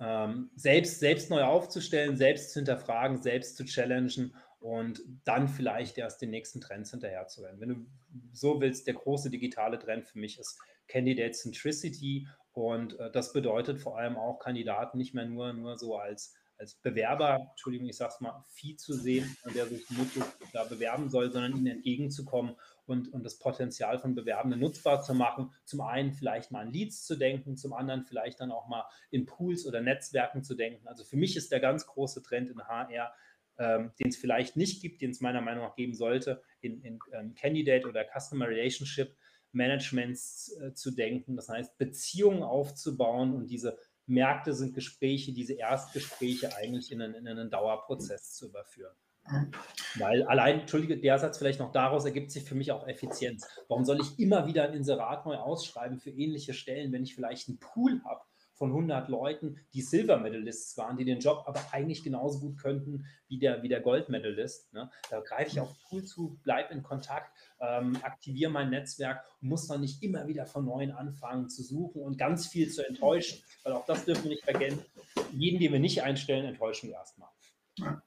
ähm, 0.00 0.50
selbst, 0.54 1.00
selbst 1.00 1.30
neu 1.30 1.42
aufzustellen, 1.42 2.16
selbst 2.16 2.52
zu 2.52 2.60
hinterfragen, 2.60 3.20
selbst 3.20 3.56
zu 3.56 3.64
challengen 3.64 4.34
und 4.60 5.02
dann 5.24 5.48
vielleicht 5.48 5.98
erst 5.98 6.22
den 6.22 6.30
nächsten 6.30 6.60
Trends 6.60 6.90
hinterherzurennen. 6.90 7.60
Wenn 7.60 7.68
du 7.68 7.86
so 8.32 8.60
willst, 8.60 8.86
der 8.86 8.94
große 8.94 9.30
digitale 9.30 9.78
Trend 9.78 10.06
für 10.06 10.18
mich 10.18 10.38
ist 10.38 10.58
Candidate 10.88 11.32
Centricity 11.32 12.26
und 12.52 12.98
äh, 12.98 13.10
das 13.10 13.32
bedeutet 13.32 13.80
vor 13.80 13.98
allem 13.98 14.16
auch 14.16 14.38
Kandidaten 14.38 14.98
nicht 14.98 15.14
mehr 15.14 15.26
nur, 15.26 15.52
nur 15.52 15.76
so 15.76 15.96
als 15.96 16.34
als 16.58 16.74
Bewerber, 16.74 17.48
Entschuldigung, 17.50 17.88
ich 17.88 17.96
sage 17.96 18.12
es 18.14 18.20
mal, 18.20 18.44
Vieh 18.48 18.76
zu 18.76 18.92
sehen, 18.94 19.36
der 19.54 19.66
sich 19.66 19.88
möglichst 19.90 20.36
da 20.52 20.64
bewerben 20.64 21.08
soll, 21.08 21.30
sondern 21.30 21.56
ihnen 21.56 21.68
entgegenzukommen 21.68 22.56
und, 22.86 23.12
und 23.12 23.24
das 23.24 23.38
Potenzial 23.38 23.98
von 23.98 24.14
Bewerbenden 24.14 24.60
nutzbar 24.60 25.02
zu 25.02 25.14
machen. 25.14 25.52
Zum 25.64 25.80
einen 25.82 26.12
vielleicht 26.12 26.50
mal 26.50 26.62
an 26.62 26.72
Leads 26.72 27.04
zu 27.04 27.16
denken, 27.16 27.56
zum 27.56 27.72
anderen 27.72 28.04
vielleicht 28.04 28.40
dann 28.40 28.50
auch 28.50 28.66
mal 28.66 28.84
in 29.10 29.26
Pools 29.26 29.66
oder 29.66 29.80
Netzwerken 29.80 30.42
zu 30.42 30.54
denken. 30.54 30.88
Also 30.88 31.04
für 31.04 31.16
mich 31.16 31.36
ist 31.36 31.52
der 31.52 31.60
ganz 31.60 31.86
große 31.86 32.22
Trend 32.22 32.50
in 32.50 32.60
HR, 32.60 33.12
ähm, 33.58 33.92
den 34.00 34.08
es 34.08 34.16
vielleicht 34.16 34.56
nicht 34.56 34.82
gibt, 34.82 35.00
den 35.00 35.10
es 35.10 35.20
meiner 35.20 35.40
Meinung 35.40 35.64
nach 35.64 35.76
geben 35.76 35.94
sollte, 35.94 36.42
in, 36.60 36.80
in 36.82 36.98
ähm, 37.12 37.34
Candidate 37.34 37.86
oder 37.88 38.04
Customer 38.04 38.48
Relationship 38.48 39.16
Managements 39.52 40.56
äh, 40.60 40.74
zu 40.74 40.90
denken. 40.90 41.36
Das 41.36 41.48
heißt, 41.48 41.78
Beziehungen 41.78 42.42
aufzubauen 42.42 43.34
und 43.34 43.48
diese 43.48 43.78
Märkte 44.08 44.54
sind 44.54 44.74
Gespräche, 44.74 45.32
diese 45.32 45.54
Erstgespräche 45.54 46.56
eigentlich 46.56 46.92
in 46.92 47.02
einen, 47.02 47.14
in 47.14 47.28
einen 47.28 47.50
Dauerprozess 47.50 48.34
zu 48.34 48.48
überführen. 48.48 48.94
Mhm. 49.26 49.50
Weil 49.98 50.22
allein, 50.24 50.60
entschuldige, 50.60 50.98
der 50.98 51.18
Satz 51.18 51.38
vielleicht 51.38 51.60
noch 51.60 51.72
daraus 51.72 52.04
ergibt 52.04 52.30
sich 52.30 52.44
für 52.44 52.54
mich 52.54 52.72
auch 52.72 52.86
Effizienz. 52.86 53.46
Warum 53.68 53.84
soll 53.84 54.00
ich 54.00 54.18
immer 54.18 54.46
wieder 54.46 54.64
ein 54.64 54.74
Inserat 54.74 55.26
neu 55.26 55.36
ausschreiben 55.36 55.98
für 55.98 56.10
ähnliche 56.10 56.54
Stellen, 56.54 56.92
wenn 56.92 57.02
ich 57.02 57.14
vielleicht 57.14 57.48
einen 57.48 57.58
Pool 57.58 58.02
habe 58.04 58.22
von 58.58 58.70
100 58.70 59.08
Leuten, 59.08 59.56
die 59.72 59.82
Silver 59.82 60.18
Medalists 60.18 60.76
waren, 60.76 60.96
die 60.96 61.04
den 61.04 61.20
Job 61.20 61.44
aber 61.46 61.60
eigentlich 61.72 62.02
genauso 62.02 62.40
gut 62.40 62.58
könnten 62.58 63.06
wie 63.28 63.38
der, 63.38 63.62
wie 63.62 63.68
der 63.68 63.80
Gold 63.80 64.08
Medalist. 64.08 64.72
Ne? 64.74 64.90
Da 65.10 65.20
greife 65.20 65.50
ich 65.52 65.60
auf 65.60 65.74
Pool 65.88 66.04
zu, 66.04 66.38
bleibe 66.42 66.74
in 66.74 66.82
Kontakt, 66.82 67.30
ähm, 67.60 67.96
aktiviere 68.02 68.50
mein 68.50 68.70
Netzwerk 68.70 69.24
muss 69.40 69.68
dann 69.68 69.80
nicht 69.80 70.02
immer 70.02 70.26
wieder 70.26 70.46
von 70.46 70.64
neuem 70.64 70.90
anfangen 70.90 71.48
zu 71.48 71.62
suchen 71.62 72.02
und 72.02 72.18
ganz 72.18 72.48
viel 72.48 72.68
zu 72.70 72.86
enttäuschen, 72.86 73.42
weil 73.62 73.72
auch 73.72 73.86
das 73.86 74.04
dürfen 74.04 74.24
wir 74.24 74.30
nicht 74.30 74.44
vergessen. 74.44 74.84
Jeden, 75.32 75.60
den 75.60 75.72
wir 75.72 75.80
nicht 75.80 76.02
einstellen, 76.02 76.44
enttäuschen 76.44 76.88
wir 76.88 76.96
erstmal. 76.96 77.28
Ja, 77.76 78.02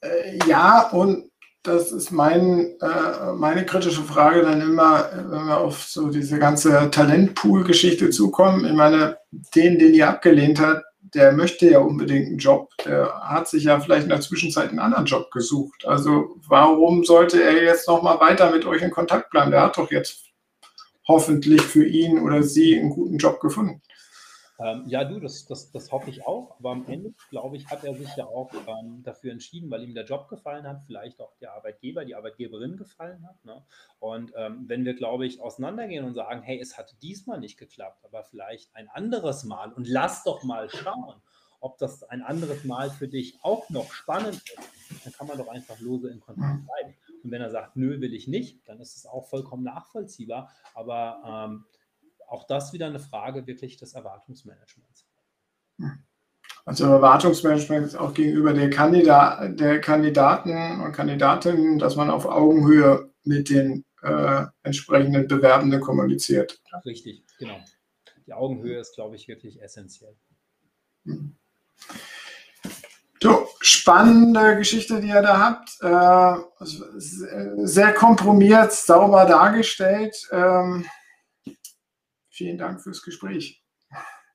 äh, 0.00 0.38
ja 0.46 0.90
und 0.90 1.30
das 1.62 1.92
ist 1.92 2.10
mein, 2.10 2.76
äh, 2.80 3.32
meine 3.34 3.66
kritische 3.66 4.02
Frage 4.02 4.42
dann 4.42 4.60
immer, 4.60 5.10
wenn 5.12 5.46
wir 5.46 5.58
auf 5.58 5.82
so 5.82 6.08
diese 6.08 6.38
ganze 6.38 6.90
Talentpool-Geschichte 6.90 8.10
zukommen. 8.10 8.64
Ich 8.64 8.72
meine, 8.72 9.18
den, 9.54 9.78
den 9.78 9.94
ihr 9.94 10.08
abgelehnt 10.08 10.60
habt, 10.60 10.84
der 11.14 11.32
möchte 11.32 11.70
ja 11.70 11.78
unbedingt 11.78 12.26
einen 12.26 12.38
Job. 12.38 12.70
Der 12.84 13.12
hat 13.22 13.48
sich 13.48 13.64
ja 13.64 13.80
vielleicht 13.80 14.04
in 14.04 14.10
der 14.10 14.20
Zwischenzeit 14.20 14.70
einen 14.70 14.78
anderen 14.78 15.06
Job 15.06 15.30
gesucht. 15.30 15.86
Also 15.86 16.36
warum 16.46 17.04
sollte 17.04 17.42
er 17.42 17.62
jetzt 17.62 17.88
nochmal 17.88 18.20
weiter 18.20 18.50
mit 18.50 18.64
euch 18.64 18.82
in 18.82 18.90
Kontakt 18.90 19.30
bleiben? 19.30 19.50
Der 19.50 19.62
hat 19.62 19.78
doch 19.78 19.90
jetzt 19.90 20.24
hoffentlich 21.06 21.62
für 21.62 21.86
ihn 21.86 22.18
oder 22.20 22.42
sie 22.42 22.78
einen 22.78 22.90
guten 22.90 23.16
Job 23.16 23.40
gefunden. 23.40 23.80
Ähm, 24.60 24.84
ja, 24.86 25.04
du, 25.04 25.20
das, 25.20 25.46
das, 25.46 25.70
das 25.70 25.92
hoffe 25.92 26.10
ich 26.10 26.26
auch. 26.26 26.58
Aber 26.58 26.70
am 26.70 26.86
Ende, 26.88 27.14
glaube 27.30 27.56
ich, 27.56 27.68
hat 27.68 27.84
er 27.84 27.94
sich 27.94 28.14
ja 28.16 28.26
auch 28.26 28.50
ähm, 28.66 29.02
dafür 29.04 29.30
entschieden, 29.32 29.70
weil 29.70 29.84
ihm 29.84 29.94
der 29.94 30.04
Job 30.04 30.28
gefallen 30.28 30.66
hat, 30.66 30.82
vielleicht 30.86 31.20
auch 31.20 31.36
der 31.36 31.52
Arbeitgeber, 31.52 32.04
die 32.04 32.16
Arbeitgeberin 32.16 32.76
gefallen 32.76 33.24
hat. 33.26 33.44
Ne? 33.44 33.64
Und 34.00 34.32
ähm, 34.36 34.64
wenn 34.66 34.84
wir, 34.84 34.94
glaube 34.94 35.26
ich, 35.26 35.40
auseinandergehen 35.40 36.04
und 36.04 36.14
sagen, 36.14 36.42
hey, 36.42 36.58
es 36.60 36.76
hat 36.76 36.96
diesmal 37.02 37.38
nicht 37.38 37.56
geklappt, 37.56 38.04
aber 38.04 38.24
vielleicht 38.24 38.74
ein 38.74 38.88
anderes 38.88 39.44
Mal 39.44 39.72
und 39.72 39.86
lass 39.86 40.24
doch 40.24 40.42
mal 40.42 40.68
schauen, 40.68 41.22
ob 41.60 41.78
das 41.78 42.02
ein 42.04 42.22
anderes 42.22 42.64
Mal 42.64 42.90
für 42.90 43.08
dich 43.08 43.38
auch 43.42 43.68
noch 43.70 43.92
spannend 43.92 44.36
ist, 44.36 45.04
dann 45.04 45.12
kann 45.12 45.26
man 45.26 45.38
doch 45.38 45.48
einfach 45.48 45.78
lose 45.80 46.10
in 46.10 46.20
Kontakt 46.20 46.64
bleiben. 46.64 46.96
Und 47.22 47.30
wenn 47.30 47.42
er 47.42 47.50
sagt, 47.50 47.76
nö, 47.76 48.00
will 48.00 48.14
ich 48.14 48.28
nicht, 48.28 48.68
dann 48.68 48.80
ist 48.80 48.96
es 48.96 49.06
auch 49.06 49.26
vollkommen 49.26 49.64
nachvollziehbar. 49.64 50.52
Aber 50.74 51.48
ähm, 51.48 51.64
auch 52.28 52.46
das 52.46 52.72
wieder 52.72 52.86
eine 52.86 53.00
Frage 53.00 53.46
wirklich 53.46 53.76
des 53.76 53.94
Erwartungsmanagements. 53.94 55.06
Also 56.64 56.84
Erwartungsmanagement 56.84 57.96
auch 57.96 58.12
gegenüber 58.12 58.52
der, 58.52 58.68
Kandidat, 58.68 59.58
der 59.58 59.80
Kandidaten 59.80 60.80
und 60.80 60.92
Kandidatinnen, 60.92 61.78
dass 61.78 61.96
man 61.96 62.10
auf 62.10 62.26
Augenhöhe 62.26 63.10
mit 63.24 63.48
den 63.48 63.84
äh, 64.02 64.44
entsprechenden 64.62 65.26
Bewerbenden 65.26 65.80
kommuniziert. 65.80 66.60
Richtig, 66.84 67.24
genau. 67.38 67.58
Die 68.26 68.34
Augenhöhe 68.34 68.78
ist, 68.78 68.94
glaube 68.94 69.16
ich, 69.16 69.28
wirklich 69.28 69.62
essentiell. 69.62 70.14
So, 73.22 73.48
spannende 73.60 74.56
Geschichte, 74.56 75.00
die 75.00 75.08
ihr 75.08 75.22
da 75.22 75.40
habt. 75.40 75.70
Äh, 75.80 76.66
sehr 77.64 77.94
komprimiert, 77.94 78.72
sauber 78.72 79.24
dargestellt. 79.24 80.14
Ähm, 80.30 80.84
Vielen 82.38 82.56
Dank 82.56 82.80
fürs 82.80 83.02
Gespräch. 83.02 83.64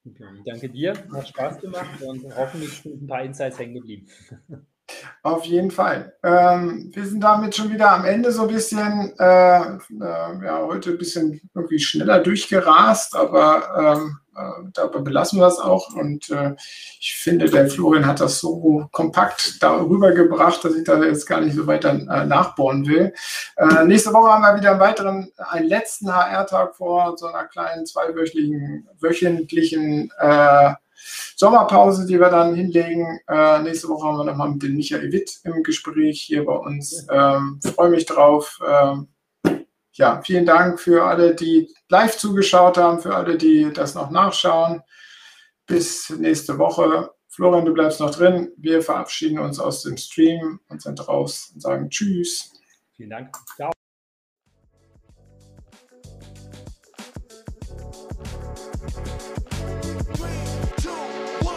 Okay, 0.05 0.25
danke 0.45 0.69
dir, 0.69 0.93
hat 1.13 1.29
Spaß 1.29 1.61
gemacht 1.61 2.01
und 2.01 2.25
hoffentlich 2.35 2.81
sind 2.81 3.03
ein 3.03 3.07
paar 3.07 3.23
Insights 3.23 3.57
hängen 3.57 3.75
geblieben. 3.75 4.07
Auf 5.21 5.45
jeden 5.45 5.71
Fall. 5.71 6.13
Ähm, 6.23 6.91
wir 6.93 7.05
sind 7.05 7.21
damit 7.21 7.55
schon 7.55 7.71
wieder 7.71 7.91
am 7.91 8.05
Ende 8.05 8.31
so 8.31 8.43
ein 8.43 8.53
bisschen, 8.53 9.13
äh, 9.19 9.61
äh, 9.61 10.45
ja, 10.45 10.59
heute 10.65 10.91
ein 10.91 10.97
bisschen 10.97 11.41
irgendwie 11.53 11.79
schneller 11.79 12.19
durchgerast, 12.19 13.15
aber 13.15 13.97
ähm, 13.97 14.19
äh, 14.35 14.69
dabei 14.73 14.99
belassen 14.99 15.39
wir 15.39 15.47
es 15.47 15.59
auch. 15.59 15.93
Und 15.93 16.29
äh, 16.29 16.55
ich 16.99 17.15
finde, 17.15 17.49
der 17.49 17.69
Florian 17.69 18.05
hat 18.05 18.19
das 18.19 18.39
so 18.39 18.87
kompakt 18.91 19.61
darüber 19.61 20.11
gebracht, 20.11 20.63
dass 20.63 20.75
ich 20.75 20.83
da 20.83 21.01
jetzt 21.03 21.27
gar 21.27 21.41
nicht 21.41 21.55
so 21.55 21.67
weiter 21.67 21.91
äh, 21.91 22.25
nachbohren 22.25 22.85
will. 22.87 23.13
Äh, 23.57 23.85
nächste 23.85 24.13
Woche 24.13 24.31
haben 24.31 24.41
wir 24.41 24.59
wieder 24.59 24.71
einen 24.71 24.79
weiteren, 24.79 25.31
einen 25.37 25.67
letzten 25.67 26.13
HR-Tag 26.13 26.75
vor 26.75 27.17
so 27.17 27.27
einer 27.27 27.45
kleinen 27.45 27.85
zweiwöchentlichen 27.85 28.87
wöchentlichen 28.99 30.11
äh, 30.19 30.73
Sommerpause, 31.35 32.05
die 32.05 32.19
wir 32.19 32.29
dann 32.29 32.55
hinlegen. 32.55 33.19
Äh, 33.27 33.61
nächste 33.61 33.89
Woche 33.89 34.07
haben 34.07 34.17
wir 34.17 34.23
nochmal 34.23 34.51
mit 34.51 34.63
dem 34.63 34.75
Michael 34.75 35.11
Witt 35.11 35.39
im 35.43 35.63
Gespräch 35.63 36.21
hier 36.21 36.45
bei 36.45 36.55
uns. 36.55 37.05
Ähm, 37.11 37.59
Freue 37.75 37.89
mich 37.89 38.05
drauf. 38.05 38.59
Ähm, 38.65 39.07
ja, 39.93 40.21
vielen 40.23 40.45
Dank 40.45 40.79
für 40.79 41.03
alle, 41.03 41.35
die 41.35 41.73
live 41.89 42.17
zugeschaut 42.17 42.77
haben, 42.77 42.99
für 42.99 43.15
alle, 43.15 43.37
die 43.37 43.71
das 43.73 43.93
noch 43.93 44.09
nachschauen. 44.09 44.81
Bis 45.67 46.09
nächste 46.09 46.57
Woche. 46.57 47.11
Florian, 47.29 47.65
du 47.65 47.73
bleibst 47.73 47.99
noch 47.99 48.11
drin. 48.11 48.51
Wir 48.57 48.81
verabschieden 48.81 49.39
uns 49.39 49.59
aus 49.59 49.83
dem 49.83 49.97
Stream 49.97 50.59
und 50.67 50.81
sind 50.81 51.07
raus 51.07 51.51
und 51.53 51.61
sagen 51.61 51.89
Tschüss. 51.89 52.53
Vielen 52.95 53.09
Dank. 53.09 53.35
Ciao. 53.55 53.71